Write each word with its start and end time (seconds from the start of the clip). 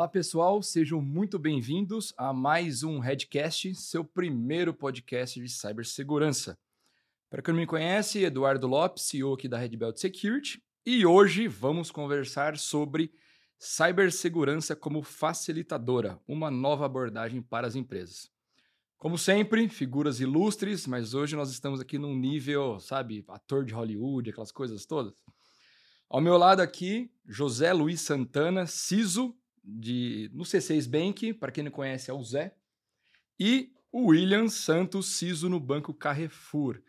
Olá, 0.00 0.08
pessoal, 0.08 0.62
sejam 0.62 0.98
muito 1.02 1.38
bem-vindos 1.38 2.14
a 2.16 2.32
mais 2.32 2.82
um 2.82 3.00
Redcast, 3.00 3.74
seu 3.74 4.02
primeiro 4.02 4.72
podcast 4.72 5.38
de 5.38 5.46
cibersegurança. 5.46 6.58
Para 7.28 7.42
quem 7.42 7.52
não 7.52 7.60
me 7.60 7.66
conhece, 7.66 8.24
Eduardo 8.24 8.66
Lopes, 8.66 9.04
CEO 9.04 9.34
aqui 9.34 9.46
da 9.46 9.58
Red 9.58 9.76
Belt 9.76 9.98
Security, 9.98 10.58
e 10.86 11.04
hoje 11.04 11.46
vamos 11.46 11.90
conversar 11.90 12.56
sobre 12.56 13.12
cibersegurança 13.58 14.74
como 14.74 15.02
facilitadora, 15.02 16.18
uma 16.26 16.50
nova 16.50 16.86
abordagem 16.86 17.42
para 17.42 17.66
as 17.66 17.76
empresas. 17.76 18.30
Como 18.96 19.18
sempre, 19.18 19.68
figuras 19.68 20.18
ilustres, 20.18 20.86
mas 20.86 21.12
hoje 21.12 21.36
nós 21.36 21.50
estamos 21.50 21.78
aqui 21.78 21.98
num 21.98 22.16
nível, 22.16 22.80
sabe, 22.80 23.22
ator 23.28 23.66
de 23.66 23.74
Hollywood, 23.74 24.30
aquelas 24.30 24.50
coisas 24.50 24.86
todas. 24.86 25.12
Ao 26.08 26.22
meu 26.22 26.38
lado 26.38 26.60
aqui, 26.60 27.12
José 27.26 27.70
Luiz 27.70 28.00
Santana, 28.00 28.66
CISO 28.66 29.36
de, 29.62 30.30
no 30.32 30.44
C6 30.44 30.88
Bank, 30.88 31.34
para 31.34 31.52
quem 31.52 31.64
não 31.64 31.70
conhece 31.70 32.10
é 32.10 32.14
o 32.14 32.22
Zé, 32.22 32.54
e 33.38 33.72
o 33.92 34.06
William 34.08 34.48
Santos 34.48 35.16
Ciso 35.16 35.48
no 35.48 35.58
Banco 35.58 35.92
Carrefour. 35.92 36.80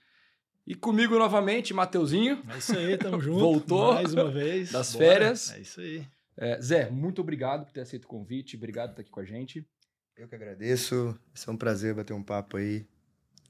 E 0.66 0.76
comigo 0.76 1.17
novamente, 1.17 1.73
Mateuzinho. 1.73 2.41
É 2.49 2.57
isso 2.57 2.77
aí, 2.77 2.98
tamo 2.98 3.20
junto. 3.21 3.39
Voltou. 3.39 3.93
Mais 3.95 4.13
uma 4.13 4.29
vez. 4.29 4.71
Das 4.71 4.93
Bora. 4.93 5.05
férias. 5.05 5.52
É 5.52 5.59
isso 5.59 5.81
aí. 5.81 6.07
É, 6.38 6.62
Zé, 6.62 6.89
muito 6.89 7.21
obrigado 7.21 7.65
por 7.65 7.71
ter 7.71 7.81
aceito 7.81 8.05
o 8.05 8.07
convite. 8.07 8.55
Obrigado 8.55 8.90
por 8.90 8.93
estar 8.93 9.01
aqui 9.01 9.12
com 9.12 9.20
a 9.20 9.26
gente. 9.26 9.67
Eu 10.15 10.27
que 10.27 10.35
agradeço. 10.35 11.17
É 11.48 11.51
um 11.51 11.57
prazer 11.57 11.95
bater 11.95 12.13
um 12.13 12.23
papo 12.23 12.57
aí. 12.57 12.85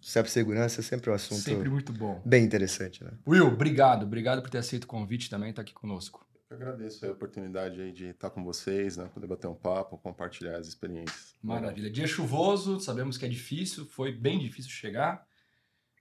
Cibersegurança 0.02 0.82
é 0.82 0.84
sempre 0.84 1.12
um 1.12 1.14
assunto. 1.14 1.42
Sempre 1.42 1.70
muito 1.70 1.94
bom. 1.94 2.22
Bem 2.26 2.44
interessante, 2.44 3.04
né? 3.04 3.12
Will, 3.28 3.48
obrigado. 3.48 4.04
Obrigado 4.04 4.42
por 4.42 4.50
ter 4.50 4.58
aceito 4.58 4.86
o 4.86 4.88
convite 4.88 5.30
também, 5.30 5.52
estar 5.52 5.62
aqui 5.62 5.74
conosco. 5.74 6.26
Eu 6.52 6.58
agradeço 6.58 7.06
a 7.06 7.12
oportunidade 7.12 7.94
de 7.94 8.08
estar 8.08 8.30
com 8.30 8.44
vocês, 8.44 8.98
né? 8.98 9.10
Poder 9.14 9.26
bater 9.26 9.48
um 9.48 9.56
papo, 9.56 9.98
compartilhar 9.98 10.58
as 10.58 10.68
experiências. 10.68 11.34
Maravilha. 11.42 11.90
Dia 11.90 12.06
chuvoso, 12.06 12.78
sabemos 12.82 13.18
que 13.18 13.26
é 13.26 13.30
difícil, 13.30 13.86
foi 13.86 14.12
bem 14.12 14.38
difícil 14.38 14.70
chegar. 14.70 15.26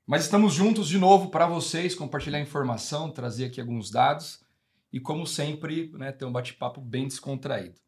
Mas 0.04 0.24
estamos 0.24 0.52
juntos 0.52 0.88
de 0.88 0.98
novo 0.98 1.30
para 1.30 1.46
vocês, 1.46 1.94
compartilhar 1.94 2.40
informação, 2.40 3.12
trazer 3.12 3.44
aqui 3.44 3.60
alguns 3.60 3.92
dados 3.92 4.44
e, 4.92 4.98
como 4.98 5.24
sempre, 5.24 5.88
né, 5.92 6.10
ter 6.10 6.24
um 6.24 6.32
bate-papo 6.32 6.80
bem 6.80 7.06
descontraído. 7.06 7.80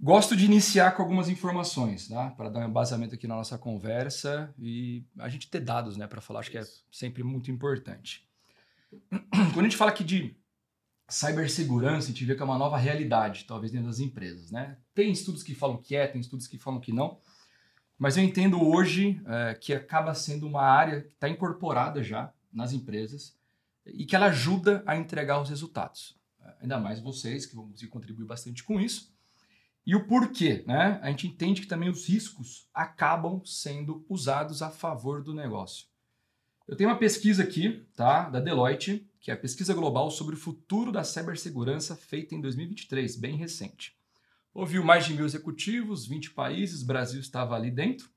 Gosto 0.00 0.34
de 0.34 0.46
iniciar 0.46 0.96
com 0.96 1.02
algumas 1.02 1.28
informações, 1.28 2.08
né, 2.08 2.34
para 2.36 2.48
dar 2.48 2.58
um 2.58 2.68
embasamento 2.68 3.14
aqui 3.14 3.28
na 3.28 3.36
nossa 3.36 3.56
conversa 3.56 4.52
e 4.58 5.04
a 5.16 5.28
gente 5.28 5.48
ter 5.48 5.60
dados 5.60 5.96
né, 5.96 6.08
para 6.08 6.20
falar, 6.20 6.40
acho 6.40 6.50
que 6.50 6.58
é 6.58 6.64
sempre 6.90 7.22
muito 7.22 7.52
importante. 7.52 8.28
Quando 9.54 9.60
a 9.60 9.68
gente 9.68 9.76
fala 9.76 9.92
aqui 9.92 10.02
de 10.02 10.39
cibersegurança, 11.10 12.06
a 12.06 12.10
gente 12.12 12.24
vê 12.24 12.34
que 12.34 12.42
é 12.42 12.44
uma 12.44 12.58
nova 12.58 12.76
realidade, 12.76 13.44
talvez 13.46 13.72
dentro 13.72 13.88
das 13.88 14.00
empresas, 14.00 14.50
né? 14.50 14.78
Tem 14.94 15.10
estudos 15.10 15.42
que 15.42 15.54
falam 15.54 15.76
que 15.76 15.96
é, 15.96 16.06
tem 16.06 16.20
estudos 16.20 16.46
que 16.46 16.58
falam 16.58 16.80
que 16.80 16.92
não, 16.92 17.18
mas 17.98 18.16
eu 18.16 18.24
entendo 18.24 18.62
hoje 18.62 19.20
é, 19.26 19.54
que 19.54 19.74
acaba 19.74 20.14
sendo 20.14 20.46
uma 20.46 20.62
área 20.62 21.02
que 21.02 21.12
está 21.12 21.28
incorporada 21.28 22.02
já 22.02 22.32
nas 22.52 22.72
empresas 22.72 23.36
e 23.84 24.06
que 24.06 24.16
ela 24.16 24.26
ajuda 24.26 24.82
a 24.86 24.96
entregar 24.96 25.40
os 25.40 25.48
resultados. 25.48 26.18
Ainda 26.60 26.78
mais 26.78 27.00
vocês, 27.00 27.46
que 27.46 27.54
vão 27.54 27.72
contribuir 27.90 28.26
bastante 28.26 28.64
com 28.64 28.80
isso. 28.80 29.12
E 29.86 29.94
o 29.94 30.06
porquê, 30.06 30.64
né? 30.66 30.98
A 31.02 31.10
gente 31.10 31.26
entende 31.26 31.62
que 31.62 31.66
também 31.66 31.88
os 31.88 32.08
riscos 32.08 32.68
acabam 32.72 33.42
sendo 33.44 34.04
usados 34.08 34.62
a 34.62 34.70
favor 34.70 35.22
do 35.22 35.34
negócio. 35.34 35.86
Eu 36.68 36.76
tenho 36.76 36.90
uma 36.90 36.98
pesquisa 36.98 37.42
aqui, 37.42 37.86
tá, 37.96 38.28
da 38.28 38.40
Deloitte, 38.40 39.09
que 39.20 39.30
é 39.30 39.34
a 39.34 39.36
pesquisa 39.36 39.74
global 39.74 40.10
sobre 40.10 40.34
o 40.34 40.38
futuro 40.38 40.90
da 40.90 41.04
cibersegurança 41.04 41.94
feita 41.94 42.34
em 42.34 42.40
2023, 42.40 43.16
bem 43.16 43.36
recente. 43.36 43.94
Ouviu 44.52 44.82
mais 44.82 45.04
de 45.04 45.14
mil 45.14 45.26
executivos, 45.26 46.06
20 46.06 46.30
países, 46.30 46.82
Brasil 46.82 47.20
estava 47.20 47.54
ali 47.54 47.70
dentro. 47.70 48.10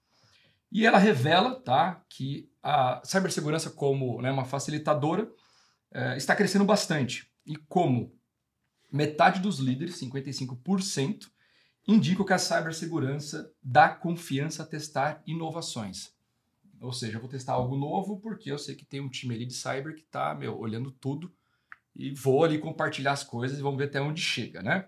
E 0.71 0.85
ela 0.85 0.97
revela 0.97 1.59
tá, 1.59 2.03
que 2.09 2.49
a 2.63 3.01
cibersegurança, 3.03 3.69
como 3.69 4.21
né, 4.21 4.31
uma 4.31 4.45
facilitadora, 4.45 5.29
eh, 5.91 6.17
está 6.17 6.35
crescendo 6.35 6.65
bastante. 6.65 7.29
E 7.45 7.55
como 7.55 8.17
metade 8.91 9.39
dos 9.39 9.59
líderes, 9.59 9.99
55%, 9.99 11.29
indicam 11.87 12.25
que 12.25 12.33
a 12.33 12.39
cibersegurança 12.39 13.51
dá 13.61 13.89
confiança 13.89 14.63
a 14.63 14.65
testar 14.65 15.21
inovações. 15.27 16.13
Ou 16.83 16.91
seja, 16.91 17.15
eu 17.15 17.21
vou 17.21 17.29
testar 17.29 17.53
algo 17.53 17.77
novo 17.77 18.19
porque 18.19 18.51
eu 18.51 18.59
sei 18.59 18.75
que 18.75 18.85
tem 18.85 18.99
um 18.99 19.09
time 19.09 19.33
ali 19.33 19.45
de 19.45 19.53
cyber 19.53 19.95
que 19.95 20.01
está 20.01 20.37
olhando 20.37 20.91
tudo 20.91 21.33
e 21.95 22.13
vou 22.13 22.43
ali 22.43 22.59
compartilhar 22.59 23.13
as 23.13 23.23
coisas 23.23 23.57
e 23.57 23.61
vamos 23.61 23.77
ver 23.77 23.85
até 23.85 24.01
onde 24.01 24.21
chega, 24.21 24.61
né? 24.61 24.87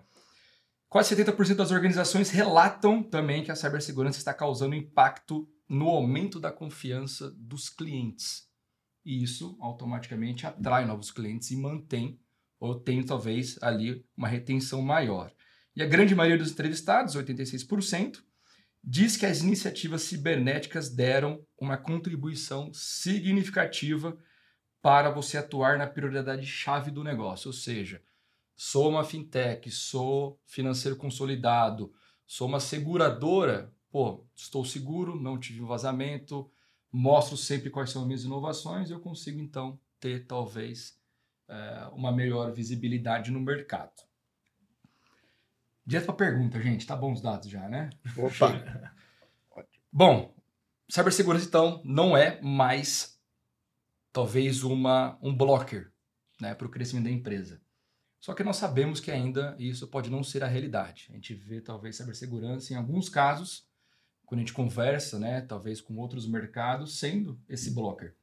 Quase 0.88 1.16
70% 1.16 1.54
das 1.54 1.70
organizações 1.70 2.30
relatam 2.30 3.02
também 3.02 3.42
que 3.42 3.50
a 3.50 3.56
cibersegurança 3.56 4.18
está 4.18 4.34
causando 4.34 4.74
impacto 4.74 5.48
no 5.68 5.88
aumento 5.88 6.38
da 6.38 6.52
confiança 6.52 7.30
dos 7.30 7.70
clientes. 7.70 8.46
E 9.04 9.22
isso 9.22 9.56
automaticamente 9.58 10.46
atrai 10.46 10.84
novos 10.84 11.10
clientes 11.10 11.50
e 11.50 11.56
mantém 11.56 12.20
ou 12.60 12.78
tem 12.78 13.02
talvez 13.02 13.58
ali 13.62 14.04
uma 14.16 14.28
retenção 14.28 14.82
maior. 14.82 15.32
E 15.74 15.82
a 15.82 15.86
grande 15.86 16.14
maioria 16.14 16.38
dos 16.38 16.52
entrevistados, 16.52 17.16
86%, 17.16 18.22
diz 18.86 19.16
que 19.16 19.26
as 19.26 19.40
iniciativas 19.40 20.02
cibernéticas 20.02 20.88
deram 20.88 21.44
uma 21.58 21.76
contribuição 21.76 22.72
significativa 22.72 24.16
para 24.80 25.10
você 25.10 25.36
atuar 25.36 25.76
na 25.76 25.88
prioridade 25.88 26.46
chave 26.46 26.92
do 26.92 27.02
negócio, 27.02 27.48
ou 27.48 27.52
seja, 27.52 28.00
sou 28.54 28.88
uma 28.88 29.02
fintech, 29.02 29.68
sou 29.72 30.40
financeiro 30.46 30.96
consolidado, 30.96 31.92
sou 32.24 32.46
uma 32.46 32.60
seguradora, 32.60 33.74
pô, 33.90 34.24
estou 34.36 34.64
seguro, 34.64 35.20
não 35.20 35.36
tive 35.36 35.60
um 35.60 35.66
vazamento, 35.66 36.48
mostro 36.92 37.36
sempre 37.36 37.70
quais 37.70 37.90
são 37.90 38.02
as 38.02 38.06
minhas 38.06 38.22
inovações, 38.22 38.90
eu 38.90 39.00
consigo 39.00 39.40
então 39.40 39.80
ter 39.98 40.26
talvez 40.26 40.96
é, 41.48 41.88
uma 41.92 42.12
melhor 42.12 42.52
visibilidade 42.52 43.32
no 43.32 43.40
mercado. 43.40 44.06
Direto 45.86 46.06
para 46.06 46.14
pergunta, 46.14 46.60
gente. 46.60 46.86
Tá 46.86 46.96
bom 46.96 47.12
os 47.12 47.20
dados 47.20 47.48
já, 47.48 47.68
né? 47.68 47.90
Opa! 48.16 48.92
bom, 49.92 50.34
cibersegurança, 50.88 51.46
então, 51.46 51.80
não 51.84 52.16
é 52.16 52.40
mais 52.42 53.20
talvez 54.12 54.64
uma, 54.64 55.16
um 55.22 55.34
blocker 55.34 55.92
né, 56.40 56.54
para 56.54 56.66
o 56.66 56.70
crescimento 56.70 57.04
da 57.04 57.10
empresa. 57.10 57.60
Só 58.18 58.34
que 58.34 58.42
nós 58.42 58.56
sabemos 58.56 58.98
que 58.98 59.12
ainda 59.12 59.54
isso 59.58 59.86
pode 59.86 60.10
não 60.10 60.24
ser 60.24 60.42
a 60.42 60.48
realidade. 60.48 61.06
A 61.10 61.12
gente 61.12 61.34
vê 61.34 61.60
talvez 61.60 61.96
cibersegurança 61.96 62.72
em 62.72 62.76
alguns 62.76 63.08
casos, 63.08 63.68
quando 64.24 64.40
a 64.40 64.42
gente 64.42 64.52
conversa, 64.52 65.20
né, 65.20 65.42
talvez 65.42 65.80
com 65.80 65.96
outros 65.98 66.26
mercados, 66.26 66.98
sendo 66.98 67.40
esse 67.48 67.70
blocker. 67.70 68.16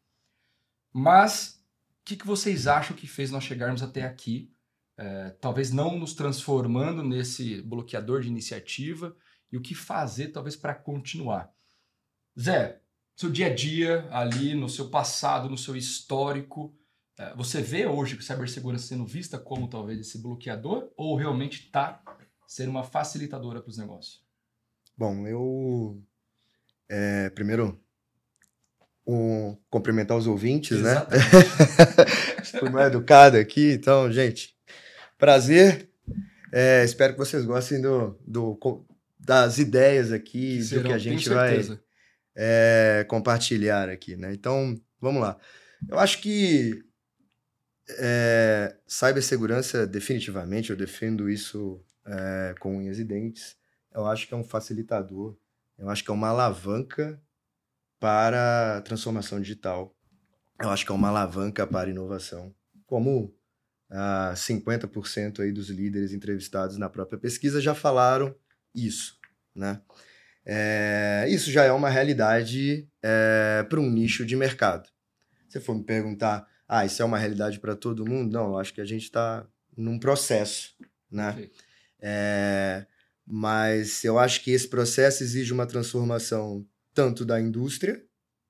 Mas 0.92 1.64
o 2.02 2.04
que, 2.04 2.18
que 2.18 2.28
vocês 2.28 2.68
acham 2.68 2.98
que 2.98 3.08
fez 3.08 3.32
nós 3.32 3.46
chegarmos 3.46 3.82
até 3.82 4.04
aqui 4.04 4.52
é, 4.98 5.32
talvez 5.42 5.72
não 5.72 5.98
nos 5.98 6.14
transformando 6.14 7.04
nesse 7.04 7.62
bloqueador 7.62 8.22
de 8.22 8.28
iniciativa 8.28 9.16
e 9.52 9.58
o 9.58 9.62
que 9.62 9.76
fazer 9.76 10.30
talvez 10.30 10.56
para 10.56 10.74
continuar. 10.74 11.52
Zé, 12.40 12.82
seu 13.16 13.30
dia 13.30 13.48
a 13.48 13.54
dia 13.54 14.08
ali, 14.12 14.56
no 14.56 14.68
seu 14.68 14.90
passado, 14.90 15.50
no 15.50 15.58
seu 15.58 15.76
histórico, 15.76 16.76
é, 17.18 17.36
você 17.36 17.62
vê 17.62 17.86
hoje 17.86 18.18
que 18.18 18.24
cibersegurança 18.24 18.88
sendo 18.88 19.06
vista 19.06 19.38
como 19.38 19.68
talvez 19.68 20.00
esse 20.00 20.18
bloqueador 20.18 20.92
ou 20.98 21.16
realmente 21.16 21.66
está 21.66 22.02
sendo 22.48 22.72
uma 22.72 22.84
facilitadora 22.84 23.62
para 23.62 23.70
os 23.70 23.78
negócios? 23.78 24.24
Bom, 24.98 25.28
eu 25.28 26.02
é, 26.90 27.30
primeiro 27.30 27.80
um, 29.06 29.58
cumprimentar 29.70 30.18
os 30.18 30.28
ouvintes, 30.28 30.82
né? 30.82 30.92
Exatamente. 30.92 31.36
né? 31.36 32.60
Fui 32.60 32.70
mais 32.70 32.88
educado 32.88 33.38
aqui, 33.38 33.72
então, 33.72 34.12
gente, 34.12 34.53
Prazer. 35.24 35.90
É, 36.52 36.84
espero 36.84 37.14
que 37.14 37.20
vocês 37.20 37.46
gostem 37.46 37.80
do, 37.80 38.20
do 38.28 38.86
das 39.18 39.58
ideias 39.58 40.12
aqui, 40.12 40.62
do 40.66 40.84
que 40.84 40.92
a 40.92 40.98
gente 40.98 41.30
vai 41.30 41.62
é, 42.36 43.06
compartilhar 43.08 43.88
aqui, 43.88 44.18
né? 44.18 44.34
Então, 44.34 44.78
vamos 45.00 45.22
lá. 45.22 45.40
Eu 45.90 45.98
acho 45.98 46.22
que 46.22 46.84
é, 48.00 48.76
cibersegurança, 48.86 49.88
definitivamente, 49.88 50.72
eu 50.72 50.76
defendo 50.76 51.30
isso 51.30 51.82
é, 52.06 52.54
com 52.60 52.76
unhas 52.80 53.00
e 53.00 53.06
dentes. 53.06 53.56
Eu 53.96 54.06
acho 54.06 54.28
que 54.28 54.34
é 54.34 54.38
um 54.38 54.44
facilitador, 54.44 55.38
eu 55.78 55.90
acho 55.90 56.04
que 56.04 56.12
é 56.12 56.14
uma 56.14 56.28
alavanca 56.28 57.18
para 57.98 58.76
a 58.76 58.82
transformação 58.82 59.40
digital. 59.40 59.96
Eu 60.60 60.70
acho 60.70 60.86
que 60.86 60.92
é 60.92 60.96
uma 60.96 61.08
alavanca 61.08 61.66
para 61.66 61.88
a 61.88 61.92
inovação. 61.92 62.54
Como 62.86 63.34
uh, 63.94 64.34
50% 64.34 65.40
aí 65.40 65.52
dos 65.52 65.70
líderes 65.70 66.12
entrevistados 66.12 66.78
na 66.78 66.90
própria 66.90 67.20
pesquisa 67.20 67.62
já 67.62 67.76
falaram 67.76 68.36
isso, 68.74 69.20
né? 69.56 69.80
É, 70.46 71.26
isso 71.30 71.50
já 71.52 71.64
é 71.64 71.72
uma 71.72 71.90
realidade 71.90 72.90
é, 73.02 73.66
para 73.70 73.80
um 73.80 73.90
nicho 73.90 74.26
de 74.26 74.36
mercado. 74.36 74.90
Se 75.48 75.60
for 75.60 75.74
me 75.74 75.84
perguntar, 75.84 76.46
ah, 76.68 76.86
isso 76.86 77.02
é 77.02 77.06
uma 77.06 77.18
realidade 77.18 77.60
para 77.60 77.76
todo 77.76 78.06
mundo? 78.06 78.34
Não, 78.34 78.48
eu 78.48 78.58
acho 78.58 78.74
que 78.74 78.82
a 78.82 78.86
gente 78.86 79.04
está 79.04 79.48
num 79.78 79.98
processo, 79.98 80.76
né? 81.10 81.50
É, 82.02 82.86
Mas 83.26 84.04
eu 84.04 84.20
acho 84.20 84.44
que 84.44 84.52
esse 84.52 84.68
processo 84.68 85.24
exige 85.24 85.54
uma 85.54 85.66
transformação 85.66 86.68
tanto 86.94 87.24
da 87.24 87.40
indústria, 87.40 88.04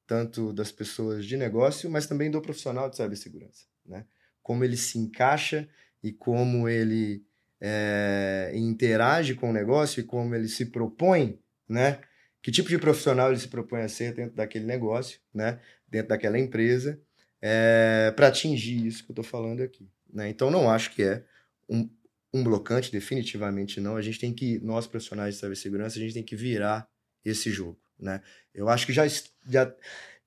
tanto 0.07 0.51
das 0.51 0.71
pessoas 0.71 1.25
de 1.25 1.37
negócio, 1.37 1.89
mas 1.91 2.07
também 2.07 2.31
do 2.31 2.41
profissional 2.41 2.89
de 2.89 2.97
cibersegurança, 2.97 3.65
né? 3.85 4.05
Como 4.43 4.63
ele 4.63 4.77
se 4.77 4.99
encaixa 4.99 5.67
e 6.03 6.11
como 6.11 6.69
ele 6.69 7.25
é, 7.59 8.51
interage 8.53 9.33
com 9.33 9.49
o 9.49 9.53
negócio 9.53 10.01
e 10.01 10.03
como 10.03 10.35
ele 10.35 10.47
se 10.47 10.65
propõe, 10.65 11.39
né? 11.67 11.99
Que 12.41 12.51
tipo 12.51 12.69
de 12.69 12.77
profissional 12.77 13.31
ele 13.31 13.39
se 13.39 13.47
propõe 13.47 13.81
a 13.81 13.89
ser 13.89 14.13
dentro 14.13 14.35
daquele 14.35 14.65
negócio, 14.65 15.19
né? 15.33 15.59
Dentro 15.87 16.09
daquela 16.09 16.37
empresa, 16.37 17.01
é, 17.41 18.11
para 18.15 18.27
atingir 18.27 18.85
isso 18.85 19.03
que 19.03 19.11
eu 19.11 19.13
estou 19.13 19.23
falando 19.23 19.61
aqui. 19.61 19.89
Né? 20.13 20.29
Então, 20.29 20.51
não 20.51 20.69
acho 20.69 20.91
que 20.91 21.03
é 21.03 21.23
um, 21.69 21.89
um 22.33 22.43
blocante, 22.43 22.91
definitivamente 22.91 23.81
não. 23.81 23.95
A 23.97 24.01
gente 24.01 24.19
tem 24.19 24.33
que, 24.33 24.59
nós 24.59 24.87
profissionais 24.87 25.35
de 25.35 25.41
cibersegurança, 25.41 25.97
a 25.97 26.01
gente 26.01 26.13
tem 26.13 26.23
que 26.23 26.35
virar 26.35 26.87
esse 27.25 27.51
jogo. 27.51 27.77
Né? 27.99 28.21
Eu 28.53 28.69
acho 28.69 28.85
que 28.85 28.93
já. 28.93 29.03
já 29.47 29.73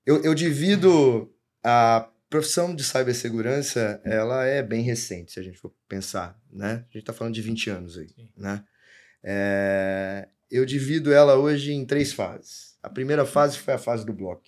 eu, 0.05 0.23
eu 0.23 0.33
divido 0.33 1.33
a 1.63 2.09
profissão 2.29 2.75
de 2.75 2.83
cibersegurança, 2.83 4.01
ela 4.03 4.45
é 4.45 4.61
bem 4.61 4.83
recente, 4.83 5.31
se 5.31 5.39
a 5.39 5.43
gente 5.43 5.57
for 5.57 5.73
pensar, 5.87 6.39
né? 6.51 6.85
A 6.89 6.93
gente 6.93 6.99
está 6.99 7.13
falando 7.13 7.33
de 7.33 7.41
20 7.41 7.69
anos 7.69 7.97
aí, 7.97 8.09
Sim. 8.09 8.29
né? 8.35 8.63
É, 9.23 10.27
eu 10.49 10.65
divido 10.65 11.11
ela 11.11 11.35
hoje 11.35 11.73
em 11.73 11.85
três 11.85 12.13
fases. 12.13 12.77
A 12.81 12.89
primeira 12.89 13.25
fase 13.25 13.57
foi 13.57 13.73
a 13.73 13.77
fase 13.77 14.05
do 14.05 14.13
bloco, 14.13 14.43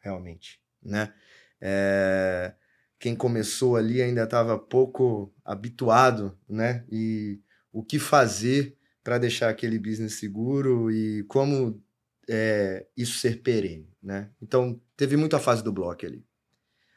realmente, 0.00 0.60
né? 0.82 1.12
É, 1.60 2.54
quem 2.98 3.14
começou 3.14 3.76
ali 3.76 4.00
ainda 4.02 4.24
estava 4.24 4.58
pouco 4.58 5.34
habituado, 5.44 6.38
né? 6.48 6.84
E 6.90 7.40
o 7.72 7.82
que 7.82 7.98
fazer 7.98 8.76
para 9.02 9.18
deixar 9.18 9.50
aquele 9.50 9.78
business 9.78 10.14
seguro 10.14 10.90
e 10.90 11.22
como 11.24 11.82
é, 12.28 12.86
isso 12.96 13.18
ser 13.18 13.42
perene, 13.42 13.90
né? 14.02 14.30
Então, 14.40 14.80
teve 14.96 15.16
muita 15.16 15.38
fase 15.38 15.62
do 15.62 15.72
bloco 15.72 16.06
ali. 16.06 16.24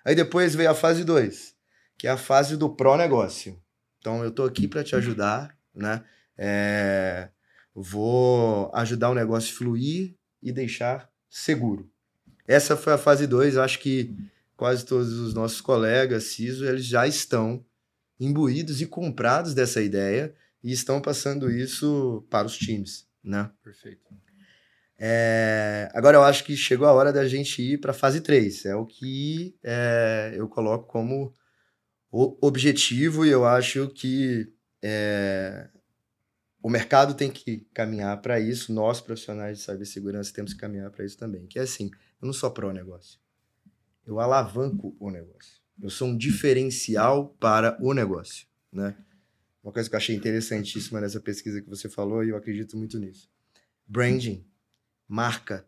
Aí 0.07 0.15
depois 0.15 0.56
veio 0.56 0.71
a 0.71 0.74
fase 0.74 1.04
2, 1.04 1.54
que 1.98 2.07
é 2.07 2.09
a 2.09 2.15
fase 2.15 2.56
do 2.56 2.69
pró-negócio. 2.69 3.62
Então, 4.00 4.24
eu 4.24 4.30
estou 4.30 4.45
aqui 4.45 4.65
para 4.65 4.81
te 4.81 4.95
ajudar, 4.95 5.54
né? 5.75 6.01
É, 6.38 7.27
vou 7.75 8.71
ajudar 8.74 9.09
o 9.09 9.13
negócio 9.13 9.54
a 9.54 9.57
fluir 9.57 10.15
e 10.42 10.54
deixar 10.54 11.12
seguro. 11.30 11.92
Essa 12.48 12.77
foi 12.77 12.94
a 12.94 12.98
fase 12.98 13.27
2. 13.27 13.57
Acho 13.57 13.80
que 13.80 14.15
quase 14.56 14.86
todos 14.86 15.12
os 15.12 15.33
nossos 15.33 15.59
colegas 15.59 16.24
CISO, 16.24 16.63
eles 16.63 16.86
já 16.86 17.06
estão 17.06 17.65
imbuídos 18.18 18.80
e 18.80 18.86
comprados 18.86 19.53
dessa 19.53 19.81
ideia 19.81 20.33
e 20.63 20.71
estão 20.71 21.01
passando 21.01 21.51
isso 21.51 22.25
para 22.30 22.48
os 22.48 22.57
times, 22.57 23.06
né? 23.21 23.51
Perfeito. 23.62 24.15
É, 25.00 25.90
agora 25.94 26.18
eu 26.18 26.24
acho 26.24 26.44
que 26.44 26.58
chegou 26.58 26.88
a 26.88 26.94
hora 26.94 27.14
da 27.14 27.28
gente 27.28 27.62
ir 27.62 27.80
para 27.80 27.92
a 27.92 27.94
fase 27.94 28.22
3. 28.22 28.66
É 28.66 28.76
o 28.76 28.86
que 28.86 29.56
é, 29.64 30.34
eu 30.36 30.48
coloco 30.48 30.88
como 30.88 31.34
objetivo 32.12 33.26
e 33.26 33.30
eu 33.30 33.46
acho 33.46 33.90
que 33.90 34.52
é, 34.82 35.70
o 36.62 36.70
mercado 36.70 37.14
tem 37.14 37.30
que 37.30 37.68
caminhar 37.74 38.20
para 38.22 38.40
isso, 38.40 38.74
nós 38.74 39.00
profissionais 39.00 39.60
de 39.60 39.64
cibersegurança 39.64 40.34
temos 40.34 40.54
que 40.54 40.60
caminhar 40.60 40.90
para 40.90 41.06
isso 41.06 41.18
também. 41.18 41.46
Que 41.46 41.60
é 41.60 41.62
assim, 41.62 41.92
eu 42.22 42.26
não 42.26 42.34
sou 42.34 42.50
pró-negócio, 42.52 43.20
eu 44.06 44.20
alavanco 44.20 44.96
o 45.00 45.12
negócio. 45.12 45.62
Eu 45.82 45.92
sou 45.92 46.08
um 46.08 46.18
diferencial 46.18 47.36
para 47.40 47.78
o 47.80 47.94
negócio, 47.94 48.48
né? 48.72 48.98
Uma 49.64 49.72
coisa 49.72 49.88
que 49.88 49.96
eu 49.96 49.98
achei 49.98 50.16
interessantíssima 50.16 51.00
nessa 51.00 51.20
pesquisa 51.20 51.62
que 51.62 51.70
você 51.70 51.88
falou 51.88 52.24
e 52.24 52.30
eu 52.30 52.38
acredito 52.38 52.76
muito 52.76 52.98
nisso. 52.98 53.30
Branding 53.86 54.44
marca, 55.07 55.68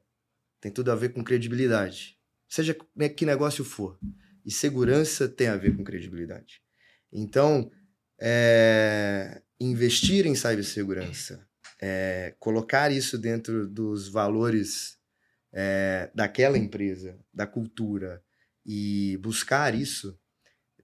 tem 0.59 0.71
tudo 0.71 0.91
a 0.91 0.95
ver 0.95 1.09
com 1.09 1.24
credibilidade. 1.24 2.18
Seja 2.47 2.75
que 3.15 3.25
negócio 3.25 3.63
for. 3.63 3.97
E 4.45 4.51
segurança 4.51 5.27
tem 5.27 5.47
a 5.47 5.56
ver 5.56 5.75
com 5.75 5.83
credibilidade. 5.83 6.62
Então, 7.12 7.71
é, 8.19 9.41
investir 9.59 10.25
em 10.25 10.36
cibersegurança, 10.36 11.47
é, 11.81 12.36
colocar 12.39 12.91
isso 12.91 13.18
dentro 13.18 13.68
dos 13.68 14.07
valores 14.07 14.97
é, 15.53 16.09
daquela 16.13 16.57
empresa, 16.57 17.18
da 17.33 17.47
cultura, 17.47 18.24
e 18.65 19.18
buscar 19.18 19.74
isso, 19.74 20.19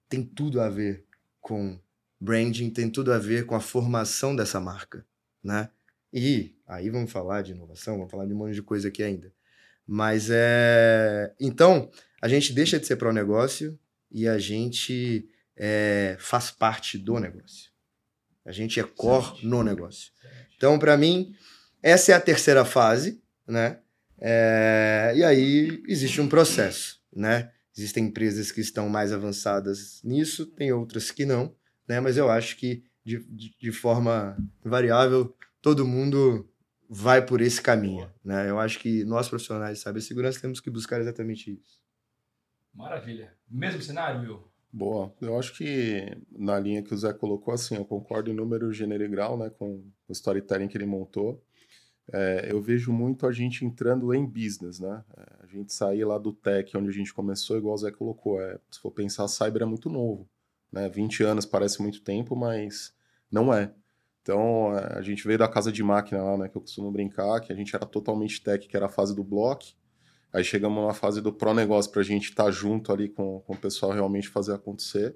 tem 0.10 0.24
tudo 0.24 0.62
a 0.62 0.70
ver 0.70 1.06
com 1.40 1.80
branding, 2.20 2.70
tem 2.70 2.90
tudo 2.90 3.14
a 3.14 3.20
ver 3.20 3.46
com 3.46 3.56
a 3.56 3.60
formação 3.60 4.36
dessa 4.36 4.60
marca, 4.60 5.06
né? 5.44 5.70
E 6.18 6.56
aí 6.66 6.90
vamos 6.90 7.12
falar 7.12 7.42
de 7.42 7.52
inovação, 7.52 7.98
vamos 7.98 8.10
falar 8.10 8.26
de 8.26 8.34
um 8.34 8.38
monte 8.38 8.54
de 8.54 8.62
coisa 8.62 8.88
aqui 8.88 9.04
ainda. 9.04 9.34
Mas 9.86 10.30
é. 10.32 11.36
Então, 11.38 11.92
a 12.22 12.30
gente 12.30 12.54
deixa 12.54 12.80
de 12.80 12.88
ser 12.88 12.96
para 12.96 13.10
o 13.10 13.14
negócio 13.14 13.78
e 14.10 14.26
a 14.26 14.38
gente 14.38 15.30
é, 15.58 16.16
faz 16.18 16.50
parte 16.50 16.98
do 16.98 17.20
negócio. 17.20 17.70
A 18.46 18.54
gente 18.54 18.80
é 18.80 18.84
core 18.84 19.46
no 19.46 19.62
negócio. 19.62 20.14
Então, 20.56 20.80
para 20.80 20.96
mim, 20.96 21.36
essa 21.84 22.14
é 22.14 22.16
a 22.16 22.22
terceira 22.22 22.64
fase, 22.64 23.22
né? 23.46 23.80
É, 24.18 25.12
e 25.18 25.22
aí 25.22 25.84
existe 25.86 26.22
um 26.22 26.30
processo, 26.30 27.02
né? 27.14 27.52
Existem 27.78 28.06
empresas 28.06 28.54
que 28.54 28.62
estão 28.62 28.88
mais 28.88 29.12
avançadas 29.12 30.00
nisso, 30.02 30.46
tem 30.46 30.72
outras 30.72 31.12
que 31.12 31.26
não, 31.26 31.54
né? 31.86 32.00
Mas 32.00 32.16
eu 32.16 32.30
acho 32.32 32.56
que 32.56 32.86
de, 33.04 33.20
de, 33.30 33.54
de 33.60 33.72
forma 33.74 34.38
variável 34.64 35.36
todo 35.66 35.84
mundo 35.88 36.48
vai 36.88 37.26
por 37.26 37.42
esse 37.42 37.60
caminho, 37.60 38.08
né? 38.24 38.48
Eu 38.48 38.60
acho 38.60 38.78
que 38.78 39.04
nós 39.04 39.28
profissionais 39.28 39.80
de 39.80 39.84
cibersegurança 39.84 40.40
temos 40.40 40.60
que 40.60 40.70
buscar 40.70 41.02
exatamente 41.02 41.54
isso. 41.54 41.82
Maravilha. 42.72 43.34
Mesmo 43.50 43.82
cenário, 43.82 44.22
Will? 44.22 44.44
Boa. 44.72 45.12
Eu 45.20 45.40
acho 45.40 45.58
que 45.58 46.16
na 46.32 46.60
linha 46.60 46.84
que 46.84 46.94
o 46.94 46.98
Zé 46.98 47.12
colocou, 47.14 47.52
assim, 47.52 47.76
eu 47.76 47.84
concordo 47.84 48.30
em 48.30 48.36
número, 48.36 48.72
gênero 48.72 49.04
e 49.04 49.08
grau, 49.08 49.40
né, 49.40 49.50
com 49.50 49.84
o 50.08 50.12
storytelling 50.12 50.68
que 50.68 50.78
ele 50.78 50.86
montou. 50.86 51.44
É, 52.14 52.48
eu 52.52 52.62
vejo 52.62 52.94
muito 52.94 53.26
a 53.26 53.32
gente 53.32 53.66
entrando 53.66 54.14
em 54.14 54.24
business, 54.24 54.80
né? 54.80 55.04
É, 55.18 55.46
a 55.46 55.48
gente 55.48 55.74
sair 55.74 56.06
lá 56.06 56.20
do 56.20 56.32
tech, 56.32 56.78
onde 56.78 56.90
a 56.90 56.94
gente 56.94 57.12
começou, 57.12 57.58
igual 57.58 57.74
o 57.74 57.78
Zé 57.80 57.90
colocou. 57.90 58.40
É, 58.40 58.60
se 58.70 58.80
for 58.80 58.92
pensar, 58.92 59.28
cyber 59.28 59.64
é 59.64 59.66
muito 59.66 59.90
novo. 59.90 60.30
Né? 60.72 60.88
20 60.90 61.24
anos 61.24 61.44
parece 61.44 61.82
muito 61.82 62.04
tempo, 62.04 62.36
mas 62.36 62.94
não 63.32 63.52
é. 63.52 63.74
Então, 64.26 64.72
a 64.72 65.04
gente 65.04 65.24
veio 65.24 65.38
da 65.38 65.48
casa 65.48 65.72
de 65.72 65.84
máquina 65.84 66.24
lá, 66.24 66.36
né, 66.36 66.50
que 66.50 66.58
eu 66.58 66.62
costumo 66.62 66.92
brincar, 66.92 67.40
que 67.42 67.54
a 67.54 67.56
gente 67.56 67.76
era 67.76 67.86
totalmente 67.86 68.42
tech, 68.42 68.68
que 68.68 68.76
era 68.76 68.88
a 68.88 68.90
fase 68.90 69.16
do 69.16 69.24
bloco. 69.24 69.66
Aí 70.34 70.44
chegamos 70.44 70.84
na 70.84 70.96
fase 70.96 71.22
do 71.22 71.32
pro 71.32 71.54
negócio 71.54 71.92
para 71.92 72.02
a 72.02 72.04
gente 72.04 72.30
estar 72.30 72.46
tá 72.46 72.52
junto 72.52 72.92
ali 72.92 73.08
com, 73.08 73.42
com 73.42 73.54
o 73.54 73.58
pessoal 73.58 73.92
realmente 73.92 74.28
fazer 74.28 74.56
acontecer. 74.56 75.16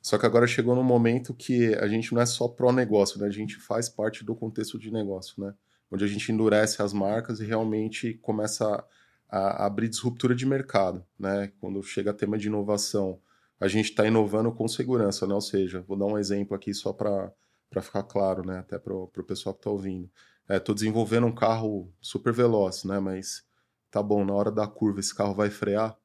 Só 0.00 0.16
que 0.16 0.24
agora 0.24 0.46
chegou 0.46 0.76
no 0.76 0.84
momento 0.84 1.34
que 1.34 1.74
a 1.74 1.88
gente 1.88 2.14
não 2.14 2.22
é 2.22 2.26
só 2.26 2.46
pro 2.46 2.70
negócio, 2.70 3.20
né? 3.20 3.26
A 3.26 3.30
gente 3.30 3.56
faz 3.56 3.88
parte 3.88 4.24
do 4.24 4.36
contexto 4.36 4.78
de 4.78 4.92
negócio, 4.92 5.42
né? 5.42 5.52
Onde 5.90 6.04
a 6.04 6.06
gente 6.06 6.30
endurece 6.30 6.80
as 6.80 6.92
marcas 6.92 7.40
e 7.40 7.44
realmente 7.44 8.14
começa 8.22 8.84
a, 9.28 9.38
a 9.38 9.66
abrir 9.66 9.88
disruptura 9.88 10.32
de 10.32 10.46
mercado, 10.46 11.04
né? 11.18 11.50
Quando 11.60 11.82
chega 11.82 12.14
tema 12.14 12.38
de 12.38 12.46
inovação, 12.46 13.18
a 13.58 13.66
gente 13.66 13.90
está 13.90 14.06
inovando 14.06 14.52
com 14.52 14.68
segurança, 14.68 15.26
né? 15.26 15.34
Ou 15.34 15.40
seja, 15.40 15.84
vou 15.88 15.98
dar 15.98 16.06
um 16.06 16.16
exemplo 16.16 16.54
aqui 16.54 16.72
só 16.72 16.92
para 16.92 17.32
para 17.70 17.82
ficar 17.82 18.02
claro, 18.02 18.44
né? 18.46 18.58
Até 18.58 18.78
para 18.78 18.94
o 18.94 19.08
pessoal 19.26 19.54
que 19.54 19.60
está 19.60 19.70
ouvindo. 19.70 20.10
Estou 20.48 20.72
é, 20.72 20.76
desenvolvendo 20.76 21.26
um 21.26 21.34
carro 21.34 21.92
super 22.00 22.32
veloz, 22.32 22.84
né? 22.84 22.98
Mas 22.98 23.44
tá 23.90 24.02
bom, 24.02 24.24
na 24.24 24.32
hora 24.32 24.50
da 24.50 24.66
curva 24.66 25.00
esse 25.00 25.14
carro 25.14 25.34
vai 25.34 25.50
frear, 25.50 25.96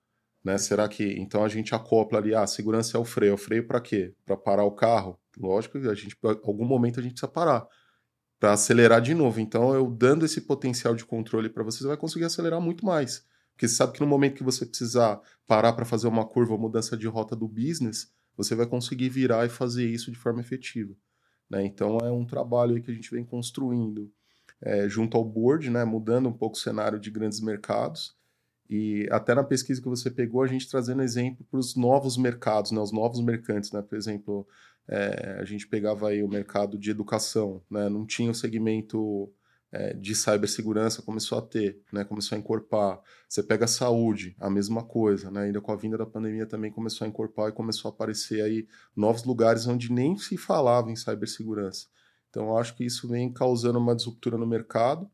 né? 0.44 0.58
Será 0.58 0.88
que 0.88 1.04
então 1.20 1.44
a 1.44 1.50
gente 1.50 1.74
acopla 1.74 2.20
ali, 2.20 2.36
ah, 2.36 2.44
a 2.44 2.48
segurança 2.48 2.98
é 2.98 3.00
o 3.00 3.06
freio, 3.06 3.36
o 3.36 3.38
freio 3.38 3.66
para 3.66 3.80
quê? 3.80 4.14
Para 4.26 4.36
parar 4.36 4.64
o 4.64 4.72
carro? 4.72 5.20
Lógico 5.38 5.80
que 5.80 5.88
a 5.88 5.96
gente, 5.96 6.18
algum 6.44 6.66
momento 6.66 7.00
a 7.00 7.04
gente 7.04 7.14
precisa 7.14 7.32
parar 7.32 7.68
para 8.44 8.52
acelerar 8.52 9.02
de 9.02 9.14
novo. 9.14 9.40
Então, 9.40 9.74
eu 9.74 9.90
dando 9.90 10.26
esse 10.26 10.42
potencial 10.42 10.94
de 10.94 11.06
controle 11.06 11.48
para 11.48 11.64
você, 11.64 11.78
você 11.78 11.88
vai 11.88 11.96
conseguir 11.96 12.26
acelerar 12.26 12.60
muito 12.60 12.86
mais. 12.86 13.26
Porque 13.54 13.66
você 13.66 13.76
sabe 13.76 13.94
que 13.94 14.02
no 14.02 14.06
momento 14.06 14.36
que 14.36 14.44
você 14.44 14.66
precisar 14.66 15.22
parar 15.48 15.72
para 15.72 15.86
fazer 15.86 16.10
uma 16.10 16.26
curva 16.26 16.52
ou 16.52 16.60
mudança 16.60 16.98
de 16.98 17.08
rota 17.08 17.38
do 17.38 17.48
business, 17.48 18.12
você 18.36 18.54
vai 18.54 18.66
conseguir 18.66 19.08
virar 19.08 19.46
e 19.46 19.50
fazer 19.50 19.88
isso 19.90 20.12
de 20.12 20.18
forma 20.18 20.42
efetiva. 20.42 20.94
Né? 21.50 21.66
Então 21.66 21.98
é 22.00 22.12
um 22.12 22.26
trabalho 22.26 22.82
que 22.82 22.92
a 22.92 22.94
gente 22.94 23.12
vem 23.12 23.24
construindo 23.24 24.12
é, 24.62 24.88
junto 24.88 25.18
ao 25.18 25.26
board, 25.26 25.70
né? 25.70 25.84
mudando 25.84 26.30
um 26.30 26.34
pouco 26.34 26.56
o 26.56 26.60
cenário 26.60 27.00
de 27.00 27.12
grandes 27.12 27.40
mercados. 27.40 28.16
E 28.70 29.08
até 29.12 29.36
na 29.36 29.44
pesquisa 29.44 29.82
que 29.82 29.90
você 29.90 30.10
pegou, 30.10 30.42
a 30.42 30.48
gente 30.48 30.70
trazendo 30.70 31.04
exemplo 31.04 31.46
para 31.50 31.60
os 31.60 31.76
novos 31.76 32.18
mercados, 32.18 32.72
né? 32.72 32.80
os 32.80 32.92
novos 32.92 33.20
mercantes. 33.22 33.72
Né? 33.72 33.82
Por 33.82 33.98
exemplo, 33.98 34.48
é, 34.88 35.38
a 35.40 35.46
gente 35.46 35.68
pegava 35.68 36.10
aí 36.10 36.24
o 36.24 36.30
mercado 36.30 36.78
de 36.78 36.90
educação, 36.90 37.62
né? 37.70 37.90
não 37.90 38.06
tinha 38.06 38.32
o 38.32 38.36
segmento 38.36 39.32
é, 39.74 39.92
de 39.92 40.14
cibersegurança 40.14 41.02
começou 41.02 41.40
a 41.40 41.42
ter, 41.42 41.82
né? 41.92 42.04
Começou 42.04 42.36
a 42.36 42.40
encorpar. 42.40 43.02
Você 43.28 43.42
pega 43.42 43.66
a 43.66 43.68
saúde, 43.68 44.36
a 44.40 44.48
mesma 44.48 44.84
coisa, 44.84 45.32
né? 45.32 45.46
Ainda 45.46 45.60
com 45.60 45.72
a 45.72 45.76
vinda 45.76 45.98
da 45.98 46.06
pandemia 46.06 46.46
também 46.46 46.72
começou 46.72 47.06
a 47.06 47.08
encorpar 47.08 47.50
e 47.50 47.54
começou 47.54 47.90
a 47.90 47.94
aparecer 47.94 48.44
aí 48.44 48.68
novos 48.96 49.24
lugares 49.24 49.66
onde 49.66 49.92
nem 49.92 50.16
se 50.16 50.38
falava 50.38 50.92
em 50.92 50.96
cibersegurança. 50.96 51.88
Então, 52.30 52.50
eu 52.50 52.58
acho 52.58 52.76
que 52.76 52.86
isso 52.86 53.08
vem 53.08 53.34
causando 53.34 53.80
uma 53.80 53.96
disruptura 53.96 54.38
no 54.38 54.46
mercado. 54.46 55.10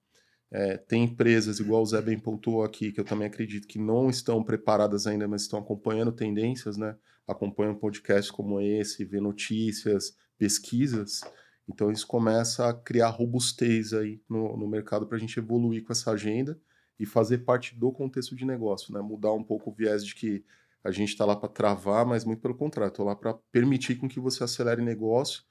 É, 0.52 0.76
tem 0.76 1.06
empresas, 1.06 1.62
igual 1.62 1.82
o 1.82 1.86
Zé 1.86 2.02
bem 2.02 2.20
pontuou 2.20 2.64
aqui, 2.64 2.92
que 2.92 3.00
eu 3.00 3.06
também 3.06 3.28
acredito 3.28 3.68
que 3.68 3.80
não 3.80 4.10
estão 4.10 4.44
preparadas 4.44 5.08
ainda, 5.08 5.26
mas 5.26 5.44
estão 5.44 5.60
acompanhando 5.60 6.12
tendências, 6.12 6.76
né? 6.76 6.98
Acompanham 7.26 7.76
podcasts 7.76 8.30
como 8.30 8.60
esse, 8.60 9.06
vê 9.06 9.22
notícias, 9.22 10.18
pesquisas. 10.38 11.22
Então, 11.70 11.92
isso 11.92 12.08
começa 12.08 12.68
a 12.68 12.74
criar 12.74 13.10
robustez 13.10 13.94
aí 13.94 14.20
no, 14.28 14.58
no 14.58 14.68
mercado 14.68 15.06
para 15.06 15.18
a 15.18 15.20
gente 15.20 15.38
evoluir 15.38 15.84
com 15.84 15.94
essa 15.94 16.12
agenda 16.12 16.60
e 17.00 17.06
fazer 17.06 17.40
parte 17.40 17.76
do 17.76 17.92
contexto 17.92 18.36
de 18.36 18.44
negócio, 18.44 18.92
né? 18.92 19.00
Mudar 19.00 19.34
um 19.34 19.44
pouco 19.44 19.70
o 19.70 19.74
viés 19.74 20.04
de 20.04 20.16
que 20.16 20.44
a 20.84 20.90
gente 20.90 21.10
está 21.10 21.26
lá 21.26 21.36
para 21.36 21.48
travar, 21.48 22.06
mas 22.08 22.26
muito 22.26 22.42
pelo 22.42 22.56
contrário, 22.56 22.90
estou 22.90 23.06
lá 23.06 23.16
para 23.16 23.36
permitir 23.52 23.96
com 23.96 24.10
que 24.10 24.20
você 24.20 24.44
acelere 24.44 24.82
negócio 24.82 25.44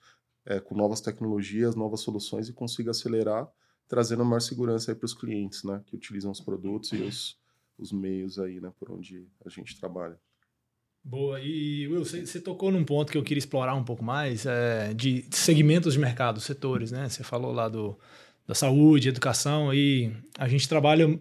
é, 0.45 0.59
com 0.59 0.75
novas 0.75 1.01
tecnologias, 1.01 1.77
novas 1.77 2.01
soluções 2.01 2.49
e 2.49 2.53
consiga 2.53 2.91
acelerar, 2.91 3.49
trazendo 3.87 4.25
maior 4.25 4.41
segurança 4.41 4.95
para 4.97 5.07
os 5.07 5.15
clientes, 5.15 5.63
né? 5.63 5.83
Que 5.87 5.95
utilizam 5.95 6.33
os 6.33 6.41
produtos 6.41 6.93
e 6.93 6.97
os, 6.97 7.39
os 7.79 7.93
meios 7.93 8.41
aí, 8.41 8.61
né? 8.61 8.73
Por 8.77 8.91
onde 8.91 9.29
a 9.47 9.49
gente 9.49 9.79
trabalha. 9.79 10.19
Boa. 11.09 11.41
E, 11.41 11.89
Will, 11.89 12.05
você 12.05 12.39
tocou 12.39 12.71
num 12.71 12.85
ponto 12.85 13.11
que 13.11 13.17
eu 13.17 13.23
queria 13.23 13.39
explorar 13.39 13.75
um 13.75 13.83
pouco 13.83 14.05
mais, 14.05 14.45
é, 14.45 14.93
de 14.93 15.25
segmentos 15.31 15.95
de 15.95 15.99
mercado, 15.99 16.39
setores, 16.39 16.93
né? 16.93 17.09
Você 17.09 17.25
falou 17.25 17.51
lá 17.51 17.67
do, 17.67 17.99
da 18.47 18.55
saúde, 18.55 19.09
educação, 19.09 19.73
e 19.73 20.13
a 20.39 20.47
gente 20.47 20.69
trabalha 20.69 21.19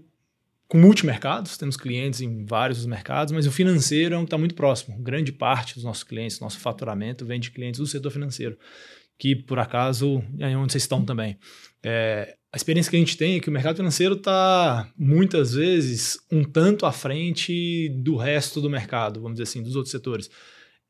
com 0.68 0.78
multimercados, 0.78 1.58
temos 1.58 1.78
clientes 1.78 2.20
em 2.20 2.44
vários 2.46 2.80
dos 2.80 2.86
mercados, 2.86 3.32
mas 3.32 3.48
o 3.48 3.52
financeiro 3.52 4.14
é 4.14 4.18
um 4.18 4.24
que 4.24 4.28
está 4.28 4.38
muito 4.38 4.56
próximo. 4.56 5.02
Grande 5.02 5.32
parte 5.32 5.76
dos 5.76 5.86
nossos 5.86 6.04
clientes, 6.04 6.42
nosso 6.42 6.60
faturamento 6.60 7.26
vem 7.26 7.40
de 7.40 7.50
clientes 7.50 7.80
do 7.80 7.88
setor 7.88 8.12
financeiro, 8.12 8.58
que 9.18 9.38
por 9.38 9.58
acaso 9.58 10.22
é 10.38 10.58
onde 10.58 10.74
vocês 10.74 10.84
estão 10.84 11.06
também. 11.06 11.40
É, 11.82 12.37
a 12.52 12.56
experiência 12.56 12.90
que 12.90 12.96
a 12.96 13.00
gente 13.00 13.18
tem 13.18 13.36
é 13.36 13.40
que 13.40 13.50
o 13.50 13.52
mercado 13.52 13.78
financeiro 13.78 14.16
está 14.16 14.92
muitas 14.98 15.54
vezes 15.54 16.18
um 16.32 16.44
tanto 16.44 16.86
à 16.86 16.92
frente 16.92 17.90
do 17.90 18.16
resto 18.16 18.62
do 18.62 18.70
mercado, 18.70 19.22
vamos 19.22 19.38
dizer 19.38 19.44
assim, 19.44 19.62
dos 19.62 19.76
outros 19.76 19.92
setores. 19.92 20.30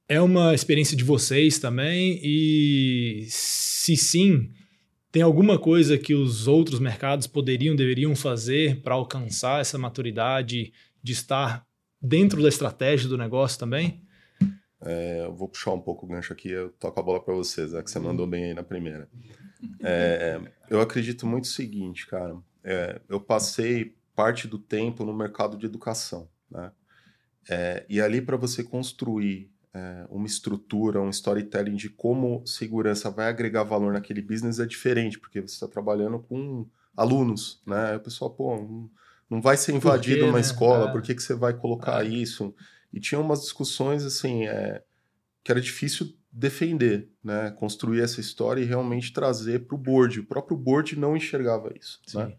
É 0.07 0.21
uma 0.21 0.53
experiência 0.53 0.95
de 0.95 1.03
vocês 1.03 1.59
também 1.59 2.19
e 2.23 3.25
se 3.29 3.97
sim, 3.97 4.51
tem 5.11 5.21
alguma 5.21 5.57
coisa 5.57 5.97
que 5.97 6.13
os 6.13 6.47
outros 6.47 6.79
mercados 6.79 7.25
poderiam, 7.25 7.75
deveriam 7.75 8.15
fazer 8.15 8.81
para 8.81 8.93
alcançar 8.93 9.59
essa 9.59 9.77
maturidade 9.77 10.71
de 11.01 11.11
estar 11.11 11.65
dentro 11.99 12.41
da 12.41 12.49
estratégia 12.49 13.09
do 13.09 13.17
negócio 13.17 13.57
também? 13.57 14.03
É, 14.81 15.25
eu 15.25 15.33
vou 15.33 15.49
puxar 15.49 15.71
um 15.71 15.81
pouco 15.81 16.05
o 16.05 16.09
gancho 16.09 16.31
aqui, 16.31 16.49
eu 16.49 16.69
toco 16.69 16.99
a 16.99 17.03
bola 17.03 17.19
para 17.19 17.33
vocês, 17.33 17.73
é 17.73 17.81
que 17.81 17.89
você 17.89 17.99
mandou 17.99 18.27
bem 18.27 18.45
aí 18.45 18.53
na 18.53 18.63
primeira. 18.63 19.09
É, 19.81 20.39
eu 20.69 20.81
acredito 20.81 21.25
muito 21.25 21.45
o 21.45 21.47
seguinte, 21.47 22.07
cara. 22.07 22.35
É, 22.63 23.01
eu 23.07 23.19
passei 23.19 23.95
parte 24.15 24.47
do 24.47 24.57
tempo 24.57 25.05
no 25.05 25.13
mercado 25.13 25.57
de 25.57 25.65
educação, 25.65 26.29
né? 26.49 26.71
É, 27.49 27.85
e 27.87 28.01
ali 28.01 28.21
para 28.21 28.35
você 28.35 28.61
construir 28.61 29.49
é, 29.73 30.05
uma 30.09 30.27
estrutura, 30.27 31.01
um 31.01 31.09
storytelling 31.09 31.75
de 31.75 31.89
como 31.89 32.45
segurança 32.45 33.09
vai 33.09 33.29
agregar 33.29 33.63
valor 33.63 33.93
naquele 33.93 34.21
business 34.21 34.59
é 34.59 34.65
diferente, 34.65 35.19
porque 35.19 35.39
você 35.39 35.53
está 35.53 35.67
trabalhando 35.67 36.19
com 36.19 36.67
alunos, 36.95 37.61
né? 37.65 37.91
Aí 37.91 37.95
o 37.95 38.01
pessoal, 38.01 38.31
pô, 38.31 38.89
não 39.29 39.41
vai 39.41 39.55
ser 39.55 39.73
invadido 39.73 40.25
uma 40.25 40.33
né? 40.33 40.41
escola, 40.41 40.89
é. 40.89 40.91
por 40.91 41.01
que, 41.01 41.13
que 41.13 41.21
você 41.21 41.35
vai 41.35 41.53
colocar 41.53 42.03
é. 42.03 42.09
isso? 42.09 42.53
E 42.91 42.99
tinha 42.99 43.19
umas 43.19 43.41
discussões, 43.41 44.03
assim, 44.03 44.47
é, 44.47 44.81
que 45.43 45.51
era 45.51 45.61
difícil 45.61 46.13
defender, 46.37 47.09
né? 47.23 47.49
Construir 47.49 48.01
essa 48.01 48.21
história 48.21 48.61
e 48.61 48.65
realmente 48.65 49.11
trazer 49.11 49.65
para 49.65 49.75
o 49.75 49.77
board. 49.77 50.19
O 50.19 50.25
próprio 50.25 50.55
board 50.55 50.97
não 50.97 51.17
enxergava 51.17 51.73
isso, 51.75 51.99
Sim. 52.05 52.19
né? 52.19 52.33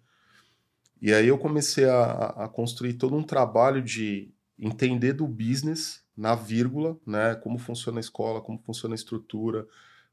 E 1.03 1.13
aí 1.13 1.27
eu 1.27 1.37
comecei 1.37 1.85
a, 1.85 2.27
a, 2.45 2.49
construir 2.49 2.95
todo 2.95 3.17
um 3.17 3.23
trabalho 3.23 3.83
de 3.83 4.33
entender 4.59 5.13
do 5.13 5.27
business 5.27 6.03
na 6.17 6.37
vírgula, 6.37 6.97
né? 7.05 7.35
Como 7.35 7.59
funciona 7.59 7.99
a 7.99 8.01
escola, 8.01 8.41
como 8.41 8.61
funciona 8.65 8.95
a 8.95 8.97
estrutura, 8.97 9.67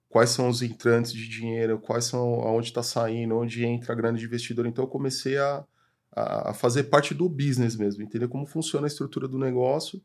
quais 0.09 0.31
são 0.31 0.49
os 0.49 0.63
entrantes 0.63 1.13
de 1.13 1.27
dinheiro, 1.27 1.79
quais 1.79 2.05
são 2.05 2.41
aonde 2.41 2.67
está 2.67 2.81
saindo, 2.81 3.37
onde 3.37 3.63
entra 3.63 3.93
a 3.93 3.95
grande 3.95 4.25
investidor. 4.25 4.65
Então 4.65 4.85
eu 4.85 4.89
comecei 4.89 5.37
a, 5.37 5.63
a 6.11 6.53
fazer 6.55 6.85
parte 6.85 7.13
do 7.13 7.29
business 7.29 7.75
mesmo, 7.75 8.01
entender 8.01 8.27
como 8.27 8.47
funciona 8.47 8.87
a 8.87 8.89
estrutura 8.89 9.27
do 9.27 9.37
negócio 9.37 10.01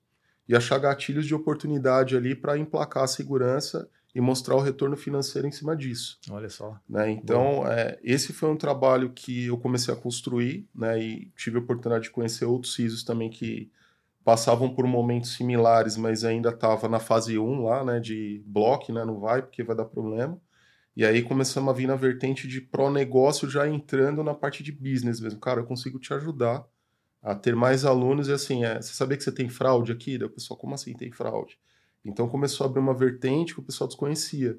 e 0.51 0.57
achar 0.57 0.79
gatilhos 0.79 1.27
de 1.27 1.33
oportunidade 1.33 2.17
ali 2.17 2.35
para 2.35 2.59
emplacar 2.59 3.05
a 3.05 3.07
segurança 3.07 3.89
e 4.13 4.21
mostrar 4.21 4.57
o 4.57 4.61
retorno 4.61 4.97
financeiro 4.97 5.47
em 5.47 5.53
cima 5.53 5.77
disso. 5.77 6.19
Olha 6.29 6.49
só. 6.49 6.77
Né? 6.89 7.09
Então, 7.13 7.65
é, 7.69 8.01
esse 8.03 8.33
foi 8.33 8.51
um 8.51 8.57
trabalho 8.57 9.13
que 9.13 9.47
eu 9.47 9.57
comecei 9.57 9.95
a 9.95 9.97
construir 9.97 10.69
né? 10.75 11.01
e 11.01 11.33
tive 11.37 11.57
a 11.57 11.61
oportunidade 11.61 12.03
de 12.03 12.11
conhecer 12.11 12.47
outros 12.47 12.75
CISOs 12.75 13.05
também 13.05 13.31
que 13.31 13.71
passavam 14.25 14.75
por 14.75 14.85
momentos 14.89 15.35
similares, 15.35 15.97
mas 15.97 16.25
ainda 16.25 16.49
estava 16.49 16.89
na 16.89 16.99
fase 16.99 17.39
1 17.39 17.65
lá, 17.65 17.85
né, 17.85 18.01
de 18.01 18.43
bloco, 18.45 18.93
né, 18.93 19.05
não 19.05 19.21
vai 19.21 19.43
porque 19.43 19.63
vai 19.63 19.77
dar 19.77 19.85
problema. 19.85 20.37
E 20.97 21.05
aí 21.05 21.23
começamos 21.23 21.71
a 21.71 21.77
vir 21.77 21.87
na 21.87 21.95
vertente 21.95 22.49
de 22.49 22.61
pró-negócio 22.61 23.49
já 23.49 23.69
entrando 23.69 24.25
na 24.25 24.35
parte 24.35 24.65
de 24.65 24.73
business 24.73 25.21
mesmo. 25.21 25.39
Cara, 25.39 25.61
eu 25.61 25.65
consigo 25.65 26.01
te 26.01 26.13
ajudar 26.13 26.67
a 27.23 27.35
ter 27.35 27.55
mais 27.55 27.85
alunos 27.85 28.29
e 28.29 28.33
assim, 28.33 28.65
é, 28.65 28.81
você 28.81 28.95
sabia 28.95 29.17
que 29.17 29.25
você 29.25 29.33
tem 29.33 29.49
fraude 29.49 29.93
aqui? 29.93 30.17
Daí 30.17 30.27
o 30.27 30.31
pessoal, 30.31 30.59
como 30.59 30.75
assim 30.75 30.95
tem 30.95 31.13
fraude? 31.13 31.59
Então 32.05 32.29
começou 32.29 32.65
a 32.65 32.71
abrir 32.71 32.81
uma 32.81 32.95
vertente 32.95 33.55
que 33.55 33.61
o 33.61 33.63
pessoal 33.63 33.89
desconhecia. 33.89 34.59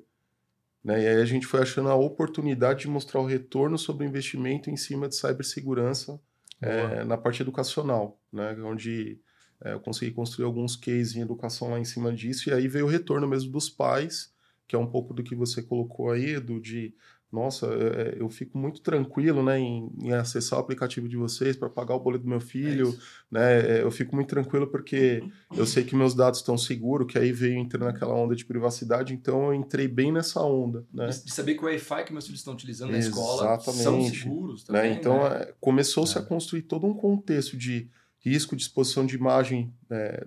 Né? 0.84 1.04
E 1.04 1.08
aí 1.08 1.22
a 1.22 1.26
gente 1.26 1.48
foi 1.48 1.62
achando 1.62 1.90
a 1.90 1.96
oportunidade 1.96 2.82
de 2.82 2.88
mostrar 2.88 3.20
o 3.20 3.26
retorno 3.26 3.78
sobre 3.78 4.06
o 4.06 4.08
investimento 4.08 4.70
em 4.70 4.78
cima 4.78 5.08
de 5.08 5.16
cibersegurança 5.16 6.20
é, 6.62 7.04
na 7.04 7.18
parte 7.18 7.42
educacional, 7.42 8.20
né? 8.32 8.56
onde 8.64 9.20
é, 9.64 9.74
eu 9.74 9.80
consegui 9.80 10.12
construir 10.12 10.46
alguns 10.46 10.76
cases 10.76 11.16
em 11.16 11.22
educação 11.22 11.72
lá 11.72 11.80
em 11.80 11.86
cima 11.86 12.14
disso, 12.14 12.50
e 12.50 12.54
aí 12.54 12.68
veio 12.68 12.86
o 12.86 12.90
retorno 12.90 13.28
mesmo 13.28 13.52
dos 13.52 13.70
pais, 13.70 14.32
que 14.68 14.76
é 14.76 14.80
um 14.80 14.88
pouco 14.88 15.14
do 15.14 15.24
que 15.24 15.36
você 15.36 15.62
colocou 15.62 16.12
aí, 16.12 16.40
do 16.40 16.60
de 16.60 16.94
nossa, 17.32 17.68
é, 17.68 17.70
é, 17.70 18.16
eu 18.20 18.30
fico 18.30 18.58
muito 18.58 18.82
tranquilo 18.82 19.42
né, 19.42 19.58
em, 19.58 19.90
em 20.02 20.12
acessar 20.12 20.60
o 20.60 20.62
aplicativo 20.62 21.08
de 21.08 21.16
vocês 21.16 21.56
para 21.56 21.70
pagar 21.70 21.96
o 21.96 22.00
boleto 22.00 22.26
do 22.26 22.30
meu 22.30 22.42
filho. 22.42 22.90
É 22.90 23.34
né, 23.34 23.78
é, 23.78 23.84
eu 23.84 23.90
fico 23.90 24.14
muito 24.14 24.28
tranquilo 24.28 24.68
porque 24.68 25.24
eu 25.56 25.66
sei 25.66 25.86
que 25.86 25.96
meus 25.96 26.14
dados 26.14 26.40
estão 26.40 26.58
seguros, 26.58 27.08
que 27.08 27.18
aí 27.18 27.32
veio 27.32 27.58
entrando 27.58 27.86
naquela 27.86 28.14
onda 28.14 28.36
de 28.36 28.44
privacidade, 28.44 29.14
então 29.14 29.46
eu 29.46 29.54
entrei 29.54 29.88
bem 29.88 30.12
nessa 30.12 30.42
onda. 30.42 30.86
Né? 30.94 31.08
De 31.08 31.32
saber 31.32 31.56
que 31.56 31.62
o 31.62 31.68
Wi-Fi 31.68 32.04
que 32.04 32.12
meus 32.12 32.26
filhos 32.26 32.42
estão 32.42 32.54
utilizando 32.54 32.94
Exatamente. 32.94 33.16
na 33.16 33.56
escola 33.56 33.60
são 33.60 34.04
seguros 34.10 34.68
né, 34.68 34.68
também. 34.68 34.92
Né? 34.92 34.98
Então 34.98 35.24
né? 35.24 35.48
começou-se 35.62 36.18
a 36.18 36.22
construir 36.22 36.64
todo 36.64 36.86
um 36.86 36.94
contexto 36.94 37.56
de 37.56 37.90
risco 38.20 38.56
de 38.56 38.62
exposição 38.62 39.06
de 39.06 39.16
imagem 39.16 39.74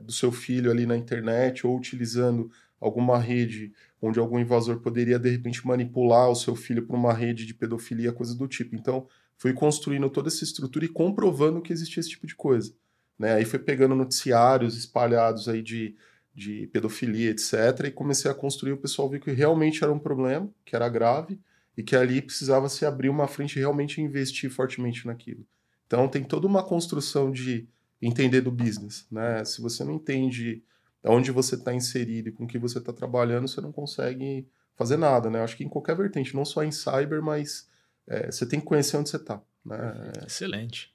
do 0.01 0.11
seu 0.11 0.33
filho 0.33 0.69
ali 0.71 0.85
na 0.85 0.97
internet 0.97 1.65
ou 1.65 1.77
utilizando 1.77 2.51
alguma 2.85 3.19
rede 3.19 3.73
onde 4.01 4.19
algum 4.19 4.39
invasor 4.39 4.79
poderia 4.81 5.19
de 5.19 5.31
repente 5.31 5.67
manipular 5.67 6.29
o 6.29 6.35
seu 6.35 6.55
filho 6.55 6.87
para 6.87 6.95
uma 6.95 7.15
rede 7.15 7.47
de 7.47 7.55
pedofilia, 7.55 8.13
coisa 8.13 8.37
do 8.37 8.47
tipo. 8.47 8.77
Então, 8.77 9.09
fui 9.39 9.55
construindo 9.55 10.11
toda 10.11 10.29
essa 10.29 10.45
estrutura 10.45 10.85
e 10.85 10.89
comprovando 10.89 11.63
que 11.63 11.73
existia 11.73 12.01
esse 12.01 12.11
tipo 12.11 12.27
de 12.27 12.35
coisa. 12.35 12.75
Né? 13.19 13.33
Aí 13.33 13.45
foi 13.47 13.59
pegando 13.59 13.95
noticiários 13.95 14.77
espalhados 14.77 15.49
aí 15.49 15.63
de, 15.63 15.97
de 16.35 16.67
pedofilia, 16.67 17.31
etc. 17.31 17.87
E 17.87 17.91
comecei 17.91 18.31
a 18.31 18.35
construir, 18.35 18.73
o 18.73 18.79
pessoal 18.79 19.09
viu 19.09 19.21
que 19.21 19.33
realmente 19.33 19.83
era 19.83 19.93
um 19.93 19.99
problema, 19.99 20.51
que 20.67 20.77
era 20.77 20.89
grave, 20.89 21.41
e 21.75 21.83
que 21.83 21.97
ali 21.97 22.21
precisava 22.21 22.69
se 22.69 22.85
abrir 22.85 23.09
uma 23.09 23.27
frente 23.27 23.57
e 23.57 23.61
realmente 23.61 24.03
investir 24.03 24.51
fortemente 24.51 25.07
naquilo. 25.07 25.47
Então 25.87 26.07
tem 26.09 26.23
toda 26.23 26.47
uma 26.47 26.63
construção 26.63 27.33
de 27.33 27.67
entender 28.03 28.43
do 28.43 28.51
business. 28.51 29.07
Né? 29.11 29.43
Se 29.47 29.63
você 29.63 29.83
não 29.83 29.95
entende 29.95 30.63
onde 31.05 31.31
você 31.31 31.55
está 31.55 31.73
inserido 31.75 32.29
e 32.29 32.33
com 32.33 32.45
o 32.45 32.47
que 32.47 32.59
você 32.59 32.79
está 32.79 32.93
trabalhando, 32.93 33.49
você 33.49 33.61
não 33.61 33.73
consegue 33.73 34.49
fazer 34.77 34.97
nada, 34.97 35.31
né? 35.31 35.43
Acho 35.43 35.57
que 35.57 35.65
em 35.65 35.69
qualquer 35.69 35.97
vertente, 35.97 36.35
não 36.35 36.45
só 36.45 36.63
em 36.63 36.73
cyber, 36.73 37.23
mas 37.23 37.69
é, 38.07 38.31
você 38.31 38.47
tem 38.47 38.61
que 38.61 38.67
conhecer 38.67 38.97
onde 38.97 39.11
você 39.11 39.17
está. 39.17 39.41
Né? 39.65 40.13
Excelente, 40.27 40.93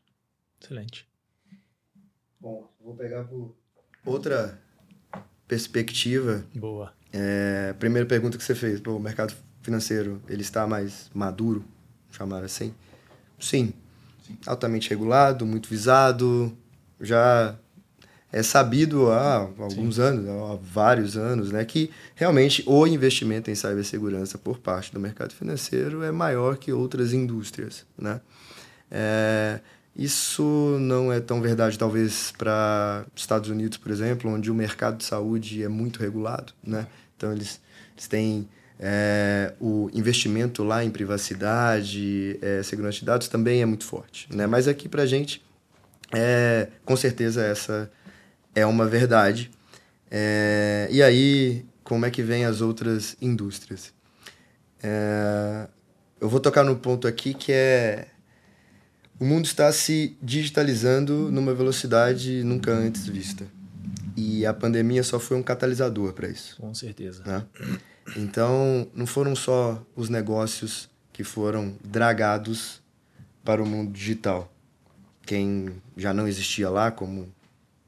excelente. 0.62 1.08
Bom, 2.40 2.72
vou 2.80 2.96
pegar 2.96 3.26
por 3.26 3.56
outra 4.06 4.60
perspectiva. 5.48 6.46
Boa. 6.56 6.94
É, 7.12 7.74
primeira 7.74 8.08
pergunta 8.08 8.38
que 8.38 8.44
você 8.44 8.56
fez, 8.56 8.82
o 8.86 9.00
mercado 9.00 9.34
financeiro 9.62 10.22
ele 10.28 10.42
está 10.42 10.68
mais 10.68 11.10
maduro, 11.14 11.66
chamar 12.12 12.44
assim? 12.44 12.74
Sim. 13.40 13.74
Sim. 14.22 14.38
Altamente 14.46 14.90
regulado, 14.90 15.46
muito 15.46 15.70
visado, 15.70 16.56
já 17.02 17.58
é 18.32 18.44
sabido 18.44 19.12
há 19.12 19.50
alguns 19.58 19.96
Sim. 19.96 20.02
anos, 20.02 20.30
há 20.30 20.58
vários 20.62 21.18
anos, 21.18 21.52
né, 21.52 21.66
que 21.66 21.90
realmente 22.16 22.64
o 22.66 22.86
investimento 22.86 23.50
em 23.50 23.56
cibersegurança 23.56 24.38
por 24.38 24.60
parte 24.60 24.94
do 24.94 25.00
mercado 25.00 25.34
financeiro 25.34 26.04
é 26.04 26.12
maior 26.12 26.58
que 26.58 26.72
outras 26.72 27.14
indústrias, 27.14 27.86
né? 27.98 28.22
É, 28.92 29.60
isso 29.96 30.78
não 30.80 31.12
é 31.12 31.20
tão 31.20 31.42
verdade, 31.42 31.78
talvez, 31.78 32.32
para 32.38 33.06
Estados 33.16 33.50
Unidos, 33.50 33.78
por 33.78 33.92
exemplo, 33.92 34.32
onde 34.32 34.50
o 34.50 34.56
mercado 34.56 34.98
de 34.98 35.04
saúde 35.04 35.64
é 35.64 35.68
muito 35.68 36.00
regulado, 36.00 36.54
né? 36.64 36.88
Então, 37.18 37.34
eles, 37.34 37.60
eles 37.96 38.08
têm 38.08 38.48
é, 38.80 39.54
o 39.60 39.90
investimento 39.94 40.64
lá 40.64 40.84
em 40.84 40.90
privacidade, 40.90 42.40
é, 42.42 42.64
segurança 42.64 43.00
de 43.00 43.06
dados 43.06 43.28
também 43.28 43.62
é 43.62 43.66
muito 43.66 43.84
forte. 43.84 44.34
Né? 44.34 44.48
Mas 44.48 44.68
aqui 44.70 44.88
para 44.88 45.04
a 45.04 45.06
gente, 45.06 45.44
é, 46.14 46.70
com 46.86 46.96
certeza 46.96 47.44
essa 47.44 47.92
é 48.60 48.66
uma 48.66 48.86
verdade. 48.86 49.50
É, 50.12 50.88
e 50.92 51.02
aí, 51.02 51.66
como 51.84 52.06
é 52.06 52.12
que 52.12 52.22
vem 52.22 52.46
as 52.46 52.62
outras 52.62 53.16
indústrias? 53.22 53.94
É, 54.82 55.68
eu 56.20 56.30
vou 56.30 56.40
tocar 56.40 56.64
no 56.64 56.76
ponto 56.76 57.08
aqui 57.08 57.34
que 57.34 57.52
é 57.52 58.08
o 59.20 59.26
mundo 59.26 59.46
está 59.46 59.70
se 59.74 60.18
digitalizando 60.22 61.30
numa 61.30 61.54
velocidade 61.54 62.42
nunca 62.44 62.72
antes 62.72 63.06
vista. 63.06 63.46
E 64.16 64.46
a 64.46 64.54
pandemia 64.54 65.04
só 65.04 65.20
foi 65.20 65.36
um 65.36 65.44
catalisador 65.44 66.14
para 66.14 66.30
isso. 66.30 66.56
Com 66.56 66.74
certeza. 66.74 67.24
Né? 67.26 67.46
Então, 68.16 68.88
não 68.94 69.06
foram 69.06 69.36
só 69.36 69.86
os 69.94 70.08
negócios 70.08 70.90
que 71.12 71.24
foram 71.24 71.76
dragados 71.84 72.82
para 73.44 73.62
o 73.62 73.66
mundo 73.66 73.92
digital. 73.92 74.52
Quem 75.26 75.70
já 75.98 76.14
não 76.14 76.28
existia 76.28 76.70
lá, 76.70 76.90
como 76.90 77.28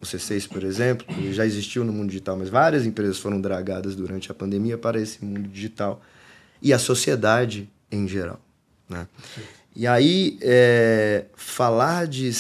o 0.02 0.06
C6, 0.06 0.48
por 0.48 0.64
exemplo, 0.64 1.06
já 1.32 1.46
existiu 1.46 1.86
no 1.86 1.94
mundo 1.94 2.10
digital, 2.10 2.36
mas 2.36 2.50
várias 2.50 2.86
empresas 2.86 3.20
foram 3.20 3.40
dragadas 3.40 3.96
durante 3.96 4.32
a 4.32 4.34
pandemia 4.34 4.78
para 4.78 5.00
esse 5.00 5.24
mundo 5.24 5.48
digital 5.48 6.02
e 6.62 6.74
a 6.74 6.80
sociedade 6.80 7.70
em 7.92 8.08
geral. 8.08 8.40
Né? 8.90 9.08
E 9.76 9.86
aí, 9.86 10.38
é, 10.42 11.26
falar 11.36 12.08
de. 12.08 12.32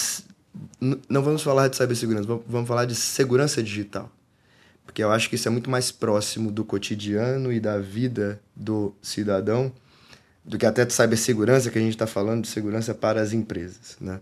Não 1.08 1.22
vamos 1.22 1.44
falar 1.44 1.68
de 1.68 1.78
cibersegurança, 1.78 2.28
vamos 2.48 2.68
falar 2.68 2.86
de 2.86 2.96
segurança 2.96 3.64
digital. 3.64 4.12
Porque 4.84 5.02
eu 5.02 5.12
acho 5.12 5.30
que 5.30 5.36
isso 5.36 5.48
é 5.48 5.52
muito 5.52 5.70
mais 5.70 5.92
próximo 5.92 6.52
do 6.52 6.66
cotidiano 6.66 7.54
e 7.54 7.60
da 7.60 7.78
vida 7.78 8.42
do 8.56 8.94
cidadão 9.02 9.72
do 10.44 10.58
que 10.58 10.66
até 10.66 10.84
de 10.84 10.92
cibersegurança, 10.92 11.70
que 11.70 11.78
a 11.78 11.82
gente 11.82 11.94
está 11.94 12.08
falando 12.08 12.42
de 12.42 12.50
segurança 12.50 12.94
para 12.94 13.22
as 13.22 13.32
empresas. 13.32 13.96
Né? 14.02 14.20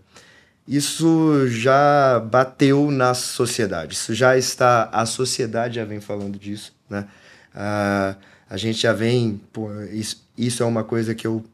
Isso 0.70 1.48
já 1.48 2.20
bateu 2.20 2.92
na 2.92 3.12
sociedade, 3.12 3.94
isso 3.94 4.14
já 4.14 4.38
está. 4.38 4.84
A 4.92 5.04
sociedade 5.04 5.74
já 5.74 5.84
vem 5.84 6.00
falando 6.00 6.38
disso. 6.38 6.72
Né? 6.88 7.08
Ah, 7.52 8.14
a 8.48 8.56
gente 8.56 8.80
já 8.80 8.92
vem. 8.92 9.40
Pô, 9.52 9.68
isso, 9.90 10.24
isso 10.38 10.62
é 10.62 10.66
uma 10.66 10.84
coisa 10.84 11.12
que 11.12 11.26
eu 11.26 11.44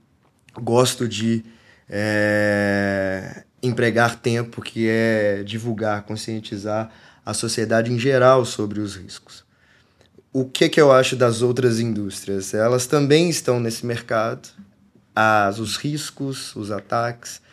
gosto 0.54 1.08
de 1.08 1.42
é, 1.88 3.44
empregar 3.62 4.16
tempo, 4.16 4.60
que 4.60 4.86
é 4.86 5.42
divulgar, 5.42 6.02
conscientizar 6.02 6.90
a 7.24 7.32
sociedade 7.32 7.90
em 7.90 7.98
geral 7.98 8.44
sobre 8.44 8.80
os 8.80 8.96
riscos. 8.96 9.46
O 10.30 10.44
que, 10.44 10.68
que 10.68 10.78
eu 10.78 10.92
acho 10.92 11.16
das 11.16 11.40
outras 11.40 11.80
indústrias? 11.80 12.52
Elas 12.52 12.86
também 12.86 13.30
estão 13.30 13.60
nesse 13.60 13.86
mercado, 13.86 14.46
as, 15.14 15.58
os 15.58 15.78
riscos, 15.78 16.54
os 16.54 16.70
ataques. 16.70 17.45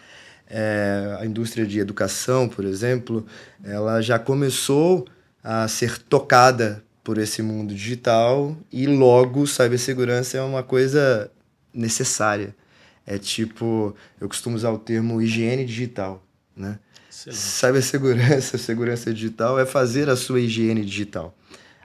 É, 0.56 1.18
a 1.20 1.26
indústria 1.26 1.66
de 1.66 1.80
educação, 1.80 2.48
por 2.48 2.64
exemplo, 2.64 3.26
ela 3.64 4.00
já 4.02 4.20
começou 4.20 5.04
a 5.44 5.68
ser 5.68 5.98
tocada 5.98 6.84
por 7.04 7.18
esse 7.18 7.42
mundo 7.42 7.74
digital 7.74 8.56
e 8.72 8.86
logo 8.86 9.48
cibersegurança 9.48 10.38
é 10.38 10.44
uma 10.44 10.62
coisa 10.62 11.32
necessária. 11.74 12.56
É 13.04 13.18
tipo, 13.18 13.96
eu 14.22 14.28
costumo 14.28 14.56
usar 14.56 14.70
o 14.70 14.78
termo 14.78 15.20
higiene 15.20 15.66
digital, 15.66 16.24
né? 16.56 16.78
Excelente. 17.10 17.42
Cibersegurança, 17.42 18.58
segurança 18.60 19.12
digital 19.12 19.60
é 19.60 19.66
fazer 19.66 20.08
a 20.08 20.16
sua 20.16 20.40
higiene 20.40 20.86
digital. 20.86 21.36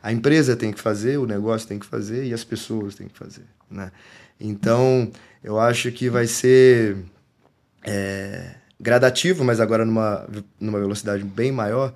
A 0.02 0.12
empresa 0.12 0.54
tem 0.54 0.72
que 0.72 0.80
fazer, 0.80 1.16
o 1.16 1.25
negócio 1.25 1.66
tem 1.66 1.78
que 1.78 1.87
fazer 1.87 2.26
e 2.26 2.34
as 2.34 2.44
pessoas 2.44 2.94
têm 2.94 3.09
que 3.09 3.16
fazer, 3.16 3.46
né? 3.70 3.90
Então, 4.38 5.11
eu 5.42 5.59
acho 5.59 5.90
que 5.90 6.11
vai 6.11 6.26
ser 6.26 6.98
é, 7.85 8.55
gradativo, 8.81 9.45
mas 9.45 9.61
agora 9.61 9.85
numa, 9.85 10.27
numa 10.61 10.79
velocidade 10.79 11.25
bem 11.25 11.51
maior, 11.51 11.95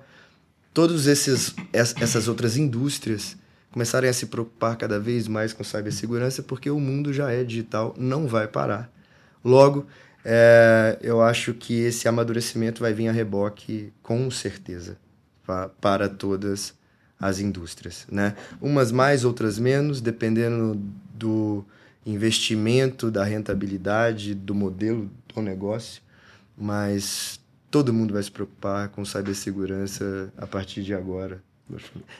todas 0.73 1.07
essas 1.07 2.27
outras 2.27 2.57
indústrias 2.57 3.37
começarem 3.71 4.09
a 4.09 4.13
se 4.13 4.27
preocupar 4.27 4.75
cada 4.77 4.99
vez 4.99 5.27
mais 5.27 5.51
com 5.51 5.63
cibersegurança, 5.63 6.43
porque 6.43 6.69
o 6.69 6.79
mundo 6.79 7.11
já 7.11 7.31
é 7.31 7.43
digital, 7.43 7.95
não 7.97 8.27
vai 8.27 8.47
parar. 8.47 8.91
Logo, 9.43 9.87
é, 10.23 10.97
eu 11.01 11.21
acho 11.21 11.53
que 11.53 11.73
esse 11.81 12.07
amadurecimento 12.07 12.81
vai 12.81 12.93
vir 12.93 13.07
a 13.07 13.11
reboque 13.11 13.91
com 14.01 14.29
certeza 14.29 14.97
pa, 15.45 15.69
para 15.81 16.07
todas 16.07 16.73
as 17.19 17.39
indústrias, 17.39 18.05
né? 18.11 18.35
Umas 18.61 18.91
mais, 18.91 19.25
outras 19.25 19.57
menos, 19.57 20.01
dependendo 20.01 20.79
do 21.13 21.65
investimento, 22.05 23.09
da 23.09 23.23
rentabilidade, 23.23 24.35
do 24.35 24.53
modelo 24.53 25.09
do 25.33 25.41
negócio, 25.41 26.01
mas 26.57 27.39
todo 27.69 27.93
mundo 27.93 28.13
vai 28.13 28.21
se 28.21 28.31
preocupar 28.31 28.89
com 28.89 29.03
cibersegurança 29.03 30.31
a 30.37 30.45
partir 30.45 30.83
de 30.83 30.93
agora. 30.93 31.41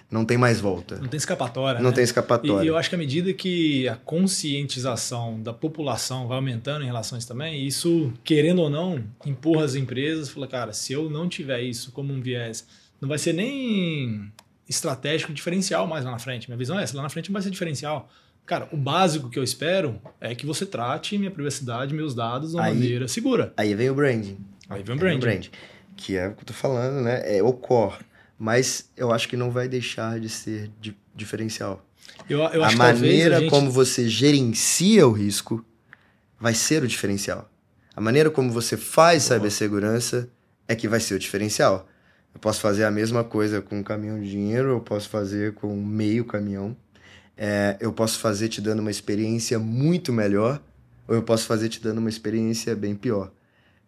Não 0.10 0.26
tem 0.26 0.38
mais 0.38 0.60
volta. 0.60 0.96
Não 0.98 1.08
tem 1.08 1.18
escapatória. 1.18 1.80
Não 1.82 1.90
né? 1.90 1.96
tem 1.96 2.04
escapatória. 2.04 2.66
E, 2.66 2.68
eu 2.68 2.78
acho 2.78 2.90
que 2.90 2.96
à 2.96 2.98
medida 2.98 3.34
que 3.34 3.88
a 3.88 3.96
conscientização 3.96 5.42
da 5.42 5.54
população 5.54 6.28
vai 6.28 6.38
aumentando 6.38 6.84
em 6.84 6.88
relação 6.88 7.16
a 7.16 7.20
isso 7.20 7.28
também, 7.28 7.66
isso, 7.66 8.12
querendo 8.24 8.62
ou 8.62 8.70
não, 8.70 9.04
empurra 9.26 9.66
as 9.66 9.76
empresas. 9.76 10.30
Fala, 10.30 10.48
cara, 10.48 10.74
se 10.74 10.94
eu 10.94 11.10
não 11.10 11.28
tiver 11.28 11.62
isso 11.62 11.92
como 11.92 12.14
um 12.14 12.22
viés, 12.22 12.66
não 13.00 13.10
vai 13.10 13.18
ser 13.18 13.34
nem 13.34 14.32
estratégico 14.68 15.34
diferencial 15.34 15.86
mais 15.86 16.06
lá 16.06 16.12
na 16.12 16.20
frente. 16.20 16.50
Minha 16.50 16.58
visão 16.58 16.80
é 16.80 16.84
essa: 16.84 16.96
lá 16.96 17.04
na 17.04 17.10
frente 17.10 17.30
não 17.30 17.34
vai 17.34 17.42
ser 17.42 17.52
diferencial. 17.52 18.10
Cara, 18.46 18.68
o 18.72 18.78
básico 18.78 19.30
que 19.30 19.40
eu 19.40 19.44
espero 19.44 20.02
é 20.20 20.36
que 20.36 20.46
você 20.46 20.66
trate 20.66 21.18
minha 21.18 21.32
privacidade, 21.32 21.94
meus 21.94 22.14
dados 22.14 22.52
de 22.52 22.58
uma 22.58 22.66
aí, 22.66 22.74
maneira 22.74 23.08
segura. 23.08 23.54
Aí 23.56 23.74
vem 23.74 23.90
o 23.90 23.96
branding. 23.96 24.38
Aí 24.70 24.84
vem 24.84 24.96
o 24.96 25.00
branding. 25.00 25.00
Vem 25.00 25.18
o 25.18 25.20
branding. 25.20 25.50
Que 25.96 26.18
é 26.18 26.28
o 26.28 26.34
que 26.34 26.42
eu 26.42 26.46
tô 26.46 26.54
falando, 26.54 27.02
né? 27.02 27.38
É 27.38 27.42
o 27.42 27.54
core 27.54 28.04
mas 28.44 28.90
eu 28.98 29.12
acho 29.14 29.30
que 29.30 29.38
não 29.38 29.52
vai 29.52 29.70
deixar 29.70 30.20
de 30.20 30.28
ser 30.28 30.70
di 30.82 30.94
diferencial. 31.16 31.86
Eu, 32.30 32.40
eu 32.40 32.62
a 32.62 32.72
maneira 32.74 33.38
a 33.38 33.40
gente... 33.40 33.50
como 33.50 33.72
você 33.72 34.10
gerencia 34.10 35.08
o 35.08 35.14
risco 35.14 35.64
vai 36.38 36.54
ser 36.54 36.84
o 36.84 36.88
diferencial. 36.88 37.50
A 37.96 38.02
maneira 38.02 38.30
como 38.30 38.52
você 38.52 38.76
faz 38.76 39.30
Boa. 39.30 39.38
cibersegurança 39.38 40.28
é 40.68 40.76
que 40.76 40.90
vai 40.90 41.00
ser 41.00 41.14
o 41.14 41.20
diferencial. 41.20 41.88
Eu 42.34 42.40
posso 42.42 42.60
fazer 42.60 42.84
a 42.84 42.92
mesma 42.92 43.24
coisa 43.24 43.62
com 43.62 43.80
um 43.80 43.84
caminhão 43.84 44.20
de 44.20 44.30
dinheiro, 44.30 44.72
eu 44.72 44.82
posso 44.82 45.08
fazer 45.08 45.54
com 45.54 45.74
meio 45.76 46.26
caminhão, 46.26 46.76
é, 47.38 47.78
eu 47.80 47.92
posso 47.92 48.20
fazer 48.20 48.50
te 48.50 48.62
dando 48.62 48.80
uma 48.80 48.92
experiência 48.92 49.58
muito 49.60 50.14
melhor, 50.14 50.62
ou 51.08 51.16
eu 51.16 51.24
posso 51.24 51.46
fazer 51.46 51.70
te 51.70 51.82
dando 51.82 51.98
uma 51.98 52.10
experiência 52.10 52.76
bem 52.76 52.96
pior. 52.96 53.32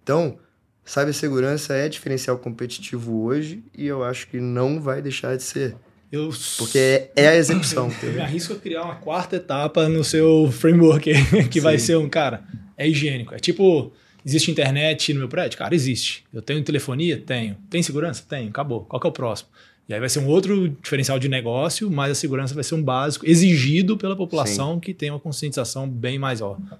Então, 0.03 0.37
Cibersegurança 0.85 1.73
é 1.73 1.89
diferencial 1.89 2.37
competitivo 2.37 3.23
hoje 3.23 3.63
e 3.75 3.87
eu 3.87 4.03
acho 4.03 4.27
que 4.27 4.39
não 4.39 4.79
vai 4.79 5.01
deixar 5.01 5.35
de 5.35 5.41
ser. 5.41 5.75
Eu... 6.11 6.29
Porque 6.57 7.09
é, 7.15 7.27
a 7.27 7.35
execução. 7.35 7.91
eu 8.03 8.13
me 8.13 8.21
arrisco 8.21 8.53
a 8.53 8.55
criar 8.55 8.83
uma 8.83 8.95
quarta 8.95 9.35
etapa 9.35 9.89
no 9.89 10.03
seu 10.03 10.51
framework, 10.51 11.11
que 11.49 11.59
Sim. 11.59 11.59
vai 11.61 11.79
ser 11.79 11.97
um, 11.97 12.07
cara, 12.07 12.43
é 12.77 12.87
higiênico. 12.87 13.33
É 13.33 13.39
tipo, 13.39 13.91
existe 14.23 14.51
internet 14.51 15.11
no 15.13 15.21
meu 15.21 15.27
prédio? 15.27 15.57
Cara, 15.57 15.73
existe. 15.73 16.23
Eu 16.31 16.41
tenho 16.41 16.63
telefonia? 16.63 17.17
Tenho. 17.19 17.57
Tem 17.69 17.81
segurança? 17.81 18.23
Tenho. 18.27 18.49
Acabou. 18.49 18.85
Qual 18.85 18.99
que 18.99 19.07
é 19.07 19.09
o 19.09 19.13
próximo? 19.13 19.49
E 19.87 19.93
aí 19.93 19.99
vai 19.99 20.09
ser 20.09 20.19
um 20.19 20.27
outro 20.27 20.69
diferencial 20.69 21.19
de 21.19 21.29
negócio, 21.29 21.91
mas 21.91 22.11
a 22.11 22.15
segurança 22.15 22.55
vai 22.55 22.63
ser 22.63 22.73
um 22.75 22.83
básico 22.83 23.25
exigido 23.25 23.95
pela 23.95 24.15
população 24.15 24.75
Sim. 24.75 24.79
que 24.79 24.93
tem 24.93 25.11
uma 25.11 25.19
conscientização 25.19 25.87
bem 25.87 26.17
mais 26.17 26.41
alta. 26.41 26.79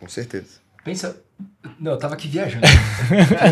Com 0.00 0.08
certeza. 0.08 0.58
Pensa. 0.84 1.22
Não, 1.78 1.92
eu 1.92 1.98
tava 1.98 2.14
aqui 2.14 2.26
viajando. 2.26 2.66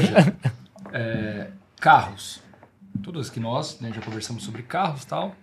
é, 0.93 1.51
carros. 1.79 2.41
Todas 3.03 3.31
que 3.31 3.39
nós 3.39 3.79
né, 3.81 3.93
já 3.95 4.01
conversamos 4.01 4.43
sobre 4.43 4.63
carros 4.63 5.05
e 5.05 5.07
tal. 5.07 5.37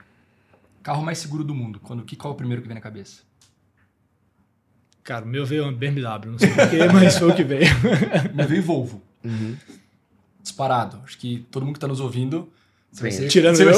Carro 0.84 1.02
mais 1.02 1.18
seguro 1.20 1.44
do 1.44 1.56
mundo. 1.56 1.80
Quando, 1.80 2.04
que, 2.04 2.16
qual 2.16 2.34
é 2.34 2.36
o 2.36 2.38
primeiro 2.38 2.62
que 2.62 2.68
vem 2.68 2.76
na 2.76 2.82
cabeça? 2.82 3.22
Cara, 5.04 5.24
o 5.24 5.28
meu 5.28 5.46
veio 5.46 5.66
um 5.66 5.74
BMW, 5.74 6.32
não 6.32 6.40
sei 6.40 6.50
porquê, 6.50 6.86
mas 6.92 7.18
foi 7.18 7.32
o 7.32 7.36
que 7.36 7.44
veio. 7.44 7.68
o 8.34 8.36
meu 8.36 8.48
veio 8.48 8.64
Volvo. 8.64 9.02
Uhum. 9.24 9.56
Disparado. 10.42 11.00
Acho 11.06 11.18
que 11.18 11.46
todo 11.52 11.64
mundo 11.64 11.76
que 11.76 11.78
está 11.78 11.88
nos 11.88 12.00
ouvindo. 12.00 12.52
Tirando 13.30 13.60
eu. 13.60 13.72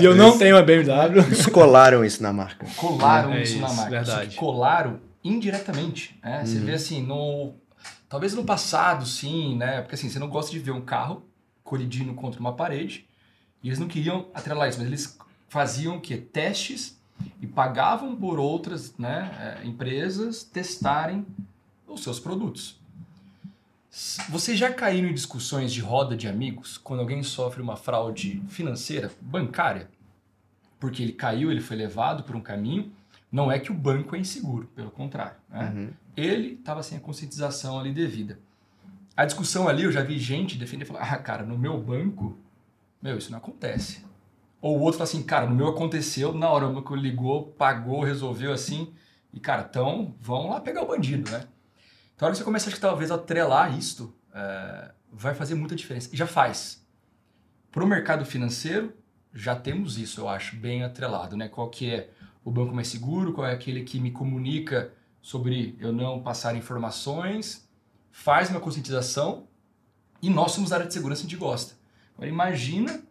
e 0.00 0.04
eu 0.04 0.14
não 0.14 0.36
tenho 0.36 0.56
uma 0.56 0.62
BMW. 0.62 1.20
Eles 1.26 1.46
colaram 1.46 2.04
isso 2.04 2.22
na 2.22 2.32
marca. 2.32 2.66
Colaram 2.76 3.34
é 3.34 3.42
isso, 3.42 3.52
isso, 3.52 3.62
na 3.62 3.72
marca. 3.72 3.90
Verdade. 3.90 4.36
colaram 4.36 5.00
indiretamente. 5.22 6.18
Né? 6.22 6.40
Uhum. 6.40 6.46
Você 6.46 6.58
vê 6.58 6.72
assim, 6.72 7.02
no. 7.02 7.54
Talvez 8.08 8.34
no 8.34 8.44
passado, 8.44 9.06
sim, 9.06 9.56
né? 9.56 9.82
Porque 9.82 9.94
assim, 9.94 10.08
você 10.08 10.18
não 10.18 10.28
gosta 10.28 10.50
de 10.50 10.58
ver 10.58 10.72
um 10.72 10.80
carro 10.80 11.24
colidindo 11.62 12.12
contra 12.14 12.40
uma 12.40 12.52
parede. 12.52 13.06
E 13.62 13.68
eles 13.68 13.78
não 13.78 13.86
queriam 13.86 14.26
atrelar 14.34 14.68
isso, 14.68 14.78
mas 14.78 14.86
eles 14.88 15.18
faziam 15.48 16.00
que 16.00 16.16
testes 16.16 16.98
e 17.40 17.46
pagavam 17.46 18.16
por 18.16 18.38
outras 18.38 18.94
né, 18.98 19.58
é, 19.62 19.66
empresas 19.66 20.42
testarem 20.42 21.26
os 21.86 22.02
seus 22.02 22.18
produtos. 22.18 22.79
Você 24.28 24.56
já 24.56 24.72
caiu 24.72 25.08
em 25.08 25.12
discussões 25.12 25.72
de 25.72 25.80
roda 25.80 26.16
de 26.16 26.28
amigos 26.28 26.78
quando 26.78 27.00
alguém 27.00 27.24
sofre 27.24 27.60
uma 27.60 27.76
fraude 27.76 28.40
financeira, 28.48 29.10
bancária? 29.20 29.90
Porque 30.78 31.02
ele 31.02 31.12
caiu, 31.12 31.50
ele 31.50 31.60
foi 31.60 31.76
levado 31.76 32.22
por 32.22 32.36
um 32.36 32.40
caminho 32.40 32.92
Não 33.30 33.50
é 33.50 33.58
que 33.58 33.70
o 33.70 33.74
banco 33.74 34.14
é 34.14 34.18
inseguro, 34.18 34.68
pelo 34.74 34.90
contrário. 34.90 35.36
Né? 35.48 35.72
Uhum. 35.74 35.90
Ele 36.16 36.54
estava 36.54 36.82
sem 36.82 36.98
a 36.98 37.00
conscientização 37.00 37.78
ali 37.78 37.92
devida. 37.92 38.38
A 39.16 39.24
discussão 39.24 39.68
ali, 39.68 39.82
eu 39.84 39.92
já 39.92 40.02
vi 40.02 40.18
gente 40.18 40.56
defender 40.56 40.84
e 40.84 40.86
falar: 40.86 41.02
ah, 41.02 41.18
cara, 41.18 41.44
no 41.44 41.58
meu 41.58 41.78
banco, 41.80 42.38
meu, 43.02 43.18
isso 43.18 43.30
não 43.30 43.38
acontece. 43.38 44.04
Ou 44.60 44.78
o 44.78 44.80
outro 44.80 44.98
fala 44.98 45.08
assim: 45.08 45.22
cara, 45.22 45.46
no 45.46 45.54
meu 45.54 45.68
aconteceu, 45.68 46.32
na 46.32 46.48
hora 46.48 46.66
o 46.66 46.72
banco 46.72 46.94
ligou, 46.94 47.46
pagou, 47.58 48.02
resolveu 48.02 48.52
assim. 48.52 48.92
E, 49.32 49.38
cara, 49.38 49.66
então 49.68 50.14
vamos 50.20 50.50
lá 50.50 50.60
pegar 50.60 50.82
o 50.82 50.86
bandido, 50.86 51.30
né? 51.30 51.44
Então, 52.20 52.26
a 52.26 52.28
hora 52.28 52.32
que 52.34 52.38
você 52.40 52.44
começa, 52.44 52.68
acho 52.68 52.76
que 52.76 52.82
talvez, 52.82 53.10
a 53.10 53.14
atrelar 53.14 53.78
isto, 53.78 54.14
é, 54.34 54.90
vai 55.10 55.34
fazer 55.34 55.54
muita 55.54 55.74
diferença. 55.74 56.10
E 56.12 56.16
já 56.18 56.26
faz. 56.26 56.86
Para 57.72 57.82
o 57.82 57.86
mercado 57.86 58.26
financeiro, 58.26 58.92
já 59.32 59.56
temos 59.56 59.96
isso, 59.96 60.20
eu 60.20 60.28
acho, 60.28 60.54
bem 60.56 60.82
atrelado, 60.82 61.34
né? 61.34 61.48
Qual 61.48 61.70
que 61.70 61.88
é 61.90 62.10
o 62.44 62.50
banco 62.50 62.74
mais 62.74 62.88
seguro, 62.88 63.32
qual 63.32 63.46
é 63.46 63.54
aquele 63.54 63.84
que 63.84 63.98
me 63.98 64.10
comunica 64.10 64.92
sobre 65.22 65.74
eu 65.80 65.94
não 65.94 66.22
passar 66.22 66.54
informações, 66.54 67.66
faz 68.10 68.50
uma 68.50 68.60
conscientização 68.60 69.48
e 70.20 70.28
nós 70.28 70.52
somos 70.52 70.74
área 70.74 70.86
de 70.86 70.92
segurança, 70.92 71.22
a 71.22 71.22
gente 71.22 71.36
gosta. 71.36 71.74
Agora 72.12 72.28
imagina 72.28 73.02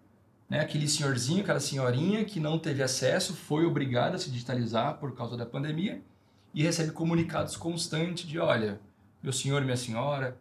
né, 0.47 0.59
aquele 0.59 0.87
senhorzinho, 0.87 1.41
aquela 1.41 1.59
senhorinha 1.59 2.23
que 2.25 2.39
não 2.39 2.59
teve 2.59 2.83
acesso, 2.83 3.33
foi 3.33 3.65
obrigada 3.65 4.17
a 4.17 4.19
se 4.19 4.29
digitalizar 4.29 4.99
por 4.99 5.15
causa 5.15 5.35
da 5.35 5.47
pandemia 5.47 5.99
e 6.53 6.61
recebe 6.61 6.91
comunicados 6.91 7.57
constantes 7.57 8.27
de 8.27 8.37
olha, 8.37 8.79
meu 9.21 9.33
senhor 9.33 9.61
e 9.61 9.65
minha 9.65 9.77
senhora, 9.77 10.37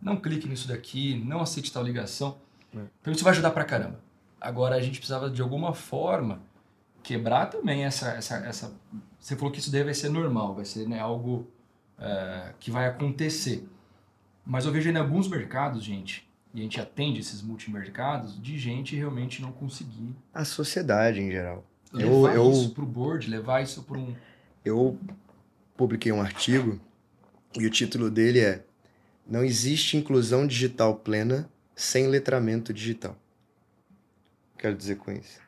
não 0.00 0.16
clique 0.16 0.48
nisso 0.48 0.66
daqui, 0.68 1.22
não 1.24 1.40
aceite 1.40 1.72
tal 1.72 1.82
ligação. 1.82 2.38
É. 2.74 2.80
Então 3.00 3.12
isso 3.12 3.22
vai 3.22 3.32
ajudar 3.32 3.50
pra 3.50 3.64
caramba. 3.64 4.00
Agora 4.40 4.74
a 4.74 4.80
gente 4.80 4.98
precisava 4.98 5.30
de 5.30 5.40
alguma 5.40 5.72
forma 5.72 6.40
quebrar 7.02 7.46
também 7.46 7.84
essa, 7.84 8.10
essa, 8.10 8.36
essa. 8.38 8.72
Você 9.18 9.36
falou 9.36 9.52
que 9.52 9.60
isso 9.60 9.70
deve 9.70 9.92
ser 9.94 10.08
normal, 10.08 10.54
vai 10.54 10.64
ser 10.64 10.88
né, 10.88 10.98
algo 10.98 11.48
é, 11.98 12.52
que 12.58 12.70
vai 12.70 12.86
acontecer. 12.86 13.68
Mas 14.44 14.64
eu 14.64 14.72
vejo 14.72 14.90
em 14.90 14.96
alguns 14.96 15.28
mercados, 15.28 15.84
gente, 15.84 16.28
e 16.52 16.60
a 16.60 16.62
gente 16.62 16.80
atende 16.80 17.20
esses 17.20 17.40
multimercados, 17.40 18.40
de 18.40 18.58
gente 18.58 18.96
realmente 18.96 19.40
não 19.40 19.52
conseguir. 19.52 20.14
A 20.34 20.44
sociedade 20.44 21.20
em 21.20 21.30
geral. 21.30 21.64
Levar 21.92 22.34
eu, 22.34 22.50
isso 22.50 22.70
para 22.70 22.82
o 22.82 22.86
board, 22.86 23.28
levar 23.28 23.62
isso 23.62 23.82
para 23.82 23.98
um. 23.98 24.14
Eu 24.64 24.98
publiquei 25.76 26.10
um 26.10 26.20
artigo 26.20 26.80
e 27.58 27.66
o 27.66 27.70
título 27.70 28.10
dele 28.10 28.40
é 28.40 28.62
Não 29.26 29.44
existe 29.44 29.96
inclusão 29.96 30.46
digital 30.46 30.96
plena 30.96 31.48
sem 31.74 32.06
letramento 32.06 32.72
digital. 32.72 33.16
Quero 34.58 34.76
dizer 34.76 34.96
com 34.96 35.10
isso. 35.12 35.40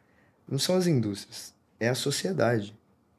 Não 0.49 0.59
são 0.59 0.77
as 0.77 0.87
indústrias, 0.87 1.55
é 1.79 1.89
a 1.89 1.95
sociedade. 1.95 2.77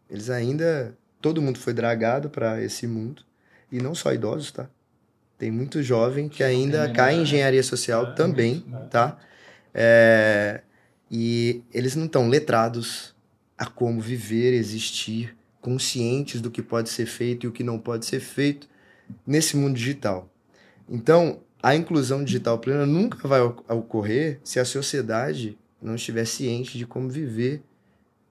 Eles 0.10 0.30
ainda. 0.30 0.96
Todo 1.22 1.42
mundo 1.42 1.58
foi 1.58 1.74
dragado 1.74 2.30
para 2.30 2.62
esse 2.62 2.86
mundo. 2.86 3.24
E 3.72 3.82
não 3.82 3.96
só 3.96 4.14
idosos, 4.14 4.52
tá? 4.52 4.70
Tem 5.38 5.50
muito 5.50 5.82
jovem 5.82 6.30
que 6.30 6.44
ainda 6.44 6.92
cai 6.94 7.16
em 7.16 7.24
engenharia 7.24 7.64
social 7.64 8.06
é, 8.06 8.12
também, 8.12 8.64
é 8.72 8.78
tá? 8.86 9.18
É, 9.74 10.62
e 11.12 11.64
eles 11.74 11.96
não 11.96 12.06
estão 12.06 12.30
letrados 12.30 13.14
a 13.58 13.66
como 13.66 14.00
viver, 14.00 14.54
existir, 14.54 15.36
conscientes 15.60 16.40
do 16.40 16.52
que 16.52 16.62
pode 16.62 16.90
ser 16.90 17.06
feito 17.06 17.46
e 17.46 17.50
o 17.50 17.52
que 17.52 17.64
não 17.64 17.80
pode 17.80 18.06
ser 18.06 18.20
feito 18.20 18.70
nesse 19.26 19.58
mundo 19.58 19.76
digital. 19.76 20.30
Então, 20.90 21.40
a 21.62 21.76
inclusão 21.76 22.24
digital 22.24 22.60
plena 22.60 22.86
nunca 22.86 23.28
vai 23.28 23.42
ocorrer 23.42 24.40
se 24.44 24.60
a 24.60 24.66
sociedade 24.66 25.58
não 25.82 25.96
estiver 25.96 26.26
ciente 26.26 26.78
de 26.78 26.86
como 26.86 27.10
viver 27.10 27.64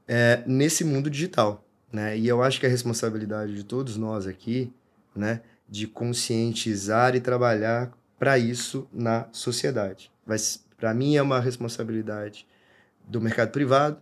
é, 0.06 0.42
nesse 0.46 0.84
mundo 0.84 1.10
digital. 1.10 1.64
Né? 1.92 2.18
E 2.18 2.28
eu 2.28 2.42
acho 2.42 2.60
que 2.60 2.66
a 2.66 2.68
responsabilidade 2.68 3.54
de 3.54 3.64
todos 3.64 3.96
nós 3.96 4.26
aqui, 4.26 4.72
né, 5.14 5.40
de 5.68 5.86
conscientizar 5.86 7.14
e 7.14 7.20
trabalhar 7.20 7.92
para 8.18 8.38
isso 8.38 8.88
na 8.92 9.26
sociedade. 9.32 10.10
Para 10.76 10.94
mim 10.94 11.16
é 11.16 11.22
uma 11.22 11.40
responsabilidade 11.40 12.46
do 13.06 13.20
mercado 13.20 13.50
privado 13.50 13.98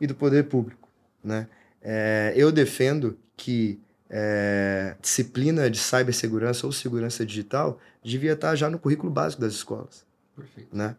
e 0.00 0.06
do 0.06 0.14
poder 0.14 0.44
público. 0.44 0.88
Né? 1.22 1.48
É, 1.82 2.32
eu 2.36 2.52
defendo 2.52 3.18
que 3.36 3.80
é, 4.08 4.94
disciplina 5.00 5.68
de 5.70 5.78
cibersegurança 5.78 6.66
ou 6.66 6.72
segurança 6.72 7.26
digital 7.26 7.78
devia 8.02 8.32
estar 8.32 8.54
já 8.54 8.70
no 8.70 8.78
currículo 8.78 9.10
básico 9.10 9.42
das 9.42 9.54
escolas. 9.54 10.04
Perfeito. 10.36 10.76
Né? 10.76 10.96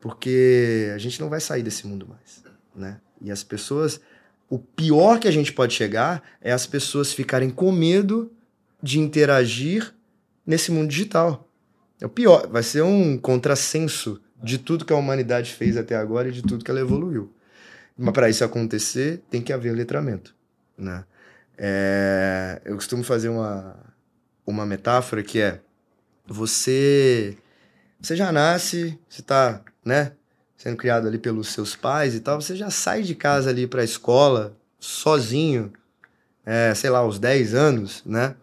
Porque 0.00 0.90
a 0.94 0.98
gente 0.98 1.20
não 1.20 1.28
vai 1.28 1.40
sair 1.40 1.62
desse 1.62 1.86
mundo 1.86 2.06
mais. 2.08 2.42
Né? 2.74 3.00
E 3.20 3.30
as 3.30 3.42
pessoas. 3.42 4.00
O 4.48 4.58
pior 4.58 5.20
que 5.20 5.28
a 5.28 5.30
gente 5.30 5.52
pode 5.52 5.74
chegar 5.74 6.22
é 6.40 6.50
as 6.50 6.66
pessoas 6.66 7.12
ficarem 7.12 7.50
com 7.50 7.70
medo 7.70 8.32
de 8.82 8.98
interagir 8.98 9.94
nesse 10.44 10.72
mundo 10.72 10.88
digital. 10.88 11.48
É 12.00 12.06
o 12.06 12.08
pior. 12.08 12.48
Vai 12.48 12.64
ser 12.64 12.82
um 12.82 13.16
contrassenso 13.16 14.20
de 14.42 14.58
tudo 14.58 14.84
que 14.84 14.92
a 14.92 14.96
humanidade 14.96 15.52
fez 15.52 15.76
até 15.76 15.94
agora 15.94 16.28
e 16.28 16.32
de 16.32 16.42
tudo 16.42 16.64
que 16.64 16.70
ela 16.70 16.80
evoluiu. 16.80 17.32
Mas 17.96 18.12
para 18.12 18.28
isso 18.28 18.42
acontecer, 18.42 19.22
tem 19.30 19.42
que 19.42 19.52
haver 19.52 19.72
letramento. 19.72 20.34
Né? 20.76 21.04
É, 21.62 22.62
eu 22.64 22.74
costumo 22.74 23.04
fazer 23.04 23.28
uma, 23.28 23.76
uma 24.46 24.64
metáfora 24.64 25.22
que 25.22 25.38
é 25.38 25.60
você 26.26 27.36
você 28.00 28.16
já 28.16 28.32
nasce, 28.32 28.98
você 29.06 29.20
está 29.20 29.60
né, 29.84 30.12
sendo 30.56 30.78
criado 30.78 31.06
ali 31.06 31.18
pelos 31.18 31.48
seus 31.48 31.76
pais 31.76 32.14
e 32.14 32.20
tal, 32.20 32.40
você 32.40 32.56
já 32.56 32.70
sai 32.70 33.02
de 33.02 33.14
casa 33.14 33.50
ali 33.50 33.66
para 33.66 33.82
a 33.82 33.84
escola 33.84 34.56
sozinho, 34.78 35.70
é, 36.46 36.74
sei 36.74 36.88
lá, 36.88 37.00
aos 37.00 37.18
10 37.18 37.54
anos, 37.54 38.02
né? 38.06 38.34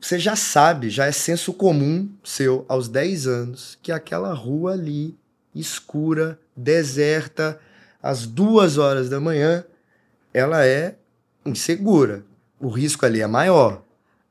Você 0.00 0.18
já 0.18 0.34
sabe, 0.34 0.88
já 0.88 1.04
é 1.04 1.12
senso 1.12 1.52
comum 1.52 2.10
seu 2.24 2.64
aos 2.66 2.88
10 2.88 3.26
anos 3.26 3.78
que 3.82 3.92
aquela 3.92 4.32
rua 4.32 4.72
ali, 4.72 5.14
escura, 5.54 6.40
deserta, 6.56 7.60
às 8.02 8.26
duas 8.26 8.78
horas 8.78 9.10
da 9.10 9.20
manhã, 9.20 9.64
ela 10.32 10.64
é 10.64 10.96
insegura. 11.44 12.24
O 12.58 12.68
risco 12.68 13.04
ali 13.04 13.20
é 13.20 13.26
maior. 13.26 13.82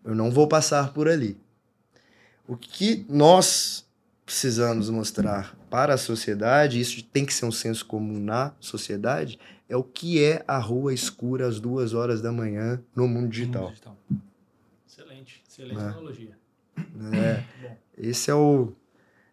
Eu 0.04 0.16
não 0.16 0.32
vou 0.32 0.48
passar 0.48 0.94
por 0.94 1.08
ali. 1.08 1.38
O 2.48 2.56
que 2.58 3.06
nós 3.08 3.86
precisamos 4.26 4.90
mostrar 4.90 5.56
para 5.70 5.94
a 5.94 5.98
sociedade, 5.98 6.80
isso 6.80 7.04
tem 7.04 7.26
que 7.26 7.34
ser 7.34 7.46
um 7.46 7.52
senso 7.52 7.86
comum 7.86 8.20
na 8.20 8.54
sociedade, 8.60 9.40
é 9.70 9.76
o 9.76 9.84
que 9.84 10.24
é 10.24 10.44
a 10.48 10.58
rua 10.58 10.94
escura 10.94 11.48
às 11.48 11.60
duas 11.60 11.94
horas 11.94 12.22
da 12.22 12.32
manhã 12.32 12.82
no 12.96 13.08
mundo 13.08 13.30
digital. 13.30 13.62
No 13.62 13.68
mundo 13.68 13.74
digital. 13.74 13.98
Excelente, 14.88 15.44
excelente 15.48 15.80
é. 15.80 15.84
analogia. 15.84 16.38
É. 17.14 17.44
Esse 17.98 18.32
é 18.32 18.34
o, 18.34 18.74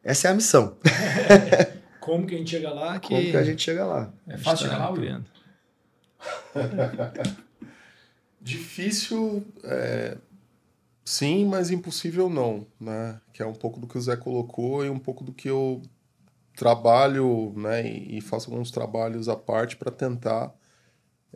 essa 0.02 0.28
é 0.28 0.30
a 0.30 0.34
missão. 0.34 0.76
Como 2.00 2.26
que 2.26 2.34
a 2.34 2.38
gente 2.38 2.50
chega 2.50 2.70
lá? 2.70 2.98
Que... 2.98 3.08
Como 3.08 3.20
que 3.20 3.36
a 3.36 3.44
gente 3.44 3.62
chega 3.62 3.84
lá? 3.84 4.12
É 4.26 4.36
fácil 4.38 4.66
chegar 4.66 4.78
lá, 4.78 4.90
William? 4.90 5.24
Difícil, 8.40 9.44
é, 9.64 10.16
sim, 11.04 11.44
mas 11.44 11.70
impossível 11.70 12.28
não, 12.28 12.66
né? 12.80 13.20
Que 13.32 13.42
é 13.42 13.46
um 13.46 13.54
pouco 13.54 13.80
do 13.80 13.86
que 13.86 13.98
o 13.98 14.00
Zé 14.00 14.16
colocou 14.16 14.84
e 14.84 14.90
um 14.90 14.98
pouco 14.98 15.24
do 15.24 15.32
que 15.32 15.48
eu 15.48 15.82
trabalho, 16.56 17.52
né? 17.56 17.86
E, 17.88 18.20
faço 18.20 18.50
alguns 18.50 18.70
trabalhos 18.70 19.28
à 19.28 19.36
parte 19.36 19.76
para 19.76 19.90
tentar 19.90 20.52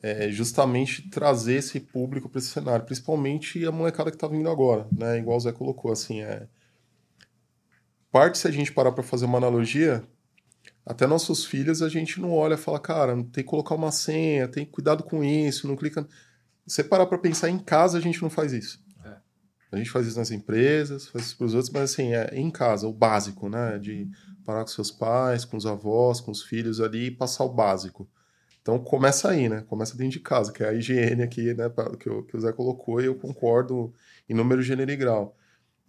é, 0.02 0.30
justamente 0.30 1.08
trazer 1.10 1.54
esse 1.54 1.80
público 1.80 2.28
para 2.28 2.38
esse 2.38 2.48
cenário, 2.48 2.84
principalmente 2.84 3.64
a 3.64 3.72
molecada 3.72 4.10
que 4.10 4.16
está 4.16 4.26
vindo 4.26 4.48
agora, 4.48 4.86
né? 4.92 5.18
Igual 5.18 5.36
o 5.36 5.40
Zé 5.40 5.52
colocou, 5.52 5.92
assim, 5.92 6.22
é 6.22 6.46
parte 8.10 8.38
se 8.38 8.46
a 8.46 8.50
gente 8.50 8.72
parar 8.72 8.92
para 8.92 9.02
fazer 9.02 9.24
uma 9.24 9.38
analogia, 9.38 10.04
até 10.84 11.06
nossos 11.06 11.44
filhos 11.46 11.80
a 11.82 11.88
gente 11.88 12.20
não 12.20 12.32
olha 12.32 12.54
e 12.54 12.58
fala, 12.58 12.78
cara, 12.78 13.14
tem 13.16 13.42
que 13.42 13.44
colocar 13.44 13.74
uma 13.74 13.90
senha, 13.90 14.48
tem 14.48 14.66
cuidado 14.66 15.02
com 15.02 15.24
isso, 15.24 15.66
não 15.66 15.76
clica 15.76 16.06
você 16.72 16.84
parar 16.84 17.06
para 17.06 17.18
pensar 17.18 17.50
em 17.50 17.58
casa, 17.58 17.98
a 17.98 18.00
gente 18.00 18.22
não 18.22 18.30
faz 18.30 18.52
isso. 18.52 18.82
É. 19.04 19.16
A 19.72 19.76
gente 19.76 19.90
faz 19.90 20.06
isso 20.06 20.18
nas 20.18 20.30
empresas, 20.30 21.08
faz 21.08 21.26
isso 21.26 21.36
para 21.36 21.46
os 21.46 21.54
outros, 21.54 21.72
mas 21.72 21.92
assim, 21.92 22.14
é 22.14 22.30
em 22.32 22.50
casa, 22.50 22.86
o 22.86 22.92
básico, 22.92 23.48
né? 23.48 23.78
De 23.78 24.08
parar 24.44 24.62
com 24.62 24.68
seus 24.68 24.90
pais, 24.90 25.44
com 25.44 25.56
os 25.56 25.66
avós, 25.66 26.20
com 26.20 26.30
os 26.30 26.42
filhos 26.42 26.80
ali 26.80 27.06
e 27.06 27.10
passar 27.10 27.44
o 27.44 27.52
básico. 27.52 28.08
Então 28.60 28.78
começa 28.78 29.30
aí, 29.30 29.48
né? 29.48 29.64
Começa 29.68 29.96
dentro 29.96 30.12
de 30.12 30.20
casa, 30.20 30.52
que 30.52 30.62
é 30.62 30.68
a 30.68 30.72
higiene 30.72 31.22
aqui, 31.22 31.52
né? 31.54 31.70
Que, 31.98 32.08
o, 32.08 32.22
que 32.22 32.36
o 32.36 32.40
Zé 32.40 32.52
colocou 32.52 33.00
e 33.00 33.06
eu 33.06 33.14
concordo 33.14 33.92
em 34.28 34.34
número, 34.34 34.62
gênero 34.62 34.90
e 34.90 34.96
grau 34.96 35.36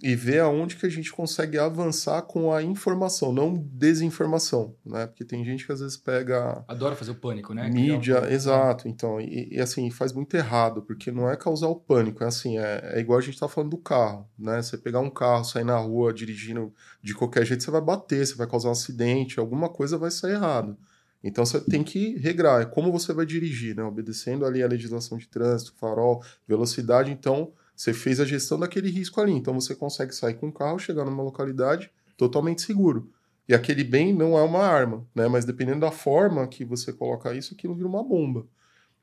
e 0.02 0.16
ver 0.16 0.40
aonde 0.40 0.76
que 0.76 0.86
a 0.86 0.90
gente 0.90 1.12
consegue 1.12 1.58
avançar 1.58 2.22
com 2.24 2.54
a 2.54 2.62
informação, 2.62 3.32
não 3.32 3.54
desinformação, 3.72 4.76
né? 4.86 5.08
Porque 5.08 5.24
tem 5.24 5.46
gente 5.46 5.66
que 5.66 5.72
às 5.72 5.80
vezes 5.80 5.96
pega... 5.96 6.64
Adora 6.68 6.96
fazer 6.96 7.12
o 7.12 7.16
pânico, 7.16 7.54
né? 7.54 7.70
Mídia, 7.70 8.28
exato. 8.30 8.88
Então, 8.88 9.22
e, 9.22 9.50
e, 9.54 9.62
assim, 9.62 9.90
faz 9.90 10.12
muito 10.12 10.36
errado, 10.36 10.82
porque 10.82 11.12
não 11.12 11.30
é 11.30 11.38
causar 11.38 11.68
o 11.68 11.76
pânico, 11.76 12.24
é 12.24 12.28
assim, 12.28 12.58
é, 12.58 12.96
é 12.96 13.00
igual 13.00 13.18
a 13.18 13.22
gente 13.22 13.40
tá 13.40 13.48
falando 13.48 13.70
do 13.70 13.78
carro, 13.78 14.30
né? 14.38 14.62
Você 14.62 14.78
pegar 14.78 15.00
um 15.00 15.10
carro, 15.10 15.46
sair 15.46 15.64
na 15.64 15.78
rua 15.78 16.14
dirigindo 16.14 16.74
de 17.02 17.14
qualquer 17.14 17.46
jeito, 17.46 17.64
você 17.64 17.72
vai 17.72 17.82
bater, 17.82 18.26
você 18.26 18.36
vai 18.36 18.48
causar 18.48 18.70
um 18.70 18.74
acidente, 18.74 19.40
alguma 19.40 19.70
coisa 19.70 19.98
vai 19.98 20.12
sair 20.12 20.34
errado. 20.34 20.78
Então 21.24 21.46
você 21.46 21.62
tem 21.62 21.82
que 21.82 22.18
regrar, 22.18 22.62
é 22.62 22.66
como 22.66 22.92
você 22.92 23.14
vai 23.14 23.26
dirigir, 23.26 23.74
né? 23.74 23.84
Obedecendo 23.84 24.46
ali 24.46 24.62
a 24.62 24.68
legislação 24.68 25.18
de 25.18 25.30
trânsito, 25.30 25.74
farol, 25.78 26.22
velocidade, 26.46 27.10
então 27.10 27.54
você 27.76 27.94
fez 27.94 28.20
a 28.20 28.26
gestão 28.26 28.60
daquele 28.60 28.90
risco 28.90 29.20
ali. 29.20 29.32
Então 29.32 29.54
você 29.54 29.76
consegue 29.76 30.14
sair 30.14 30.36
com 30.36 30.48
o 30.48 30.54
carro, 30.54 30.80
chegar 30.80 31.06
numa 31.06 31.24
localidade 31.24 31.92
totalmente 32.18 32.62
seguro. 32.62 33.12
E 33.48 33.54
aquele 33.54 33.84
bem 33.84 34.14
não 34.14 34.38
é 34.38 34.42
uma 34.42 34.60
arma, 34.60 35.06
né? 35.14 35.28
Mas 35.28 35.44
dependendo 35.44 35.82
da 35.82 35.92
forma 35.92 36.48
que 36.48 36.64
você 36.64 36.94
coloca 36.94 37.34
isso, 37.34 37.54
aquilo 37.54 37.76
vira 37.76 37.88
uma 37.88 38.04
bomba. 38.04 38.46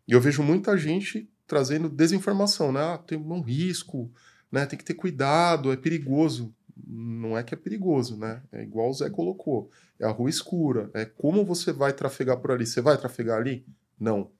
E 0.08 0.12
eu 0.12 0.20
vejo 0.20 0.42
muita 0.42 0.76
gente 0.78 1.28
trazendo 1.46 1.88
desinformação, 1.88 2.72
né? 2.72 2.80
Ah, 2.80 2.98
tem 2.98 3.18
um 3.18 3.40
risco, 3.40 4.10
né? 4.50 4.64
Tem 4.66 4.78
que 4.78 4.84
ter 4.84 4.94
cuidado, 4.94 5.72
é 5.72 5.76
perigoso. 5.76 6.54
Não 6.86 7.36
é 7.36 7.42
que 7.42 7.52
é 7.52 7.56
perigoso, 7.56 8.16
né? 8.16 8.42
É 8.50 8.62
igual 8.62 8.88
o 8.88 8.94
Zé 8.94 9.10
colocou. 9.10 9.70
É 9.98 10.06
a 10.06 10.10
rua 10.10 10.30
escura. 10.30 10.90
É 10.94 11.04
como 11.04 11.44
você 11.44 11.72
vai 11.72 11.92
trafegar 11.92 12.38
por 12.38 12.50
ali. 12.50 12.66
Você 12.66 12.80
vai 12.80 12.96
trafegar 12.96 13.38
ali? 13.38 13.66
Não. 13.98 14.30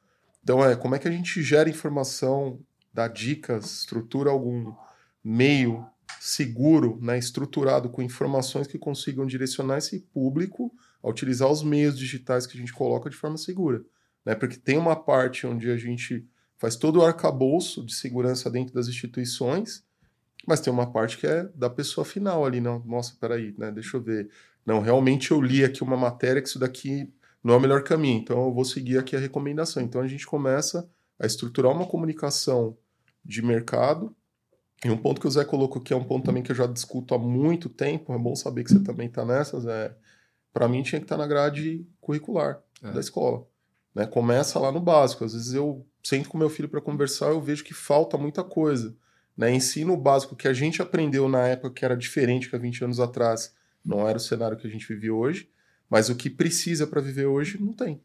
Então 0.43 0.65
é 0.65 0.75
como 0.75 0.95
é 0.95 0.99
que 0.99 1.07
a 1.07 1.11
gente 1.11 1.43
gera 1.43 1.69
informação, 1.69 2.59
dá 2.93 3.09
dicas, 3.09 3.81
estrutura 3.81 4.31
algum 4.31 4.73
meio 5.23 5.87
seguro, 6.19 6.99
né, 7.01 7.19
estruturado 7.19 7.89
com 7.89 8.03
informações 8.03 8.67
que 8.67 8.79
consigam 8.79 9.27
direcionar 9.27 9.79
esse 9.79 10.01
público 10.13 10.73
a 11.03 11.09
utilizar 11.09 11.51
os 11.51 11.63
meios 11.63 11.99
digitais 11.99 12.47
que 12.47 12.57
a 12.57 12.61
gente 12.61 12.73
coloca 12.73 13.09
de 13.09 13.17
forma 13.17 13.37
segura. 13.37 13.83
Né? 14.25 14.35
Porque 14.35 14.57
tem 14.57 14.77
uma 14.77 14.97
parte 14.97 15.47
onde 15.47 15.71
a 15.71 15.77
gente 15.77 16.27
faz 16.59 16.77
todo 16.77 16.97
o 16.99 17.05
arcabouço 17.05 17.85
de 17.85 17.95
segurança 17.95 18.51
dentro 18.51 18.75
das 18.75 18.89
instituições, 18.89 19.83
mas 20.47 20.61
tem 20.61 20.73
uma 20.73 20.91
parte 20.91 21.17
que 21.17 21.27
é 21.27 21.45
da 21.55 21.71
pessoa 21.71 22.05
final 22.05 22.45
ali. 22.45 22.61
Não, 22.61 22.81
nossa, 22.85 23.17
peraí, 23.19 23.55
né, 23.57 23.71
deixa 23.71 23.97
eu 23.97 24.03
ver. 24.03 24.29
Não, 24.65 24.81
realmente 24.81 25.31
eu 25.31 25.41
li 25.41 25.65
aqui 25.65 25.83
uma 25.83 25.97
matéria 25.97 26.43
que 26.43 26.49
isso 26.49 26.59
daqui 26.59 27.11
não 27.43 27.55
é 27.55 27.57
o 27.57 27.61
melhor 27.61 27.83
caminho, 27.83 28.21
então 28.21 28.45
eu 28.45 28.53
vou 28.53 28.65
seguir 28.65 28.99
aqui 28.99 29.17
a 29.17 29.19
recomendação. 29.19 29.83
Então 29.83 30.03
a 30.03 30.07
gente 30.07 30.27
começa 30.27 30.89
a 31.21 31.27
estruturar 31.27 31.73
uma 31.73 31.87
comunicação 31.87 32.77
de 33.25 33.43
mercado 33.43 34.17
e 34.85 34.91
um 34.91 34.97
ponto 34.97 35.21
que 35.21 35.27
o 35.27 35.31
Zé 35.31 35.45
colocou 35.45 35.83
que 35.83 35.93
é 35.93 35.97
um 35.97 36.03
ponto 36.03 36.25
também 36.25 36.43
que 36.43 36.51
eu 36.51 36.57
já 36.57 36.67
discuto 36.67 37.15
há 37.15 37.19
muito 37.19 37.69
tempo, 37.69 38.15
é 38.15 38.19
bom 38.19 38.35
saber 38.35 38.65
que 38.65 38.73
você 38.73 38.81
também 38.81 39.09
está 39.09 39.25
nessas, 39.25 39.67
é 39.67 39.95
para 40.53 40.67
mim 40.67 40.83
tinha 40.83 40.99
que 40.99 41.05
estar 41.05 41.17
tá 41.17 41.23
na 41.23 41.29
grade 41.29 41.87
curricular 42.01 42.61
é. 42.83 42.91
da 42.91 42.99
escola. 42.99 43.47
Né? 43.95 44.07
Começa 44.07 44.59
lá 44.59 44.73
no 44.73 44.81
básico. 44.81 45.25
Às 45.25 45.35
vezes 45.35 45.53
eu 45.53 45.87
sento 46.03 46.29
com 46.29 46.39
meu 46.39 46.49
filho 46.49 46.69
para 46.69 46.81
conversar, 46.81 47.27
eu 47.27 47.41
vejo 47.41 47.63
que 47.63 47.75
falta 47.75 48.17
muita 48.17 48.43
coisa. 48.43 48.97
Né? 49.37 49.53
Ensino 49.55 49.97
básico 49.97 50.35
que 50.35 50.49
a 50.49 50.53
gente 50.53 50.81
aprendeu 50.81 51.29
na 51.29 51.47
época 51.47 51.71
que 51.71 51.85
era 51.85 51.97
diferente 51.97 52.49
que 52.49 52.57
há 52.57 52.59
20 52.59 52.85
anos 52.85 53.01
atrás, 53.01 53.55
não 53.85 54.09
era 54.09 54.17
o 54.17 54.21
cenário 54.21 54.57
que 54.57 54.67
a 54.67 54.71
gente 54.71 54.87
vive 54.89 55.11
hoje, 55.11 55.51
mas 55.89 56.09
o 56.09 56.15
que 56.15 56.31
precisa 56.31 56.87
para 56.87 57.01
viver 57.01 57.27
hoje 57.27 57.61
não 57.61 57.73
tem. 57.73 58.01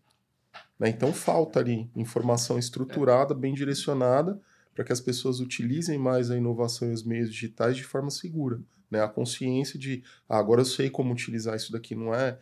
Né? 0.79 0.89
Então 0.89 1.13
falta 1.13 1.59
ali 1.59 1.89
informação 1.95 2.57
estruturada, 2.57 3.33
bem 3.33 3.53
direcionada, 3.53 4.39
para 4.73 4.83
que 4.83 4.91
as 4.91 4.99
pessoas 4.99 5.39
utilizem 5.39 5.97
mais 5.97 6.29
a 6.29 6.37
inovação 6.37 6.89
e 6.89 6.93
os 6.93 7.03
meios 7.03 7.31
digitais 7.31 7.77
de 7.77 7.83
forma 7.83 8.09
segura. 8.09 8.59
Né? 8.91 9.01
A 9.01 9.07
consciência 9.07 9.79
de, 9.79 10.03
ah, 10.27 10.37
agora 10.37 10.61
eu 10.61 10.65
sei 10.65 10.89
como 10.89 11.13
utilizar 11.13 11.55
isso 11.55 11.71
daqui, 11.71 11.95
não 11.95 12.13
é, 12.13 12.37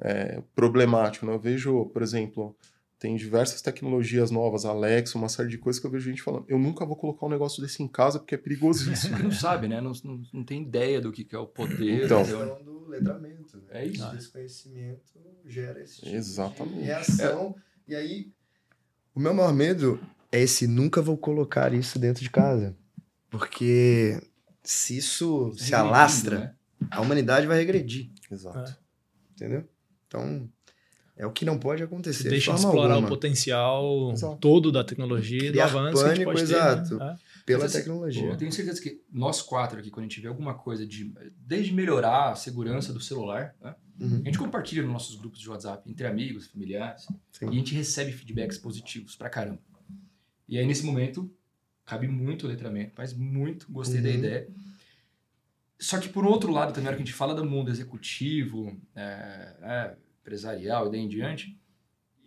é 0.00 0.42
problemático. 0.54 1.24
Né? 1.24 1.32
Eu 1.32 1.40
vejo, 1.40 1.86
por 1.86 2.02
exemplo, 2.02 2.54
tem 2.98 3.14
diversas 3.14 3.62
tecnologias 3.62 4.30
novas, 4.30 4.64
Alexa, 4.64 5.16
uma 5.16 5.28
série 5.28 5.48
de 5.48 5.58
coisas 5.58 5.80
que 5.80 5.86
eu 5.86 5.90
vejo 5.90 6.10
gente 6.10 6.22
falando, 6.22 6.44
eu 6.48 6.58
nunca 6.58 6.84
vou 6.84 6.96
colocar 6.96 7.26
um 7.26 7.28
negócio 7.28 7.62
desse 7.62 7.82
em 7.82 7.86
casa 7.86 8.18
porque 8.18 8.34
é 8.34 8.38
perigosíssimo. 8.38 9.18
não 9.22 9.30
sabe, 9.30 9.68
né? 9.68 9.80
Não, 9.80 9.92
não, 10.02 10.20
não, 10.32 10.44
tem 10.44 10.62
ideia 10.62 11.00
do 11.00 11.12
que, 11.12 11.24
que 11.24 11.34
é 11.34 11.38
o 11.38 11.46
poder. 11.46 12.06
Então, 12.06 12.24
do 12.64 12.88
letramento, 12.88 13.56
né? 13.58 13.62
É 13.70 13.86
isso. 13.86 14.04
O 14.04 14.16
desconhecimento 14.16 15.12
gera 15.46 15.80
esse 15.80 16.00
tipo 16.00 16.16
Exatamente. 16.16 16.78
de 16.78 16.82
reação. 16.82 17.54
É. 17.88 17.92
E 17.92 17.94
aí, 17.94 18.32
o 19.14 19.20
meu 19.20 19.32
maior 19.32 19.52
medo 19.52 20.00
é 20.32 20.40
esse 20.40 20.66
nunca 20.66 21.00
vou 21.00 21.16
colocar 21.16 21.72
isso 21.72 21.98
dentro 21.98 22.22
de 22.22 22.30
casa. 22.30 22.76
Porque 23.30 24.20
se 24.62 24.96
isso 24.96 25.52
se 25.56 25.74
alastra, 25.74 26.38
né? 26.38 26.54
a 26.90 27.00
humanidade 27.00 27.46
vai 27.46 27.58
regredir. 27.58 28.10
Exato. 28.30 28.70
É. 28.70 28.76
Entendeu? 29.32 29.68
Então, 30.06 30.50
é 31.18 31.26
o 31.26 31.32
que 31.32 31.44
não 31.44 31.58
pode 31.58 31.82
acontecer. 31.82 32.22
Você 32.22 32.28
deixa 32.28 32.52
de 32.52 32.58
explorar 32.58 32.94
alguma. 32.94 33.08
o 33.08 33.10
potencial 33.10 34.12
Exato. 34.12 34.36
todo 34.36 34.70
da 34.70 34.84
tecnologia 34.84 35.48
e 35.48 35.50
do 35.50 35.60
avanço 35.60 36.02
pânico, 36.02 36.18
que 36.18 36.24
pode 36.24 36.42
exato, 36.42 36.90
ter, 36.90 37.04
né? 37.04 37.16
Pela 37.44 37.58
Mas, 37.58 37.70
assim, 37.70 37.78
tecnologia. 37.78 38.28
Eu 38.28 38.36
tenho 38.36 38.52
certeza 38.52 38.80
que 38.80 39.02
nós 39.12 39.42
quatro 39.42 39.80
aqui, 39.80 39.90
quando 39.90 40.06
a 40.06 40.08
gente 40.08 40.20
vê 40.20 40.28
alguma 40.28 40.54
coisa 40.54 40.86
de. 40.86 41.12
Desde 41.40 41.74
melhorar 41.74 42.30
a 42.30 42.34
segurança 42.36 42.92
do 42.92 43.00
celular, 43.00 43.54
né? 43.60 43.74
uhum. 44.00 44.20
a 44.22 44.26
gente 44.26 44.38
compartilha 44.38 44.82
nos 44.82 44.92
nossos 44.92 45.16
grupos 45.16 45.40
de 45.40 45.50
WhatsApp, 45.50 45.90
entre 45.90 46.06
amigos, 46.06 46.46
familiares, 46.46 47.08
Sim. 47.32 47.46
e 47.46 47.48
a 47.48 47.52
gente 47.52 47.74
recebe 47.74 48.12
feedbacks 48.12 48.56
positivos 48.56 49.16
pra 49.16 49.28
caramba. 49.28 49.60
E 50.48 50.56
aí, 50.56 50.64
nesse 50.64 50.86
momento, 50.86 51.28
cabe 51.84 52.06
muito 52.06 52.46
o 52.46 52.48
letramento, 52.48 52.92
mas 52.96 53.12
muito, 53.12 53.66
gostei 53.70 53.98
uhum. 53.98 54.04
da 54.04 54.10
ideia. 54.10 54.48
Só 55.80 55.98
que, 55.98 56.08
por 56.08 56.24
outro 56.24 56.52
lado, 56.52 56.68
também, 56.68 56.84
na 56.84 56.90
hora 56.90 56.96
que 56.96 57.02
a 57.02 57.06
gente 57.06 57.14
fala 57.14 57.34
do 57.34 57.44
mundo 57.44 57.70
executivo, 57.70 58.76
é, 58.94 59.56
é, 59.62 59.96
empresarial 60.28 60.86
e 60.86 60.90
daí 60.90 61.00
em 61.00 61.08
diante, 61.08 61.58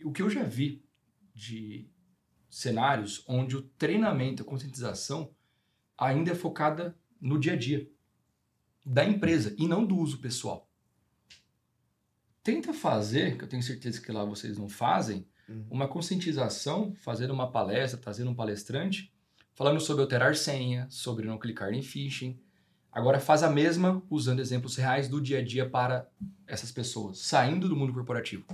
o 0.03 0.11
que 0.11 0.21
eu 0.21 0.29
já 0.29 0.43
vi 0.43 0.83
de 1.33 1.89
cenários 2.49 3.23
onde 3.27 3.55
o 3.55 3.61
treinamento, 3.61 4.43
a 4.43 4.45
conscientização 4.45 5.33
ainda 5.97 6.31
é 6.31 6.35
focada 6.35 6.97
no 7.19 7.39
dia 7.39 7.53
a 7.53 7.55
dia 7.55 7.89
da 8.85 9.05
empresa 9.05 9.55
e 9.57 9.67
não 9.67 9.85
do 9.85 9.95
uso 9.95 10.19
pessoal. 10.19 10.67
Tenta 12.43 12.73
fazer, 12.73 13.37
que 13.37 13.43
eu 13.43 13.47
tenho 13.47 13.61
certeza 13.61 14.01
que 14.01 14.11
lá 14.11 14.25
vocês 14.25 14.57
não 14.57 14.67
fazem, 14.67 15.27
Uhum. 15.51 15.65
Uma 15.69 15.87
conscientização, 15.87 16.93
fazendo 16.95 17.33
uma 17.33 17.51
palestra, 17.51 17.99
trazendo 17.99 18.31
um 18.31 18.35
palestrante, 18.35 19.13
falando 19.53 19.79
sobre 19.79 20.01
alterar 20.01 20.35
senha, 20.35 20.87
sobre 20.89 21.27
não 21.27 21.37
clicar 21.37 21.73
em 21.73 21.81
phishing. 21.81 22.39
Agora 22.91 23.19
faz 23.19 23.41
a 23.41 23.49
mesma 23.49 24.03
usando 24.09 24.39
exemplos 24.39 24.75
reais 24.75 25.07
do 25.07 25.21
dia 25.21 25.39
a 25.39 25.43
dia 25.43 25.67
para 25.67 26.07
essas 26.45 26.71
pessoas, 26.71 27.19
saindo 27.19 27.69
do 27.69 27.75
mundo 27.75 27.93
corporativo. 27.93 28.45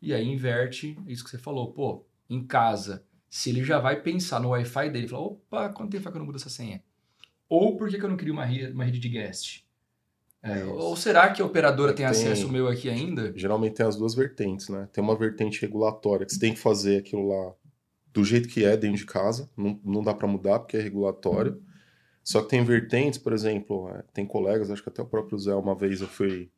E 0.00 0.14
aí 0.14 0.28
inverte 0.28 0.96
isso 1.06 1.24
que 1.24 1.30
você 1.30 1.38
falou, 1.38 1.72
pô, 1.72 2.04
em 2.30 2.44
casa, 2.44 3.04
se 3.28 3.50
ele 3.50 3.64
já 3.64 3.78
vai 3.78 4.00
pensar 4.00 4.38
no 4.38 4.50
Wi-Fi 4.50 4.90
dele, 4.90 5.08
fala, 5.08 5.24
opa, 5.24 5.68
quanto 5.70 5.90
tempo 5.90 6.08
é 6.08 6.10
que 6.10 6.16
eu 6.16 6.20
não 6.20 6.26
mudo 6.26 6.36
essa 6.36 6.50
senha? 6.50 6.82
Ou 7.48 7.76
por 7.76 7.88
que, 7.88 7.98
que 7.98 8.04
eu 8.04 8.08
não 8.08 8.16
crio 8.16 8.32
uma 8.32 8.44
rede, 8.44 8.72
uma 8.72 8.84
rede 8.84 9.00
de 9.00 9.08
guest? 9.08 9.64
É, 10.42 10.62
ou 10.64 10.94
será 10.94 11.30
que 11.30 11.40
a 11.40 11.44
operadora 11.44 11.92
tem, 11.94 12.04
tem, 12.04 12.06
acesso 12.06 12.48
meu 12.50 12.68
aqui 12.68 12.90
ainda? 12.90 13.32
Geralmente 13.34 13.76
tem 13.76 13.86
as 13.86 13.96
duas 13.96 14.14
vertentes, 14.14 14.68
né? 14.68 14.88
Tem 14.92 15.02
uma 15.02 15.16
vertente 15.16 15.60
regulatória 15.62 16.26
que 16.26 16.34
você 16.34 16.38
tem 16.38 16.52
que 16.52 16.60
fazer 16.60 16.98
aquilo 16.98 17.26
lá 17.28 17.54
do 18.12 18.22
jeito 18.22 18.48
que 18.48 18.62
é 18.62 18.76
dentro 18.76 18.98
de 18.98 19.06
casa, 19.06 19.50
não, 19.56 19.80
não 19.82 20.02
dá 20.02 20.12
para 20.12 20.28
mudar 20.28 20.60
porque 20.60 20.76
é 20.76 20.80
regulatório. 20.80 21.60
Só 22.24 22.40
que 22.40 22.48
tem 22.48 22.64
vertentes, 22.64 23.18
por 23.18 23.32
exemplo, 23.32 23.90
é, 23.90 24.02
tem 24.12 24.26
colegas, 24.26 24.70
acho 24.70 24.82
que 24.82 24.88
até 24.88 25.02
o 25.02 25.06
próprio 25.06 25.38
Zé, 25.38 25.54
uma 25.54 25.74
vez 25.74 26.00
eu 26.00 26.08
fui 26.08 26.50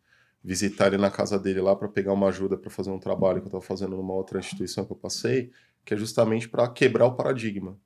visitar 0.42 0.86
ele 0.86 0.96
na 0.96 1.10
casa 1.10 1.38
dele 1.38 1.60
lá 1.60 1.74
para 1.74 1.88
pegar 1.88 2.12
uma 2.12 2.28
ajuda 2.28 2.56
para 2.56 2.70
fazer 2.70 2.90
um 2.90 3.00
trabalho 3.00 3.40
que 3.40 3.46
eu 3.46 3.48
estava 3.48 3.64
fazendo 3.64 3.96
numa 3.96 4.14
outra 4.14 4.38
instituição 4.38 4.84
que 4.84 4.92
eu 4.92 4.96
passei, 4.96 5.50
que 5.84 5.92
é 5.92 5.96
justamente 5.96 6.48
para 6.48 6.68
quebrar 6.68 7.06
o 7.06 7.16
paradigma, 7.16 7.76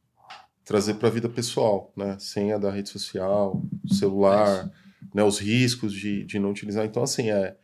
trazer 0.63 0.95
para 0.95 1.09
a 1.09 1.11
vida 1.11 1.29
pessoal, 1.29 1.91
né? 1.97 2.19
Senha 2.19 2.59
da 2.59 2.71
rede 2.71 2.91
social, 2.91 3.63
celular 3.89 4.71
né, 5.15 5.23
os 5.23 5.39
riscos 5.39 5.93
de, 5.93 6.25
de 6.25 6.39
não 6.39 6.51
utilizar. 6.51 6.85
Então, 6.85 7.03
assim, 7.03 7.31
é, 7.31 7.57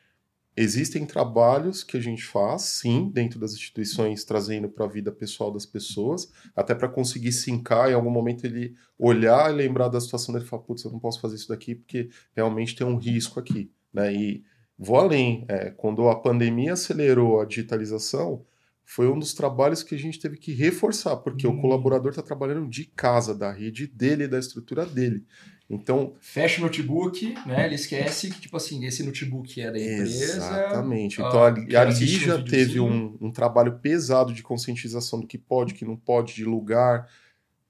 existem 0.57 1.05
trabalhos 1.05 1.85
que 1.85 1.97
a 1.97 2.01
gente 2.01 2.25
faz, 2.25 2.63
sim, 2.63 3.11
dentro 3.13 3.39
das 3.39 3.53
instituições, 3.53 4.25
trazendo 4.25 4.69
para 4.69 4.87
a 4.87 4.89
vida 4.89 5.13
pessoal 5.13 5.53
das 5.53 5.67
pessoas, 5.67 6.33
até 6.55 6.75
para 6.75 6.89
conseguir 6.89 7.33
sincar, 7.33 7.91
em 7.91 7.95
algum 7.95 8.11
momento 8.11 8.45
ele 8.45 8.75
olhar 8.99 9.53
e 9.53 9.55
lembrar 9.55 9.89
da 9.89 10.01
situação 10.01 10.33
dele 10.33 10.47
e 10.47 10.49
falar, 10.49 10.63
putz, 10.63 10.83
eu 10.85 10.91
não 10.91 10.99
posso 10.99 11.21
fazer 11.21 11.37
isso 11.37 11.49
daqui 11.49 11.75
porque 11.75 12.09
realmente 12.35 12.75
tem 12.75 12.87
um 12.87 12.97
risco 12.97 13.39
aqui, 13.39 13.71
né? 13.93 14.15
E 14.15 14.43
vou 14.79 14.97
além, 14.97 15.45
é, 15.49 15.71
quando 15.71 16.09
a 16.09 16.17
pandemia 16.17 16.73
acelerou 16.73 17.41
a 17.41 17.45
digitalização, 17.45 18.45
foi 18.89 19.09
um 19.09 19.19
dos 19.19 19.35
trabalhos 19.35 19.83
que 19.83 19.97
a 19.97 19.99
gente 19.99 20.21
teve 20.21 20.37
que 20.39 20.53
reforçar, 20.53 21.17
porque 21.17 21.47
hum. 21.47 21.59
o 21.59 21.61
colaborador 21.61 22.11
está 22.11 22.23
trabalhando 22.23 22.69
de 22.69 22.85
casa, 22.85 23.35
da 23.35 23.53
rede 23.53 23.87
dele, 23.87 24.29
da 24.29 24.39
estrutura 24.39 24.87
dele. 24.87 25.27
Então. 25.69 26.15
Fecha 26.21 26.61
o 26.61 26.65
notebook, 26.65 27.35
né? 27.45 27.67
Ele 27.67 27.75
esquece 27.75 28.31
que, 28.31 28.41
tipo 28.41 28.57
assim, 28.57 28.85
esse 28.85 29.03
notebook 29.03 29.61
é 29.61 29.71
da 29.71 29.79
empresa. 29.79 30.37
Exatamente. 30.37 31.15
Então 31.15 31.43
ah, 31.43 31.47
ali, 31.47 31.77
ali 31.77 32.07
já 32.07 32.43
teve 32.43 32.79
um, 32.79 33.17
um, 33.21 33.33
trabalho 33.33 33.79
pesado 33.81 34.33
de 34.33 34.43
conscientização 34.43 35.21
do 35.21 35.27
que 35.27 35.37
pode, 35.37 35.75
que 35.75 35.85
não 35.85 35.97
pode, 35.97 36.35
de 36.35 36.45
lugar. 36.45 37.09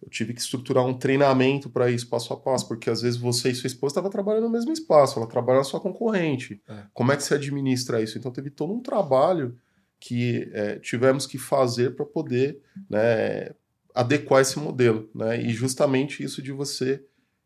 Eu 0.03 0.11
tive 0.11 0.35
que 0.35 0.41
estruturar 0.41 0.85
um 0.85 0.93
treinamento 0.93 1.71
para 1.71 1.91
isso 1.91 2.07
passo 2.09 2.33
a 2.35 2.37
passo, 2.37 2.69
porque 2.69 2.91
às 2.91 3.01
vezes 3.01 3.19
você 3.19 3.51
e 3.51 3.55
sua 3.55 3.67
esposa 3.67 3.93
estavam 3.93 4.11
trabalhando 4.11 4.45
no 4.45 4.51
mesmo 4.51 4.73
espaço, 4.73 5.19
ela 5.19 5.27
trabalha 5.27 5.59
na 5.59 5.65
sua 5.65 5.81
concorrente. 5.81 6.61
É. 6.69 6.83
Como 6.93 7.13
é 7.13 7.17
que 7.17 7.23
você 7.23 7.35
administra 7.35 8.03
isso? 8.03 8.19
Então 8.19 8.31
teve 8.31 8.51
todo 8.51 8.75
um 8.75 8.81
trabalho 8.81 9.57
que 9.99 10.51
é, 10.53 10.79
tivemos 10.79 11.27
que 11.27 11.39
fazer 11.39 11.97
para 11.97 12.05
poder 12.05 12.61
né, 12.91 13.51
adequar 13.95 14.43
esse 14.43 14.59
modelo. 14.59 15.09
Né? 15.15 15.43
E 15.43 15.51
justamente 15.51 16.23
isso 16.23 16.43
de 16.43 16.53
você 16.53 17.03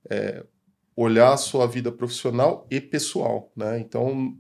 é, 0.08 0.44
olhar 0.96 1.32
a 1.32 1.36
sua 1.36 1.66
vida 1.66 1.90
profissional 1.90 2.66
e 2.70 2.80
pessoal, 2.80 3.52
né? 3.56 3.78
Então, 3.80 4.36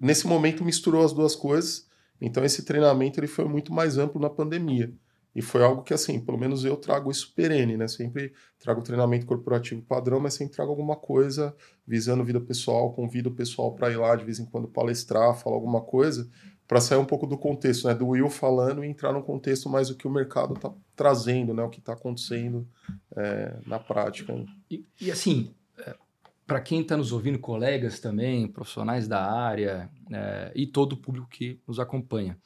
nesse 0.00 0.26
momento 0.26 0.64
misturou 0.64 1.04
as 1.04 1.12
duas 1.12 1.34
coisas 1.34 1.88
Então 2.20 2.44
esse 2.44 2.64
treinamento 2.64 3.20
ele 3.20 3.26
foi 3.26 3.44
muito 3.44 3.72
mais 3.72 3.98
amplo 3.98 4.20
na 4.20 4.30
pandemia. 4.30 4.92
E 5.34 5.42
foi 5.42 5.64
algo 5.64 5.82
que, 5.82 5.92
assim, 5.92 6.20
pelo 6.20 6.38
menos 6.38 6.64
eu 6.64 6.76
trago 6.76 7.10
isso 7.10 7.32
perene, 7.34 7.76
né? 7.76 7.88
Sempre 7.88 8.32
trago 8.58 8.82
treinamento 8.82 9.26
corporativo 9.26 9.82
padrão, 9.82 10.20
mas 10.20 10.34
sempre 10.34 10.54
trago 10.54 10.70
alguma 10.70 10.94
coisa 10.94 11.54
visando 11.86 12.24
vida 12.24 12.40
pessoal, 12.40 12.92
convido 12.92 13.30
o 13.30 13.34
pessoal 13.34 13.74
para 13.74 13.90
ir 13.90 13.96
lá 13.96 14.14
de 14.14 14.24
vez 14.24 14.38
em 14.38 14.46
quando 14.46 14.68
palestrar, 14.68 15.34
falar 15.34 15.56
alguma 15.56 15.80
coisa, 15.80 16.30
para 16.66 16.80
sair 16.80 16.98
um 16.98 17.04
pouco 17.04 17.26
do 17.26 17.36
contexto, 17.36 17.86
né? 17.86 17.94
Do 17.94 18.08
Will 18.08 18.30
falando 18.30 18.84
e 18.84 18.88
entrar 18.88 19.12
no 19.12 19.22
contexto 19.22 19.68
mais 19.68 19.90
o 19.90 19.96
que 19.96 20.06
o 20.06 20.10
mercado 20.10 20.54
está 20.54 20.72
trazendo, 20.96 21.52
né? 21.52 21.62
O 21.62 21.68
que 21.68 21.78
está 21.78 21.92
acontecendo 21.92 22.66
é, 23.16 23.56
na 23.66 23.78
prática. 23.78 24.34
E, 24.70 24.84
e 25.00 25.10
assim, 25.10 25.54
é, 25.78 25.94
para 26.46 26.60
quem 26.60 26.80
está 26.80 26.96
nos 26.96 27.12
ouvindo, 27.12 27.38
colegas 27.38 28.00
também, 28.00 28.48
profissionais 28.48 29.06
da 29.06 29.22
área 29.22 29.90
é, 30.10 30.52
e 30.54 30.66
todo 30.66 30.94
o 30.94 30.96
público 30.96 31.28
que 31.28 31.60
nos 31.66 31.78
acompanha. 31.78 32.38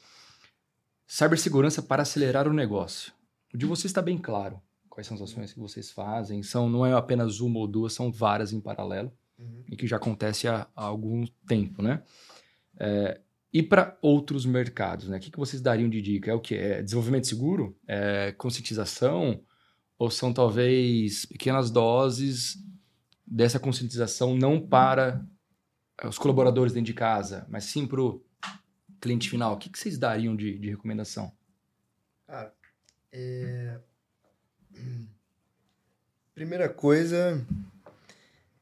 Cibersegurança 1.06 1.80
para 1.80 2.02
acelerar 2.02 2.48
o 2.48 2.52
negócio. 2.52 3.12
O 3.54 3.56
de 3.56 3.66
vocês 3.66 3.86
está 3.86 4.02
bem 4.02 4.18
claro. 4.18 4.60
Quais 4.90 5.06
são 5.06 5.14
as 5.14 5.22
ações 5.22 5.52
que 5.52 5.60
vocês 5.60 5.90
fazem? 5.92 6.42
São, 6.42 6.68
não 6.68 6.84
é 6.84 6.92
apenas 6.92 7.40
uma 7.40 7.60
ou 7.60 7.68
duas, 7.68 7.92
são 7.92 8.10
várias 8.10 8.52
em 8.52 8.60
paralelo. 8.60 9.12
Uhum. 9.38 9.62
E 9.70 9.76
que 9.76 9.86
já 9.86 9.96
acontece 9.96 10.48
há, 10.48 10.66
há 10.74 10.84
algum 10.84 11.24
tempo, 11.46 11.80
né? 11.80 12.02
É, 12.78 13.20
e 13.52 13.62
para 13.62 13.96
outros 14.02 14.44
mercados, 14.44 15.08
né? 15.08 15.16
O 15.16 15.20
que, 15.20 15.30
que 15.30 15.38
vocês 15.38 15.62
dariam 15.62 15.88
de 15.88 16.02
dica? 16.02 16.30
É 16.30 16.34
o 16.34 16.40
que? 16.40 16.54
É 16.54 16.82
desenvolvimento 16.82 17.26
seguro? 17.26 17.76
É 17.86 18.32
conscientização? 18.32 19.42
Ou 19.98 20.10
são 20.10 20.32
talvez 20.32 21.24
pequenas 21.24 21.70
doses 21.70 22.56
dessa 23.26 23.58
conscientização 23.58 24.36
não 24.36 24.60
para 24.60 25.24
os 26.04 26.18
colaboradores 26.18 26.72
dentro 26.72 26.86
de 26.86 26.94
casa, 26.94 27.46
mas 27.48 27.64
sim 27.64 27.86
para 27.86 28.00
o 28.00 28.22
cliente 29.00 29.30
final, 29.30 29.54
o 29.54 29.58
que, 29.58 29.70
que 29.70 29.78
vocês 29.78 29.98
dariam 29.98 30.36
de, 30.36 30.58
de 30.58 30.70
recomendação? 30.70 31.32
Cara, 32.26 32.52
é... 33.12 33.80
primeira 36.34 36.68
coisa, 36.68 37.44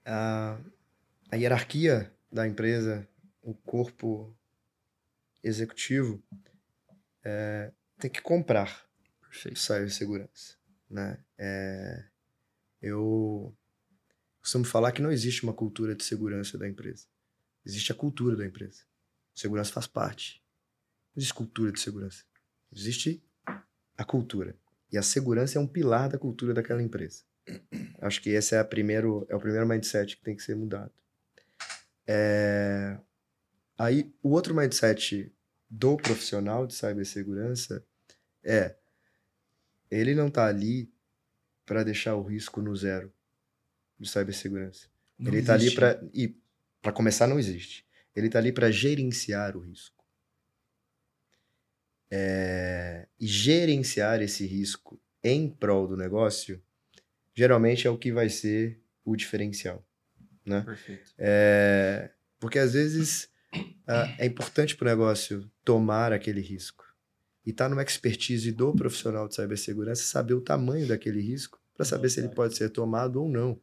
a, 0.04 0.58
a 1.30 1.36
hierarquia 1.36 2.12
da 2.30 2.46
empresa, 2.46 3.08
o 3.42 3.54
corpo 3.54 4.35
executivo, 5.46 6.22
é, 7.24 7.72
tem 7.98 8.10
que 8.10 8.20
comprar 8.20 8.86
Perfeito. 9.22 9.58
cibersegurança. 9.58 10.56
Né? 10.90 11.18
É, 11.38 12.04
eu 12.82 13.56
costumo 14.40 14.64
falar 14.64 14.92
que 14.92 15.02
não 15.02 15.10
existe 15.10 15.42
uma 15.42 15.52
cultura 15.52 15.94
de 15.94 16.04
segurança 16.04 16.58
da 16.58 16.68
empresa. 16.68 17.06
Existe 17.64 17.92
a 17.92 17.94
cultura 17.94 18.36
da 18.36 18.46
empresa. 18.46 18.82
Segurança 19.34 19.72
faz 19.72 19.86
parte. 19.86 20.42
Não 21.14 21.20
existe 21.20 21.34
cultura 21.34 21.72
de 21.72 21.80
segurança. 21.80 22.24
Existe 22.72 23.22
a 23.96 24.04
cultura. 24.04 24.56
E 24.92 24.98
a 24.98 25.02
segurança 25.02 25.58
é 25.58 25.60
um 25.60 25.66
pilar 25.66 26.08
da 26.08 26.18
cultura 26.18 26.54
daquela 26.54 26.82
empresa. 26.82 27.24
Acho 28.00 28.20
que 28.22 28.30
esse 28.30 28.54
é, 28.54 28.58
a 28.58 28.64
primeiro, 28.64 29.26
é 29.28 29.34
o 29.34 29.40
primeiro 29.40 29.66
mindset 29.66 30.16
que 30.16 30.22
tem 30.22 30.36
que 30.36 30.42
ser 30.42 30.54
mudado. 30.54 30.92
É... 32.06 32.98
Aí, 33.78 34.12
o 34.22 34.30
outro 34.30 34.54
mindset 34.54 35.32
do 35.76 35.96
profissional 35.98 36.66
de 36.66 36.74
cibersegurança 36.74 37.84
é 38.42 38.76
ele 39.90 40.14
não 40.14 40.28
está 40.28 40.46
ali 40.46 40.90
para 41.66 41.84
deixar 41.84 42.16
o 42.16 42.22
risco 42.22 42.62
no 42.62 42.74
zero 42.74 43.12
de 43.98 44.08
cibersegurança. 44.08 44.88
Não 45.18 45.30
ele 45.30 45.40
está 45.40 45.54
ali 45.54 45.74
para 45.74 46.02
e 46.14 46.34
para 46.80 46.92
começar 46.92 47.26
não 47.26 47.38
existe. 47.38 47.84
Ele 48.14 48.28
está 48.28 48.38
ali 48.38 48.52
para 48.52 48.70
gerenciar 48.70 49.56
o 49.56 49.60
risco. 49.60 50.04
É, 52.10 53.06
e 53.18 53.26
gerenciar 53.26 54.22
esse 54.22 54.46
risco 54.46 55.00
em 55.22 55.50
prol 55.50 55.88
do 55.88 55.96
negócio, 55.96 56.62
geralmente 57.34 57.86
é 57.86 57.90
o 57.90 57.98
que 57.98 58.12
vai 58.12 58.30
ser 58.30 58.80
o 59.04 59.14
diferencial. 59.14 59.84
Né? 60.44 60.62
Perfeito. 60.62 61.12
É, 61.18 62.10
porque 62.38 62.58
às 62.58 62.72
vezes 62.72 63.28
é. 64.18 64.26
Importante 64.26 64.76
para 64.76 64.86
o 64.86 64.88
negócio 64.88 65.50
tomar 65.64 66.12
aquele 66.12 66.40
risco. 66.40 66.84
E 67.44 67.50
está 67.50 67.68
numa 67.68 67.82
expertise 67.82 68.50
do 68.50 68.74
profissional 68.74 69.28
de 69.28 69.34
cibersegurança 69.34 70.02
saber 70.02 70.34
o 70.34 70.40
tamanho 70.40 70.88
daquele 70.88 71.20
risco 71.20 71.60
para 71.74 71.84
saber 71.84 72.08
se 72.10 72.20
ele 72.20 72.28
pode 72.28 72.56
ser 72.56 72.70
tomado 72.70 73.22
ou 73.22 73.28
não. 73.28 73.60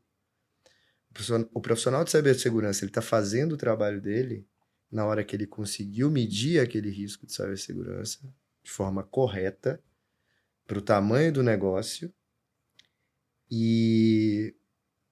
O 1.53 1.61
profissional 1.61 2.03
de 2.03 2.11
cibersegurança 2.11 2.83
ele 2.83 2.89
está 2.91 3.01
fazendo 3.01 3.53
o 3.53 3.57
trabalho 3.57 4.01
dele 4.01 4.47
na 4.89 5.05
hora 5.05 5.23
que 5.23 5.35
ele 5.35 5.45
conseguiu 5.45 6.09
medir 6.09 6.59
aquele 6.59 6.89
risco 6.89 7.25
de 7.25 7.33
cibersegurança 7.33 8.19
de 8.63 8.71
forma 8.71 9.03
correta 9.03 9.81
para 10.65 10.77
o 10.77 10.81
tamanho 10.81 11.31
do 11.31 11.43
negócio 11.43 12.13
e 13.51 14.55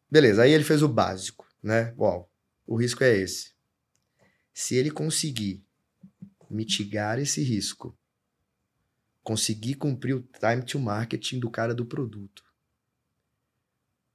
beleza 0.09 0.43
aí 0.43 0.53
ele 0.53 0.63
fez 0.63 0.81
o 0.81 0.87
básico 0.87 1.45
né? 1.61 1.93
Uau, 1.97 2.31
o 2.65 2.75
risco 2.75 3.03
é 3.03 3.15
esse 3.15 3.51
se 4.53 4.75
ele 4.75 4.91
conseguir 4.91 5.63
mitigar 6.49 7.19
esse 7.19 7.41
risco 7.41 7.97
conseguir 9.23 9.75
cumprir 9.75 10.15
o 10.15 10.21
time 10.21 10.63
to 10.63 10.79
marketing 10.79 11.39
do 11.39 11.49
cara 11.49 11.73
do 11.73 11.85
produto 11.85 12.43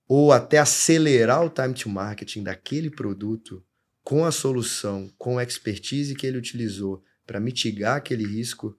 ou 0.09 0.33
até 0.33 0.59
acelerar 0.59 1.45
o 1.45 1.51
time 1.51 1.75
to 1.75 1.89
marketing 1.89 2.43
daquele 2.43 2.91
produto 2.91 3.65
com 4.05 4.25
a 4.25 4.31
solução, 4.31 5.11
com 5.19 5.39
a 5.39 5.43
expertise 5.43 6.15
que 6.15 6.27
ele 6.27 6.39
utilizou 6.39 7.03
para 7.27 7.41
mitigar 7.41 7.97
aquele 7.97 8.25
risco, 8.25 8.79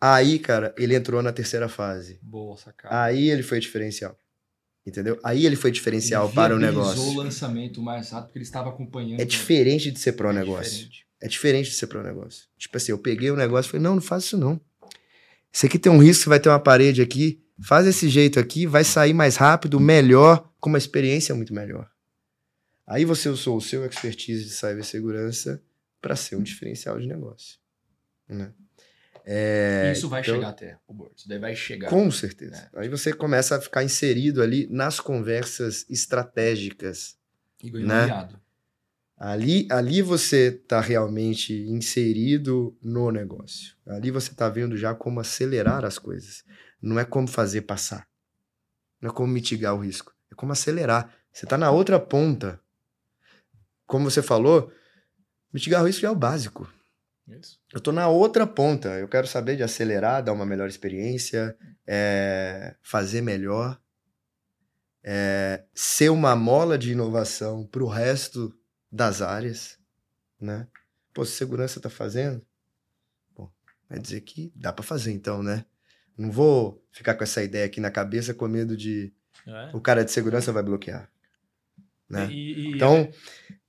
aí, 0.00 0.38
cara, 0.38 0.72
ele 0.78 0.94
entrou 0.94 1.20
na 1.20 1.32
terceira 1.32 1.68
fase. 1.68 2.20
Boa 2.22 2.56
sacada. 2.56 3.02
Aí 3.02 3.28
ele 3.28 3.42
foi 3.42 3.58
diferencial. 3.58 4.16
Entendeu? 4.84 5.18
Aí 5.22 5.46
ele 5.46 5.56
foi 5.56 5.70
diferencial 5.70 6.26
ele 6.26 6.34
para 6.34 6.56
o 6.56 6.58
negócio. 6.58 7.02
o 7.02 7.16
lançamento 7.16 7.80
mais 7.80 8.10
rápido 8.10 8.26
porque 8.26 8.38
ele 8.38 8.44
estava 8.44 8.68
acompanhando. 8.68 9.20
É 9.20 9.24
diferente 9.24 9.90
de 9.90 9.98
ser 10.00 10.12
pro 10.12 10.32
negócio. 10.32 10.72
Diferente. 10.72 11.06
É 11.20 11.28
diferente 11.28 11.70
de 11.70 11.76
ser 11.76 11.86
pro 11.86 12.02
negócio. 12.02 12.46
Tipo 12.58 12.76
assim, 12.76 12.90
eu 12.90 12.98
peguei 12.98 13.30
o 13.30 13.36
negócio 13.36 13.68
e 13.68 13.70
falei: 13.72 13.84
não, 13.84 13.94
não 13.94 14.02
faz 14.02 14.24
isso 14.24 14.36
não. 14.36 14.60
Isso 15.52 15.66
aqui 15.66 15.78
tem 15.78 15.92
um 15.92 15.98
risco, 15.98 16.28
vai 16.28 16.40
ter 16.40 16.48
uma 16.48 16.58
parede 16.58 17.00
aqui 17.00 17.42
faz 17.62 17.86
esse 17.86 18.08
jeito 18.08 18.38
aqui, 18.40 18.66
vai 18.66 18.84
sair 18.84 19.14
mais 19.14 19.36
rápido, 19.36 19.78
melhor, 19.78 20.50
com 20.60 20.68
uma 20.68 20.78
experiência 20.78 21.34
muito 21.34 21.54
melhor. 21.54 21.90
Aí 22.86 23.04
você 23.04 23.28
usou 23.28 23.56
o 23.56 23.60
seu 23.60 23.86
expertise 23.86 24.44
de 24.44 24.50
cibersegurança 24.50 25.62
para 26.00 26.16
ser 26.16 26.36
um 26.36 26.42
diferencial 26.42 26.98
de 26.98 27.06
negócio. 27.06 27.58
Né? 28.28 28.52
É, 29.24 29.92
isso 29.92 30.08
vai 30.08 30.20
então, 30.20 30.34
chegar 30.34 30.48
até 30.48 30.78
o 30.86 30.92
board, 30.92 31.14
isso 31.16 31.28
daí 31.28 31.38
vai 31.38 31.54
chegar. 31.54 31.88
Com 31.88 32.10
certeza. 32.10 32.68
É. 32.74 32.80
Aí 32.80 32.88
você 32.88 33.12
começa 33.12 33.56
a 33.56 33.60
ficar 33.60 33.84
inserido 33.84 34.42
ali 34.42 34.66
nas 34.70 34.98
conversas 34.98 35.86
estratégicas. 35.88 37.16
E 37.62 37.70
né? 37.70 38.28
Ali, 39.16 39.68
ali 39.70 40.02
você 40.02 40.48
está 40.48 40.80
realmente 40.80 41.54
inserido 41.54 42.76
no 42.82 43.12
negócio. 43.12 43.76
Ali 43.86 44.10
você 44.10 44.32
está 44.32 44.48
vendo 44.48 44.76
já 44.76 44.94
como 44.94 45.20
acelerar 45.20 45.84
as 45.84 45.96
coisas. 45.96 46.42
Não 46.80 46.98
é 46.98 47.04
como 47.04 47.28
fazer 47.28 47.62
passar. 47.62 48.08
Não 49.00 49.10
é 49.10 49.12
como 49.12 49.32
mitigar 49.32 49.76
o 49.76 49.78
risco. 49.78 50.12
É 50.32 50.34
como 50.34 50.50
acelerar. 50.50 51.14
Você 51.32 51.46
está 51.46 51.56
na 51.56 51.70
outra 51.70 52.00
ponta. 52.00 52.60
Como 53.86 54.10
você 54.10 54.20
falou, 54.20 54.72
mitigar 55.52 55.82
o 55.82 55.86
risco 55.86 56.04
é 56.04 56.10
o 56.10 56.16
básico. 56.16 56.68
Isso. 57.26 57.60
Eu 57.72 57.78
estou 57.78 57.92
na 57.92 58.08
outra 58.08 58.46
ponta. 58.46 58.88
Eu 58.98 59.08
quero 59.08 59.26
saber 59.26 59.56
de 59.56 59.62
acelerar, 59.62 60.22
dar 60.22 60.32
uma 60.32 60.46
melhor 60.46 60.68
experiência, 60.68 61.56
é, 61.86 62.74
fazer 62.82 63.20
melhor, 63.20 63.80
é, 65.02 65.64
ser 65.74 66.10
uma 66.10 66.34
mola 66.36 66.78
de 66.78 66.92
inovação 66.92 67.66
para 67.66 67.82
o 67.82 67.88
resto 67.88 68.54
das 68.90 69.22
áreas, 69.22 69.78
né? 70.40 70.66
Pô, 71.12 71.24
se 71.24 71.32
segurança 71.32 71.78
está 71.78 71.90
fazendo, 71.90 72.44
bom, 73.34 73.50
vai 73.88 73.98
dizer 73.98 74.20
que 74.22 74.52
dá 74.54 74.72
para 74.72 74.84
fazer 74.84 75.12
então, 75.12 75.42
né? 75.42 75.64
Não 76.16 76.30
vou 76.30 76.84
ficar 76.90 77.14
com 77.14 77.24
essa 77.24 77.42
ideia 77.42 77.66
aqui 77.66 77.80
na 77.80 77.90
cabeça 77.90 78.34
com 78.34 78.46
medo 78.46 78.76
de 78.76 79.12
é? 79.46 79.70
o 79.74 79.80
cara 79.80 80.04
de 80.04 80.12
segurança 80.12 80.52
vai 80.52 80.62
bloquear. 80.62 81.10
Né? 82.08 82.28
E, 82.30 82.52
e, 82.52 82.74
então, 82.74 83.10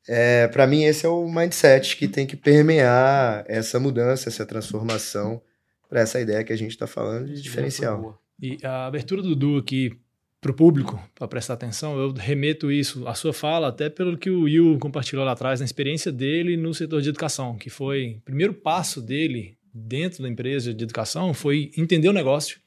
é, 0.08 0.48
para 0.48 0.68
mim, 0.68 0.84
esse 0.84 1.06
é 1.06 1.10
o 1.10 1.28
mindset 1.28 1.96
que 1.96 2.08
tem 2.08 2.28
que 2.28 2.36
permear 2.36 3.46
essa 3.48 3.80
mudança, 3.80 4.30
essa 4.30 4.46
transformação 4.46 5.42
para 5.90 6.02
essa 6.02 6.20
ideia 6.20 6.44
que 6.44 6.52
a 6.52 6.58
gente 6.58 6.72
está 6.72 6.88
falando 6.88 7.28
de 7.28 7.42
diferencial. 7.42 8.22
E 8.42 8.58
a 8.64 8.88
abertura 8.88 9.22
do 9.22 9.36
Du 9.36 9.58
aqui 9.58 9.98
para 10.42 10.52
o 10.52 10.54
público, 10.54 11.02
para 11.16 11.28
prestar 11.28 11.54
atenção, 11.54 11.98
eu 11.98 12.12
remeto 12.12 12.70
isso, 12.70 13.08
a 13.08 13.14
sua 13.14 13.32
fala, 13.32 13.70
até 13.70 13.90
pelo 13.90 14.18
que 14.18 14.30
o 14.30 14.42
Will 14.42 14.78
compartilhou 14.78 15.24
lá 15.24 15.32
atrás, 15.32 15.62
na 15.62 15.66
experiência 15.66 16.12
dele 16.12 16.58
no 16.58 16.74
setor 16.74 17.02
de 17.02 17.08
educação, 17.08 17.56
que 17.56 17.70
foi 17.70 18.18
o 18.18 18.22
primeiro 18.22 18.54
passo 18.54 19.02
dele 19.02 19.58
dentro 19.74 20.22
da 20.22 20.30
empresa 20.30 20.74
de 20.74 20.84
educação 20.84 21.34
foi 21.34 21.72
entender 21.76 22.08
o 22.08 22.14
negócio. 22.14 22.60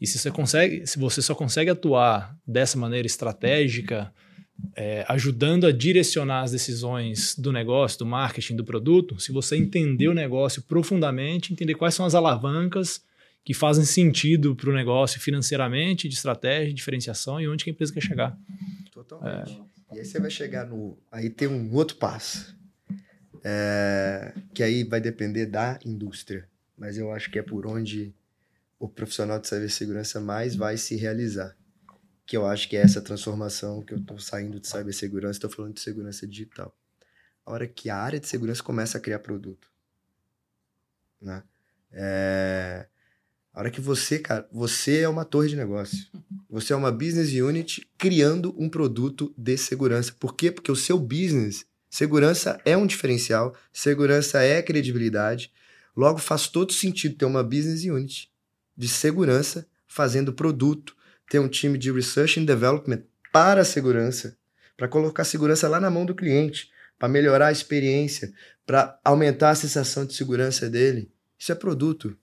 E 0.00 0.06
se 0.06 0.18
você 0.18 0.30
consegue, 0.30 0.86
se 0.86 0.98
você 0.98 1.22
só 1.22 1.34
consegue 1.34 1.70
atuar 1.70 2.36
dessa 2.46 2.76
maneira 2.76 3.06
estratégica, 3.06 4.12
é, 4.76 5.04
ajudando 5.08 5.66
a 5.66 5.72
direcionar 5.72 6.42
as 6.42 6.52
decisões 6.52 7.36
do 7.36 7.52
negócio, 7.52 7.98
do 7.98 8.06
marketing, 8.06 8.56
do 8.56 8.64
produto, 8.64 9.18
se 9.20 9.32
você 9.32 9.56
entender 9.56 10.08
o 10.08 10.14
negócio 10.14 10.62
profundamente, 10.62 11.52
entender 11.52 11.74
quais 11.74 11.94
são 11.94 12.06
as 12.06 12.14
alavancas 12.14 13.02
que 13.44 13.52
fazem 13.52 13.84
sentido 13.84 14.54
para 14.54 14.70
o 14.70 14.72
negócio 14.72 15.20
financeiramente, 15.20 16.08
de 16.08 16.14
estratégia, 16.14 16.72
diferenciação 16.72 17.40
e 17.40 17.48
onde 17.48 17.64
que 17.64 17.70
a 17.70 17.72
empresa 17.72 17.92
quer 17.92 18.00
chegar. 18.00 18.38
Totalmente. 18.92 19.60
É. 19.90 19.96
E 19.96 19.98
aí 19.98 20.04
você 20.04 20.20
vai 20.20 20.30
chegar 20.30 20.66
no. 20.66 20.96
Aí 21.10 21.28
tem 21.28 21.48
um 21.48 21.74
outro 21.74 21.96
passo. 21.96 22.56
É, 23.44 24.32
que 24.54 24.62
aí 24.62 24.84
vai 24.84 25.00
depender 25.00 25.46
da 25.46 25.78
indústria. 25.84 26.48
Mas 26.78 26.96
eu 26.96 27.10
acho 27.10 27.30
que 27.30 27.38
é 27.38 27.42
por 27.42 27.66
onde 27.66 28.14
o 28.78 28.88
profissional 28.88 29.40
de 29.40 29.48
cibersegurança 29.48 30.20
mais 30.20 30.54
vai 30.54 30.76
se 30.76 30.96
realizar. 30.96 31.56
Que 32.32 32.36
eu 32.38 32.46
acho 32.46 32.66
que 32.66 32.78
é 32.78 32.80
essa 32.80 33.02
transformação 33.02 33.82
que 33.82 33.92
eu 33.92 33.98
estou 33.98 34.18
saindo 34.18 34.58
de 34.58 34.66
cibersegurança, 34.66 35.36
estou 35.36 35.50
falando 35.50 35.74
de 35.74 35.82
segurança 35.82 36.26
digital. 36.26 36.74
A 37.44 37.52
hora 37.52 37.68
que 37.68 37.90
a 37.90 37.96
área 37.98 38.18
de 38.18 38.26
segurança 38.26 38.62
começa 38.62 38.96
a 38.96 39.00
criar 39.02 39.18
produto. 39.18 39.68
Né? 41.20 41.42
É, 41.92 42.86
a 43.52 43.60
hora 43.60 43.70
que 43.70 43.82
você, 43.82 44.18
cara, 44.18 44.48
você 44.50 45.00
é 45.00 45.08
uma 45.10 45.26
torre 45.26 45.50
de 45.50 45.56
negócio. 45.56 46.06
Você 46.48 46.72
é 46.72 46.76
uma 46.76 46.90
business 46.90 47.34
unit 47.34 47.86
criando 47.98 48.54
um 48.58 48.66
produto 48.66 49.34
de 49.36 49.58
segurança. 49.58 50.10
Por 50.18 50.34
quê? 50.34 50.50
Porque 50.50 50.72
o 50.72 50.76
seu 50.76 50.98
business, 50.98 51.66
segurança 51.90 52.58
é 52.64 52.74
um 52.74 52.86
diferencial, 52.86 53.54
segurança 53.70 54.40
é 54.40 54.62
credibilidade. 54.62 55.52
Logo, 55.94 56.16
faz 56.16 56.48
todo 56.48 56.72
sentido 56.72 57.14
ter 57.14 57.26
uma 57.26 57.44
business 57.44 57.84
unit 57.84 58.32
de 58.74 58.88
segurança 58.88 59.68
fazendo 59.86 60.32
produto, 60.32 60.96
ter 61.28 61.38
um 61.38 61.48
time 61.48 61.78
de 61.78 61.90
research 61.90 62.38
and 62.40 62.44
development 62.44 63.02
para 63.32 63.62
a 63.62 63.64
segurança, 63.64 64.36
para 64.76 64.88
colocar 64.88 65.22
a 65.22 65.26
segurança 65.26 65.68
lá 65.68 65.80
na 65.80 65.90
mão 65.90 66.04
do 66.04 66.14
cliente, 66.14 66.70
para 66.98 67.08
melhorar 67.08 67.48
a 67.48 67.52
experiência, 67.52 68.32
para 68.66 68.98
aumentar 69.04 69.50
a 69.50 69.54
sensação 69.54 70.06
de 70.06 70.14
segurança 70.14 70.68
dele. 70.68 71.10
Isso 71.38 71.50
é 71.50 71.54
produto. 71.54 72.16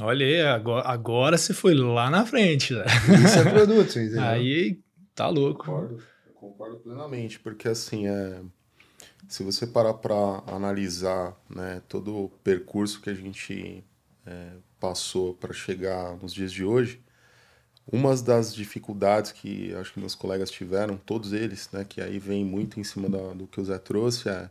Olha 0.00 0.24
aí, 0.24 0.40
agora, 0.42 0.88
agora 0.88 1.36
você 1.36 1.52
foi 1.52 1.74
lá 1.74 2.08
na 2.08 2.24
frente. 2.24 2.72
Né? 2.72 2.84
Isso 3.24 3.38
é 3.38 3.50
produto, 3.50 3.90
entendeu? 3.98 4.22
Aí 4.22 4.80
tá 5.14 5.28
louco. 5.28 5.64
Concordo, 5.64 6.02
eu 6.26 6.32
concordo 6.34 6.76
plenamente, 6.76 7.40
porque 7.40 7.68
assim, 7.68 8.06
é, 8.06 8.40
se 9.28 9.42
você 9.42 9.66
parar 9.66 9.94
para 9.94 10.42
analisar 10.46 11.36
né, 11.50 11.82
todo 11.88 12.16
o 12.16 12.28
percurso 12.28 13.00
que 13.00 13.10
a 13.10 13.14
gente 13.14 13.84
é, 14.24 14.52
passou 14.78 15.34
para 15.34 15.52
chegar 15.52 16.16
nos 16.18 16.32
dias 16.32 16.52
de 16.52 16.64
hoje, 16.64 17.01
uma 17.86 18.14
das 18.16 18.54
dificuldades 18.54 19.32
que 19.32 19.74
acho 19.74 19.92
que 19.92 20.00
meus 20.00 20.14
colegas 20.14 20.50
tiveram, 20.50 20.96
todos 20.96 21.32
eles, 21.32 21.68
né, 21.72 21.84
que 21.84 22.00
aí 22.00 22.18
vem 22.18 22.44
muito 22.44 22.78
em 22.78 22.84
cima 22.84 23.08
da, 23.08 23.32
do 23.32 23.46
que 23.46 23.60
o 23.60 23.64
Zé 23.64 23.78
trouxe, 23.78 24.28
é 24.28 24.50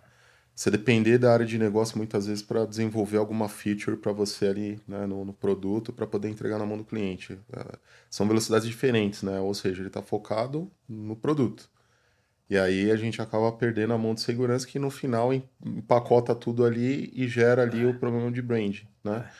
você 0.53 0.69
depender 0.69 1.17
da 1.17 1.33
área 1.33 1.45
de 1.45 1.57
negócio 1.57 1.97
muitas 1.97 2.27
vezes 2.27 2.43
para 2.43 2.65
desenvolver 2.65 3.17
alguma 3.17 3.49
feature 3.49 3.97
para 3.97 4.11
você 4.11 4.47
ali 4.47 4.81
né, 4.87 5.05
no, 5.05 5.25
no, 5.25 5.33
produto 5.33 5.91
para 5.91 6.05
poder 6.05 6.29
entregar 6.29 6.59
na 6.59 6.65
mão 6.65 6.77
do 6.77 6.83
cliente. 6.83 7.39
É, 7.51 7.77
são 8.09 8.27
velocidades 8.27 8.67
diferentes, 8.67 9.23
né? 9.23 9.39
Ou 9.39 9.53
seja, 9.53 9.81
ele 9.81 9.87
está 9.87 10.01
focado 10.01 10.69
no 10.87 11.15
produto. 11.15 11.69
E 12.51 12.57
aí 12.57 12.91
a 12.91 12.97
gente 12.97 13.21
acaba 13.21 13.49
perdendo 13.53 13.93
a 13.93 13.97
mão 13.97 14.13
de 14.13 14.19
segurança 14.19 14.67
que 14.67 14.77
no 14.77 14.91
final 14.91 15.31
empacota 15.33 16.35
tudo 16.35 16.65
ali 16.65 17.09
e 17.15 17.25
gera 17.25 17.61
ali 17.61 17.85
o 17.85 17.97
problema 17.97 18.29
de 18.29 18.41
brand, 18.41 18.81
né? 19.01 19.31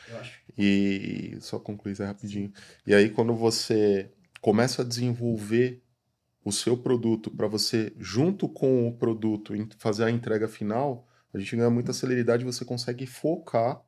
E 0.56 1.36
só 1.38 1.58
concluir 1.58 1.92
isso 1.92 2.02
rapidinho. 2.02 2.50
E 2.86 2.94
aí 2.94 3.10
quando 3.10 3.34
você 3.34 4.10
começa 4.40 4.80
a 4.80 4.84
desenvolver 4.84 5.82
o 6.42 6.50
seu 6.50 6.74
produto 6.74 7.30
para 7.30 7.46
você, 7.46 7.92
junto 7.98 8.48
com 8.48 8.88
o 8.88 8.96
produto, 8.96 9.52
fazer 9.76 10.04
a 10.04 10.10
entrega 10.10 10.48
final, 10.48 11.06
a 11.34 11.38
gente 11.38 11.54
ganha 11.54 11.68
muita 11.68 11.92
celeridade 11.92 12.44
e 12.44 12.46
você 12.46 12.64
consegue 12.64 13.06
focar 13.06 13.82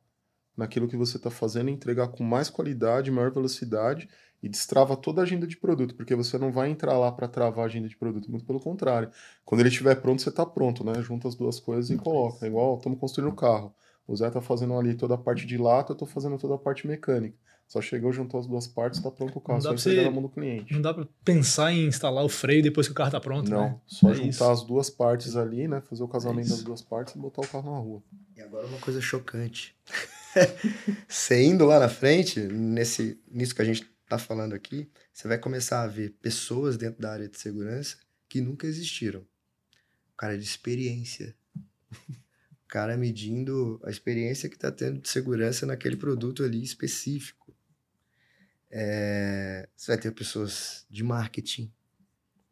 naquilo 0.55 0.87
que 0.87 0.95
você 0.95 1.17
está 1.17 1.31
fazendo, 1.31 1.71
entregar 1.71 2.09
com 2.09 2.23
mais 2.23 2.51
qualidade, 2.51 3.09
maior 3.09 3.31
velocidade 3.31 4.07
e 4.45 4.49
destrava 4.49 4.95
toda 4.95 5.21
a 5.21 5.23
agenda 5.23 5.47
de 5.47 5.57
produto, 5.57 5.95
porque 5.95 6.13
você 6.13 6.37
não 6.37 6.51
vai 6.51 6.69
entrar 6.69 6.95
lá 6.99 7.11
para 7.11 7.27
travar 7.27 7.63
a 7.63 7.65
agenda 7.65 7.89
de 7.89 7.97
produto, 7.97 8.29
muito 8.29 8.45
pelo 8.45 8.59
contrário. 8.59 9.09
Quando 9.43 9.61
ele 9.61 9.69
estiver 9.69 9.95
pronto, 9.95 10.21
você 10.21 10.29
está 10.29 10.45
pronto, 10.45 10.83
né? 10.83 11.01
Junta 11.01 11.27
as 11.27 11.33
duas 11.33 11.59
coisas 11.59 11.89
e 11.89 11.97
coloca. 11.97 12.45
É 12.45 12.47
igual 12.47 12.77
estamos 12.77 12.99
construindo 12.99 13.31
um 13.31 13.35
carro. 13.35 13.73
O 14.07 14.15
Zé 14.15 14.27
está 14.27 14.39
fazendo 14.39 14.77
ali 14.77 14.93
toda 14.93 15.15
a 15.15 15.17
parte 15.17 15.47
de 15.47 15.57
lata, 15.57 15.93
eu 15.93 15.95
estou 15.95 16.07
fazendo 16.07 16.37
toda 16.37 16.53
a 16.53 16.57
parte 16.59 16.85
mecânica. 16.85 17.35
Só 17.67 17.81
chegou, 17.81 18.13
juntou 18.13 18.39
as 18.39 18.45
duas 18.45 18.67
partes, 18.67 18.99
está 18.99 19.09
pronto 19.09 19.35
o 19.39 19.41
carro. 19.41 19.59
Só 19.59 19.73
entregar 19.73 20.03
na 20.03 20.11
mão 20.11 20.21
do 20.21 20.29
cliente. 20.29 20.71
Não 20.71 20.79
dá 20.79 20.93
para 20.93 21.07
pensar 21.23 21.73
em 21.73 21.87
instalar 21.87 22.23
o 22.23 22.29
freio 22.29 22.61
depois 22.61 22.85
que 22.85 22.91
o 22.91 22.95
carro 22.95 23.07
está 23.07 23.19
pronto, 23.19 23.49
Não, 23.49 23.61
né? 23.61 23.75
só 23.87 24.11
é 24.11 24.13
juntar 24.13 24.29
isso. 24.29 24.43
as 24.51 24.63
duas 24.63 24.91
partes 24.91 25.35
ali, 25.35 25.67
né? 25.67 25.81
Fazer 25.89 26.03
o 26.03 26.07
casamento 26.07 26.45
é 26.45 26.49
das 26.51 26.61
duas 26.61 26.83
partes 26.83 27.15
e 27.15 27.17
botar 27.17 27.41
o 27.41 27.47
carro 27.47 27.71
na 27.71 27.79
rua. 27.79 28.03
E 28.37 28.41
agora 28.41 28.67
uma 28.67 28.77
coisa 28.77 29.01
chocante. 29.01 29.75
você 31.09 31.43
indo 31.43 31.65
lá 31.65 31.79
na 31.79 31.89
frente, 31.89 32.39
nesse, 32.39 33.19
nisso 33.31 33.55
que 33.55 33.63
a 33.63 33.65
gente 33.65 33.94
está 34.05 34.17
falando 34.17 34.53
aqui, 34.53 34.89
você 35.11 35.27
vai 35.27 35.37
começar 35.37 35.83
a 35.83 35.87
ver 35.87 36.15
pessoas 36.21 36.77
dentro 36.77 37.01
da 37.01 37.11
área 37.11 37.27
de 37.27 37.39
segurança 37.39 37.97
que 38.29 38.41
nunca 38.41 38.65
existiram. 38.65 39.21
O 40.13 40.17
cara 40.17 40.37
de 40.37 40.43
experiência. 40.43 41.35
O 42.65 42.67
cara 42.67 42.97
medindo 42.97 43.79
a 43.85 43.89
experiência 43.89 44.49
que 44.49 44.55
está 44.55 44.71
tendo 44.71 44.99
de 44.99 45.07
segurança 45.07 45.65
naquele 45.65 45.95
produto 45.95 46.43
ali 46.43 46.63
específico 46.63 47.45
é, 48.77 49.69
você 49.73 49.93
vai 49.93 49.97
ter 50.01 50.11
pessoas 50.11 50.85
de 50.89 51.01
marketing, 51.01 51.71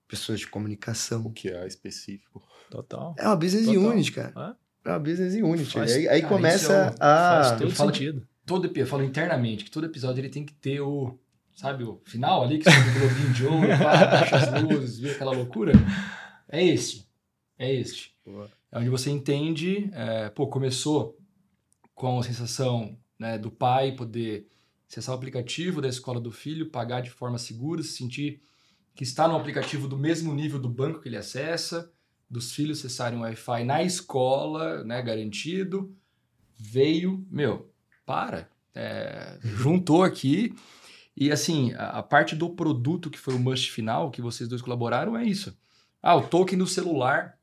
pessoas 0.07 0.39
de 0.39 0.47
comunicação. 0.47 1.25
O 1.25 1.31
que 1.31 1.49
é 1.49 1.67
específico. 1.67 2.41
Total. 2.71 3.13
É 3.19 3.27
uma 3.27 3.35
business 3.35 3.65
Total. 3.65 3.83
unit, 3.83 4.11
cara. 4.13 4.57
É, 4.85 4.89
é 4.89 4.91
uma 4.93 4.99
business 4.99 5.33
unit. 5.35 5.73
Faz, 5.73 5.91
aí, 5.91 6.07
aí 6.07 6.21
cara, 6.21 6.33
começa 6.33 6.73
é 6.73 6.95
a. 6.99 7.43
Faz 7.43 7.59
todo 7.59 7.75
sentido. 7.75 8.27
Todo, 8.45 8.71
eu 8.73 8.87
falo 8.87 9.03
internamente 9.03 9.65
que 9.65 9.71
todo 9.71 9.85
episódio 9.85 10.21
ele 10.21 10.29
tem 10.29 10.45
que 10.45 10.53
ter 10.53 10.79
o. 10.79 11.19
Sabe, 11.55 11.83
o 11.83 12.01
final 12.05 12.43
ali, 12.43 12.59
que 12.59 12.69
sobe 12.69 12.89
o 12.89 12.99
globinho 12.99 13.33
de 13.33 13.45
ouro, 13.45 13.67
baixa 13.67 14.35
as 14.37 14.61
luzes, 14.63 14.99
vê 14.99 15.11
aquela 15.11 15.31
loucura. 15.31 15.73
É 16.49 16.63
esse. 16.63 17.07
É 17.57 17.71
este. 17.71 18.15
Boa. 18.25 18.49
É 18.71 18.79
onde 18.79 18.89
você 18.89 19.09
entende. 19.09 19.89
É, 19.93 20.29
pô, 20.29 20.47
começou 20.47 21.17
com 21.93 22.19
a 22.19 22.23
sensação 22.23 22.97
né, 23.19 23.37
do 23.37 23.51
pai 23.51 23.91
poder 23.91 24.47
acessar 24.89 25.13
o 25.13 25.17
aplicativo 25.17 25.81
da 25.81 25.87
escola 25.87 26.19
do 26.19 26.31
filho, 26.31 26.69
pagar 26.69 27.01
de 27.01 27.09
forma 27.09 27.37
segura, 27.37 27.81
se 27.81 27.93
sentir 27.93 28.41
que 28.95 29.03
está 29.03 29.27
no 29.27 29.35
aplicativo 29.35 29.87
do 29.87 29.97
mesmo 29.97 30.33
nível 30.33 30.59
do 30.59 30.69
banco 30.69 31.01
que 31.01 31.09
ele 31.09 31.17
acessa, 31.17 31.91
dos 32.29 32.51
filhos 32.51 32.79
acessarem 32.79 33.17
o 33.17 33.21
Wi-Fi 33.21 33.63
na 33.63 33.83
escola, 33.83 34.83
né, 34.83 35.01
garantido. 35.01 35.95
Veio, 36.55 37.25
meu, 37.29 37.71
para, 38.05 38.49
é, 38.73 39.39
juntou 39.41 40.03
aqui. 40.03 40.53
E 41.15 41.31
assim, 41.31 41.73
a, 41.73 41.99
a, 41.99 42.03
parte 42.03 42.35
do 42.35 42.49
produto 42.49 43.09
que 43.09 43.19
foi 43.19 43.35
o 43.35 43.39
must 43.39 43.71
final, 43.71 44.09
que 44.09 44.21
vocês 44.21 44.49
dois 44.49 44.61
colaboraram, 44.61 45.15
é 45.15 45.23
isso. 45.23 45.55
Ah, 46.01 46.15
o 46.15 46.27
token 46.27 46.57
do 46.57 46.67
celular, 46.67 47.37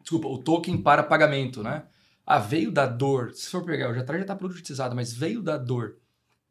desculpa, 0.00 0.28
o 0.28 0.38
token 0.38 0.80
para 0.82 1.02
pagamento, 1.02 1.62
né? 1.62 1.84
Ah, 2.26 2.38
veio 2.38 2.70
da 2.70 2.86
dor, 2.86 3.32
se 3.32 3.50
for 3.50 3.64
pegar, 3.64 3.90
o 3.90 3.94
já 3.94 4.00
está 4.00 4.34
produtizado, 4.34 4.94
mas 4.94 5.12
veio 5.12 5.42
da 5.42 5.56
dor 5.58 5.98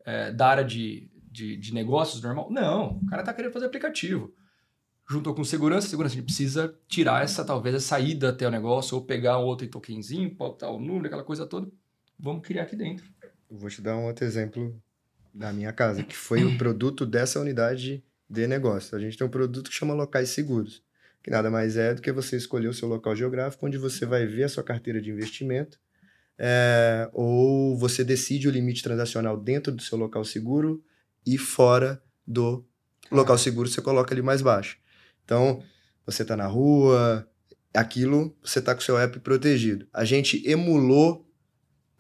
é, 0.06 0.32
da 0.32 0.48
área 0.48 0.64
de, 0.64 1.10
de, 1.32 1.58
de, 1.58 1.74
negócios 1.74 2.22
normal. 2.22 2.52
Não, 2.52 2.98
o 2.98 3.06
cara 3.08 3.22
está 3.22 3.34
querendo 3.34 3.54
fazer 3.54 3.66
aplicativo. 3.66 4.34
Juntou 5.10 5.34
com 5.34 5.44
segurança, 5.44 5.88
segurança 5.88 6.14
a 6.14 6.18
gente 6.18 6.26
precisa 6.26 6.74
tirar 6.88 7.24
essa, 7.24 7.44
talvez, 7.44 7.76
a 7.76 7.80
saída 7.80 8.30
até 8.30 8.48
o 8.48 8.52
negócio, 8.52 8.96
ou 8.96 9.04
pegar 9.04 9.40
um 9.40 9.44
outro 9.44 9.68
tokenzinho, 9.68 10.34
botar 10.36 10.70
o 10.70 10.80
número, 10.80 11.08
aquela 11.08 11.24
coisa 11.24 11.46
toda. 11.46 11.70
Vamos 12.20 12.46
criar 12.46 12.64
aqui 12.64 12.76
dentro. 12.76 13.06
Eu 13.50 13.58
vou 13.58 13.70
te 13.70 13.82
dar 13.82 13.98
um 13.98 14.06
outro 14.06 14.24
exemplo 14.24 14.82
da 15.34 15.52
minha 15.54 15.72
casa, 15.72 16.04
que 16.04 16.16
foi 16.16 16.44
o 16.44 16.56
produto 16.60 17.06
dessa 17.06 17.40
unidade 17.40 18.04
de 18.30 18.48
negócio. 18.48 18.98
A 18.98 19.00
gente 19.00 19.18
tem 19.18 19.26
um 19.26 19.30
produto 19.30 19.70
que 19.70 19.76
chama 19.76 19.94
locais 19.94 20.30
seguros, 20.30 20.84
que 21.24 21.30
nada 21.30 21.50
mais 21.50 21.78
é 21.78 21.94
do 21.94 22.02
que 22.02 22.12
você 22.12 22.38
escolher 22.38 22.68
o 22.68 22.74
seu 22.74 22.88
local 22.88 23.16
geográfico, 23.16 23.66
onde 23.66 23.78
você 23.78 24.06
vai 24.06 24.26
ver 24.26 24.44
a 24.44 24.50
sua 24.50 24.64
carteira 24.64 25.02
de 25.02 25.10
investimento 25.10 25.80
é, 26.44 27.08
ou 27.14 27.78
você 27.78 28.04
decide 28.04 28.48
o 28.48 28.52
limite 28.52 28.82
transacional 28.82 29.38
dentro 29.38 29.72
do 29.72 29.82
seu 29.84 29.96
local 29.96 30.26
seguro 30.26 30.84
e 31.24 31.38
fora 31.38 32.02
do 32.26 32.66
local 33.12 33.38
seguro 33.38 33.70
você 33.70 33.80
coloca 33.80 34.12
ele 34.12 34.24
mais 34.24 34.42
baixo. 34.42 34.80
Então, 35.24 35.64
você 36.04 36.24
está 36.24 36.36
na 36.36 36.48
rua, 36.48 37.30
aquilo 37.72 38.36
você 38.44 38.58
está 38.58 38.74
com 38.74 38.82
o 38.82 38.84
seu 38.84 38.98
app 38.98 39.20
protegido. 39.20 39.88
A 39.94 40.04
gente 40.04 40.42
emulou 40.50 41.31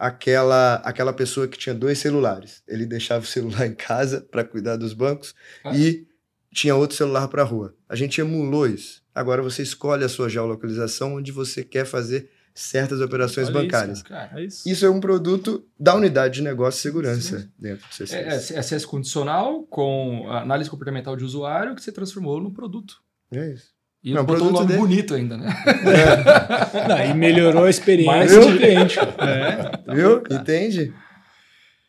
aquela 0.01 0.77
aquela 0.77 1.13
pessoa 1.13 1.47
que 1.47 1.59
tinha 1.59 1.75
dois 1.75 1.99
celulares. 1.99 2.63
Ele 2.67 2.87
deixava 2.87 3.23
o 3.23 3.27
celular 3.27 3.67
em 3.67 3.75
casa 3.75 4.19
para 4.31 4.43
cuidar 4.43 4.75
dos 4.75 4.93
bancos 4.93 5.35
ah. 5.63 5.77
e 5.77 6.07
tinha 6.51 6.75
outro 6.75 6.97
celular 6.97 7.27
para 7.27 7.43
a 7.43 7.45
rua. 7.45 7.75
A 7.87 7.95
gente 7.95 8.19
emulou 8.19 8.65
isso. 8.65 9.03
Agora 9.13 9.43
você 9.43 9.61
escolhe 9.61 10.03
a 10.03 10.09
sua 10.09 10.27
geolocalização 10.27 11.15
onde 11.15 11.31
você 11.31 11.63
quer 11.63 11.85
fazer 11.85 12.29
certas 12.53 12.99
operações 12.99 13.47
Olha 13.47 13.61
bancárias. 13.61 13.99
Isso, 13.99 14.13
é 14.13 14.43
isso. 14.43 14.69
isso, 14.69 14.85
é 14.85 14.89
um 14.89 14.99
produto 14.99 15.63
da 15.79 15.95
unidade 15.95 16.35
de 16.35 16.41
negócio 16.41 16.79
e 16.79 16.81
segurança 16.81 17.39
Sim. 17.39 17.49
dentro 17.57 17.87
do 17.87 17.93
CCS. 17.93 18.51
É, 18.51 18.55
é 18.55 18.59
acesso 18.59 18.87
condicional 18.87 19.63
com 19.63 20.27
análise 20.29 20.69
comportamental 20.69 21.15
de 21.15 21.23
usuário 21.23 21.75
que 21.75 21.81
você 21.81 21.91
transformou 21.91 22.41
no 22.41 22.51
produto. 22.51 23.01
É 23.31 23.53
isso. 23.53 23.71
E 24.03 24.13
não, 24.13 24.25
botou 24.25 24.47
um 24.47 24.51
nome 24.51 24.67
dele. 24.67 24.79
bonito 24.79 25.13
ainda, 25.13 25.37
né? 25.37 25.53
É. 25.65 26.87
Não, 26.87 27.05
e 27.05 27.13
melhorou 27.13 27.65
a 27.65 27.69
experiência 27.69 28.39
do 28.39 28.57
cliente. 28.57 28.97
É. 28.99 29.93
Viu? 29.93 30.23
Entende? 30.31 30.91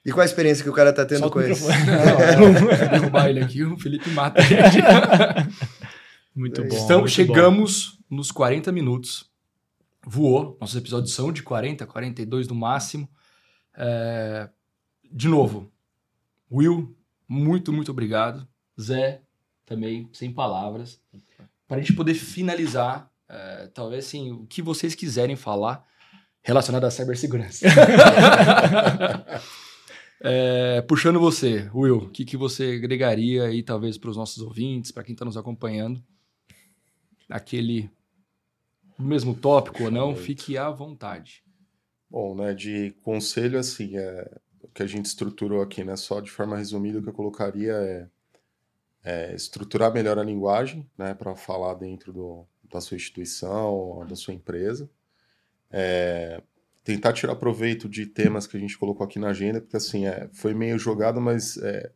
E 0.04 0.10
qual 0.10 0.22
a 0.22 0.26
experiência 0.26 0.62
que 0.62 0.68
o 0.68 0.74
cara 0.74 0.92
tá 0.92 1.06
tendo 1.06 1.20
Solta 1.20 1.34
com 1.34 1.48
isso? 1.48 1.68
derrubar 2.90 3.28
ele 3.30 3.40
aqui, 3.40 3.62
o 3.62 3.78
Felipe 3.78 4.10
mata 4.10 4.40
a 4.40 4.44
gente. 4.44 4.78
Muito 6.34 6.64
bom. 6.64 6.84
Então, 6.84 7.00
muito 7.00 7.10
chegamos 7.10 7.98
bom. 8.08 8.16
nos 8.16 8.30
40 8.32 8.72
minutos. 8.72 9.30
Voou. 10.04 10.56
Nossos 10.58 10.76
episódios 10.76 11.14
são 11.14 11.30
de 11.30 11.42
40, 11.42 11.86
42 11.86 12.48
no 12.48 12.54
máximo. 12.54 13.06
É... 13.76 14.48
De 15.12 15.28
novo, 15.28 15.70
Will, 16.50 16.96
muito, 17.28 17.70
muito 17.70 17.90
obrigado. 17.90 18.48
Zé, 18.80 19.20
também, 19.66 20.08
sem 20.12 20.32
palavras. 20.32 20.98
Para 21.66 21.78
a 21.78 21.80
gente 21.80 21.94
poder 21.94 22.14
finalizar, 22.14 23.10
é, 23.28 23.70
talvez 23.74 24.06
assim, 24.06 24.30
o 24.30 24.46
que 24.46 24.60
vocês 24.60 24.94
quiserem 24.94 25.36
falar 25.36 25.84
relacionado 26.42 26.84
à 26.84 26.90
cibersegurança. 26.90 27.66
É, 30.24 30.80
puxando 30.82 31.18
você, 31.18 31.68
Will, 31.74 31.96
o 31.96 32.08
que, 32.08 32.24
que 32.24 32.36
você 32.36 32.76
agregaria 32.76 33.42
aí, 33.42 33.60
talvez, 33.60 33.98
para 33.98 34.08
os 34.08 34.16
nossos 34.16 34.40
ouvintes, 34.40 34.92
para 34.92 35.02
quem 35.02 35.14
está 35.14 35.24
nos 35.24 35.36
acompanhando? 35.36 36.00
Aquele 37.28 37.90
mesmo 38.96 39.34
tópico 39.34 39.82
ou 39.82 39.90
não, 39.90 40.14
fique 40.14 40.56
à 40.56 40.70
vontade. 40.70 41.42
Bom, 42.08 42.36
né, 42.36 42.54
de 42.54 42.94
conselho, 43.02 43.58
assim, 43.58 43.96
é, 43.96 44.40
o 44.60 44.68
que 44.68 44.84
a 44.84 44.86
gente 44.86 45.06
estruturou 45.06 45.60
aqui, 45.60 45.82
né, 45.82 45.96
só 45.96 46.20
de 46.20 46.30
forma 46.30 46.56
resumida, 46.56 47.00
o 47.00 47.02
que 47.02 47.08
eu 47.08 47.14
colocaria 47.14 47.72
é, 47.72 48.08
é 49.04 49.34
estruturar 49.34 49.92
melhor 49.92 50.18
a 50.18 50.22
linguagem, 50.22 50.88
né, 50.96 51.14
para 51.14 51.34
falar 51.34 51.74
dentro 51.74 52.12
do, 52.12 52.46
da 52.70 52.80
sua 52.80 52.96
instituição, 52.96 54.06
da 54.08 54.14
sua 54.14 54.34
empresa. 54.34 54.88
É, 55.70 56.42
tentar 56.84 57.12
tirar 57.12 57.36
proveito 57.36 57.88
de 57.88 58.06
temas 58.06 58.46
que 58.46 58.56
a 58.56 58.60
gente 58.60 58.78
colocou 58.78 59.04
aqui 59.04 59.18
na 59.18 59.28
agenda, 59.28 59.60
porque 59.60 59.76
assim, 59.76 60.06
é, 60.06 60.28
foi 60.32 60.54
meio 60.54 60.78
jogado, 60.78 61.20
mas 61.20 61.56
é, 61.58 61.92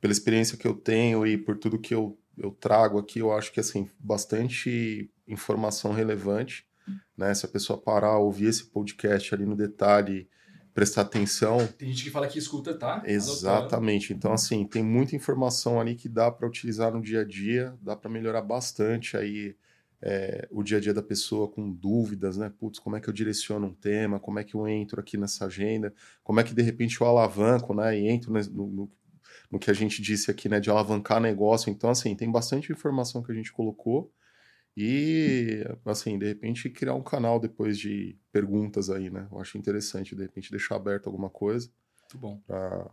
pela 0.00 0.12
experiência 0.12 0.56
que 0.56 0.66
eu 0.66 0.74
tenho 0.74 1.26
e 1.26 1.36
por 1.36 1.56
tudo 1.56 1.78
que 1.78 1.94
eu, 1.94 2.18
eu 2.36 2.50
trago 2.50 2.98
aqui, 2.98 3.18
eu 3.20 3.32
acho 3.32 3.52
que 3.52 3.60
assim, 3.60 3.88
bastante 3.98 5.10
informação 5.26 5.92
relevante, 5.92 6.66
né? 7.16 7.32
Se 7.34 7.46
a 7.46 7.48
pessoa 7.48 7.80
parar, 7.80 8.18
ouvir 8.18 8.46
esse 8.46 8.64
podcast 8.64 9.34
ali 9.34 9.46
no 9.46 9.56
detalhe, 9.56 10.28
prestar 10.74 11.02
atenção. 11.02 11.66
Tem 11.78 11.88
gente 11.88 12.04
que 12.04 12.10
fala 12.10 12.26
que 12.26 12.38
escuta, 12.38 12.74
tá? 12.74 13.02
Exatamente. 13.04 14.12
Então, 14.12 14.32
assim, 14.32 14.66
tem 14.66 14.82
muita 14.82 15.14
informação 15.14 15.80
ali 15.80 15.94
que 15.94 16.08
dá 16.08 16.30
para 16.30 16.46
utilizar 16.46 16.92
no 16.92 17.00
dia 17.00 17.20
a 17.20 17.24
dia, 17.24 17.74
dá 17.80 17.94
para 17.94 18.10
melhorar 18.10 18.42
bastante 18.42 19.16
aí 19.16 19.54
é, 20.00 20.48
o 20.50 20.62
dia 20.62 20.78
a 20.78 20.80
dia 20.80 20.92
da 20.92 21.02
pessoa 21.02 21.46
com 21.46 21.70
dúvidas, 21.70 22.36
né? 22.36 22.52
Putz, 22.58 22.78
como 22.78 22.96
é 22.96 23.00
que 23.00 23.08
eu 23.08 23.12
direciono 23.12 23.68
um 23.68 23.74
tema? 23.74 24.18
Como 24.18 24.38
é 24.38 24.44
que 24.44 24.54
eu 24.54 24.66
entro 24.66 25.00
aqui 25.00 25.16
nessa 25.16 25.46
agenda? 25.46 25.94
Como 26.24 26.40
é 26.40 26.44
que 26.44 26.54
de 26.54 26.62
repente 26.62 27.00
eu 27.00 27.06
alavanco, 27.06 27.72
né? 27.72 27.98
E 27.98 28.08
entro 28.08 28.32
no, 28.32 28.66
no, 28.66 28.90
no 29.50 29.58
que 29.58 29.70
a 29.70 29.74
gente 29.74 30.02
disse 30.02 30.30
aqui, 30.30 30.48
né? 30.48 30.58
De 30.58 30.70
alavancar 30.70 31.20
negócio. 31.20 31.70
Então, 31.70 31.90
assim, 31.90 32.16
tem 32.16 32.30
bastante 32.30 32.72
informação 32.72 33.22
que 33.22 33.30
a 33.30 33.34
gente 33.34 33.52
colocou. 33.52 34.10
E, 34.76 35.64
assim, 35.84 36.18
de 36.18 36.26
repente 36.26 36.70
criar 36.70 36.94
um 36.94 37.02
canal 37.02 37.38
depois 37.38 37.78
de 37.78 38.18
perguntas 38.32 38.88
aí, 38.88 39.10
né? 39.10 39.28
Eu 39.30 39.40
acho 39.40 39.58
interessante, 39.58 40.16
de 40.16 40.22
repente, 40.22 40.50
deixar 40.50 40.76
aberto 40.76 41.06
alguma 41.06 41.28
coisa. 41.28 41.70
Muito 42.00 42.18
bom. 42.18 42.40
Pra 42.46 42.90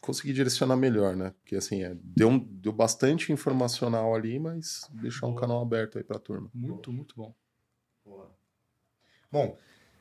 conseguir 0.00 0.32
direcionar 0.32 0.76
melhor, 0.76 1.16
né? 1.16 1.34
Porque 1.40 1.56
assim, 1.56 1.82
é, 1.82 1.94
deu, 2.02 2.38
deu 2.38 2.72
bastante 2.72 3.32
informacional 3.32 4.14
ali, 4.14 4.38
mas 4.38 4.88
deixar 4.92 5.26
um 5.26 5.34
canal 5.34 5.60
aberto 5.60 5.98
aí 5.98 6.04
para 6.04 6.16
a 6.16 6.20
turma. 6.20 6.50
Muito, 6.54 6.92
muito 6.92 7.14
bom. 7.16 7.34
Bom, 9.30 9.56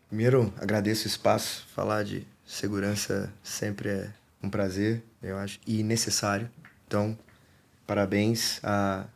primeiro 0.07 0.53
agradeço 0.57 1.05
o 1.05 1.07
espaço. 1.07 1.65
Falar 1.67 2.03
de 2.03 2.25
segurança 2.45 3.31
sempre 3.43 3.89
é 3.89 4.13
um 4.41 4.49
prazer, 4.49 5.03
eu 5.21 5.37
acho, 5.37 5.59
e 5.67 5.83
necessário. 5.83 6.49
Então, 6.87 7.17
parabéns 7.85 8.59
a 8.63 9.07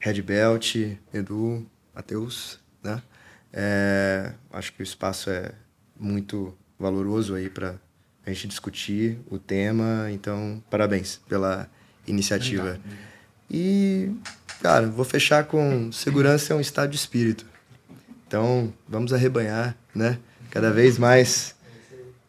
Red 0.00 0.22
Belt, 0.22 0.76
Edu, 1.12 1.66
Matheus, 1.94 2.58
né? 2.82 3.02
É, 3.52 4.32
acho 4.50 4.72
que 4.72 4.80
o 4.80 4.82
espaço 4.82 5.28
é 5.28 5.52
muito 5.98 6.56
valoroso 6.78 7.34
aí 7.34 7.50
para 7.50 7.74
a 8.24 8.30
gente 8.30 8.48
discutir 8.48 9.18
o 9.30 9.38
tema. 9.38 10.10
Então, 10.10 10.62
parabéns 10.70 11.20
pela 11.28 11.68
iniciativa. 12.06 12.70
Obrigado. 12.70 12.98
E, 13.50 14.10
cara, 14.62 14.86
vou 14.86 15.04
fechar 15.04 15.44
com 15.44 15.92
segurança 15.92 16.54
é 16.54 16.56
um 16.56 16.60
estado 16.60 16.90
de 16.90 16.96
espírito. 16.96 17.44
Então, 18.26 18.72
vamos 18.88 19.12
arrebanhar, 19.12 19.76
né? 19.94 20.18
Cada 20.50 20.70
vez 20.70 20.96
mais 20.96 21.54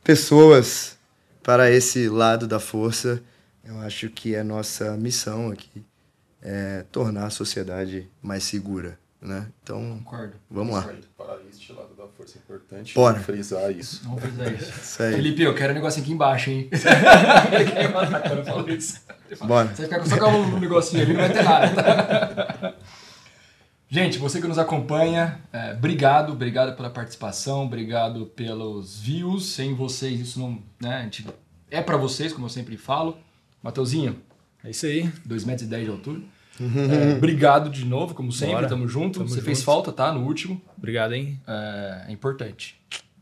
pessoas 0.03 0.97
para 1.41 1.71
esse 1.71 2.09
lado 2.09 2.47
da 2.47 2.59
força. 2.59 3.23
Eu 3.63 3.79
acho 3.79 4.09
que 4.09 4.35
é 4.35 4.43
nossa 4.43 4.97
missão 4.97 5.51
aqui 5.51 5.85
é 6.41 6.85
tornar 6.91 7.27
a 7.27 7.29
sociedade 7.29 8.09
mais 8.21 8.43
segura 8.43 8.99
né? 9.21 9.47
Então, 9.61 9.99
Concordo. 10.03 10.33
vamos 10.49 10.73
lá. 10.73 10.81
Para 11.15 11.37
isso, 11.49 11.73
lado 11.73 11.93
da 11.95 12.07
força 12.07 12.37
é 12.37 12.41
importante 12.41 12.95
Bora. 12.95 13.19
frisar 13.19 13.71
isso. 13.71 14.01
Vamos 14.03 14.23
frisar 14.23 14.51
isso. 14.51 14.71
isso 14.81 15.03
aí. 15.03 15.13
Felipe, 15.13 15.43
eu 15.43 15.53
quero 15.53 15.71
um 15.71 15.75
negocinho 15.75 16.03
aqui 16.03 16.13
embaixo, 16.13 16.49
hein? 16.49 16.69
Ele 16.71 17.71
quer 17.71 17.93
matar 17.93 18.21
quando 18.21 18.39
eu 18.39 18.45
falo 18.45 18.69
isso. 18.69 18.99
Bora. 19.45 19.67
Você 19.67 19.85
vai 19.85 20.03
ficar 20.03 20.17
só 20.17 20.25
com 20.25 20.37
um 20.37 20.59
negocinho 20.59 21.03
ali, 21.03 21.13
não 21.13 21.21
vai 21.21 21.31
ter 21.31 21.43
nada. 21.43 21.83
Tá? 21.83 22.75
Gente, 23.87 24.17
você 24.17 24.39
que 24.39 24.47
nos 24.47 24.57
acompanha, 24.57 25.41
é, 25.51 25.73
obrigado, 25.73 26.31
obrigado 26.31 26.77
pela 26.77 26.89
participação, 26.89 27.65
obrigado 27.65 28.25
pelos 28.25 28.97
views. 28.97 29.47
Sem 29.47 29.75
vocês, 29.75 30.17
isso 30.17 30.39
não. 30.39 30.63
Né, 30.81 30.95
a 30.95 31.03
gente, 31.03 31.27
é 31.69 31.81
para 31.81 31.97
vocês, 31.97 32.31
como 32.31 32.45
eu 32.45 32.49
sempre 32.49 32.77
falo. 32.77 33.17
Mateuzinho. 33.61 34.21
É 34.63 34.69
isso 34.69 34.85
aí. 34.85 35.03
2,10 35.27 35.45
metros 35.45 35.69
de 35.69 35.89
altura. 35.89 36.21
É, 36.59 37.17
obrigado 37.17 37.69
de 37.69 37.85
novo, 37.85 38.13
como 38.13 38.31
sempre, 38.31 38.55
Bora. 38.55 38.67
tamo 38.67 38.87
junto. 38.87 39.19
Tamo 39.19 39.29
Você 39.29 39.35
junto. 39.35 39.45
fez 39.45 39.63
falta, 39.63 39.91
tá? 39.91 40.11
No 40.11 40.21
último. 40.25 40.61
Obrigado, 40.77 41.13
hein? 41.13 41.39
É, 41.47 42.05
é 42.09 42.11
importante, 42.11 42.79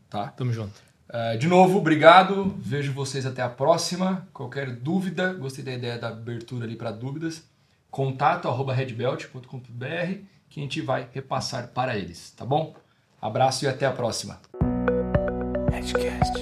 tá? 0.08 0.28
Tamo 0.28 0.52
junto. 0.52 0.72
É, 1.08 1.36
de 1.36 1.48
novo, 1.48 1.78
obrigado. 1.78 2.54
Vejo 2.58 2.92
vocês 2.92 3.24
até 3.26 3.42
a 3.42 3.48
próxima. 3.48 4.28
Qualquer 4.32 4.70
dúvida, 4.70 5.32
gostei 5.32 5.64
da 5.64 5.72
ideia 5.72 5.98
da 5.98 6.08
abertura 6.08 6.64
ali 6.64 6.76
para 6.76 6.90
dúvidas. 6.90 7.42
Contato 7.90 8.46
arroba 8.46 8.72
redbelt.com.br 8.72 10.20
que 10.48 10.60
a 10.60 10.62
gente 10.62 10.80
vai 10.80 11.08
repassar 11.12 11.68
para 11.68 11.96
eles, 11.96 12.32
tá 12.36 12.44
bom? 12.44 12.74
Abraço 13.22 13.64
e 13.64 13.68
até 13.68 13.86
a 13.86 13.92
próxima. 13.92 14.40
Redcast. 15.70 16.39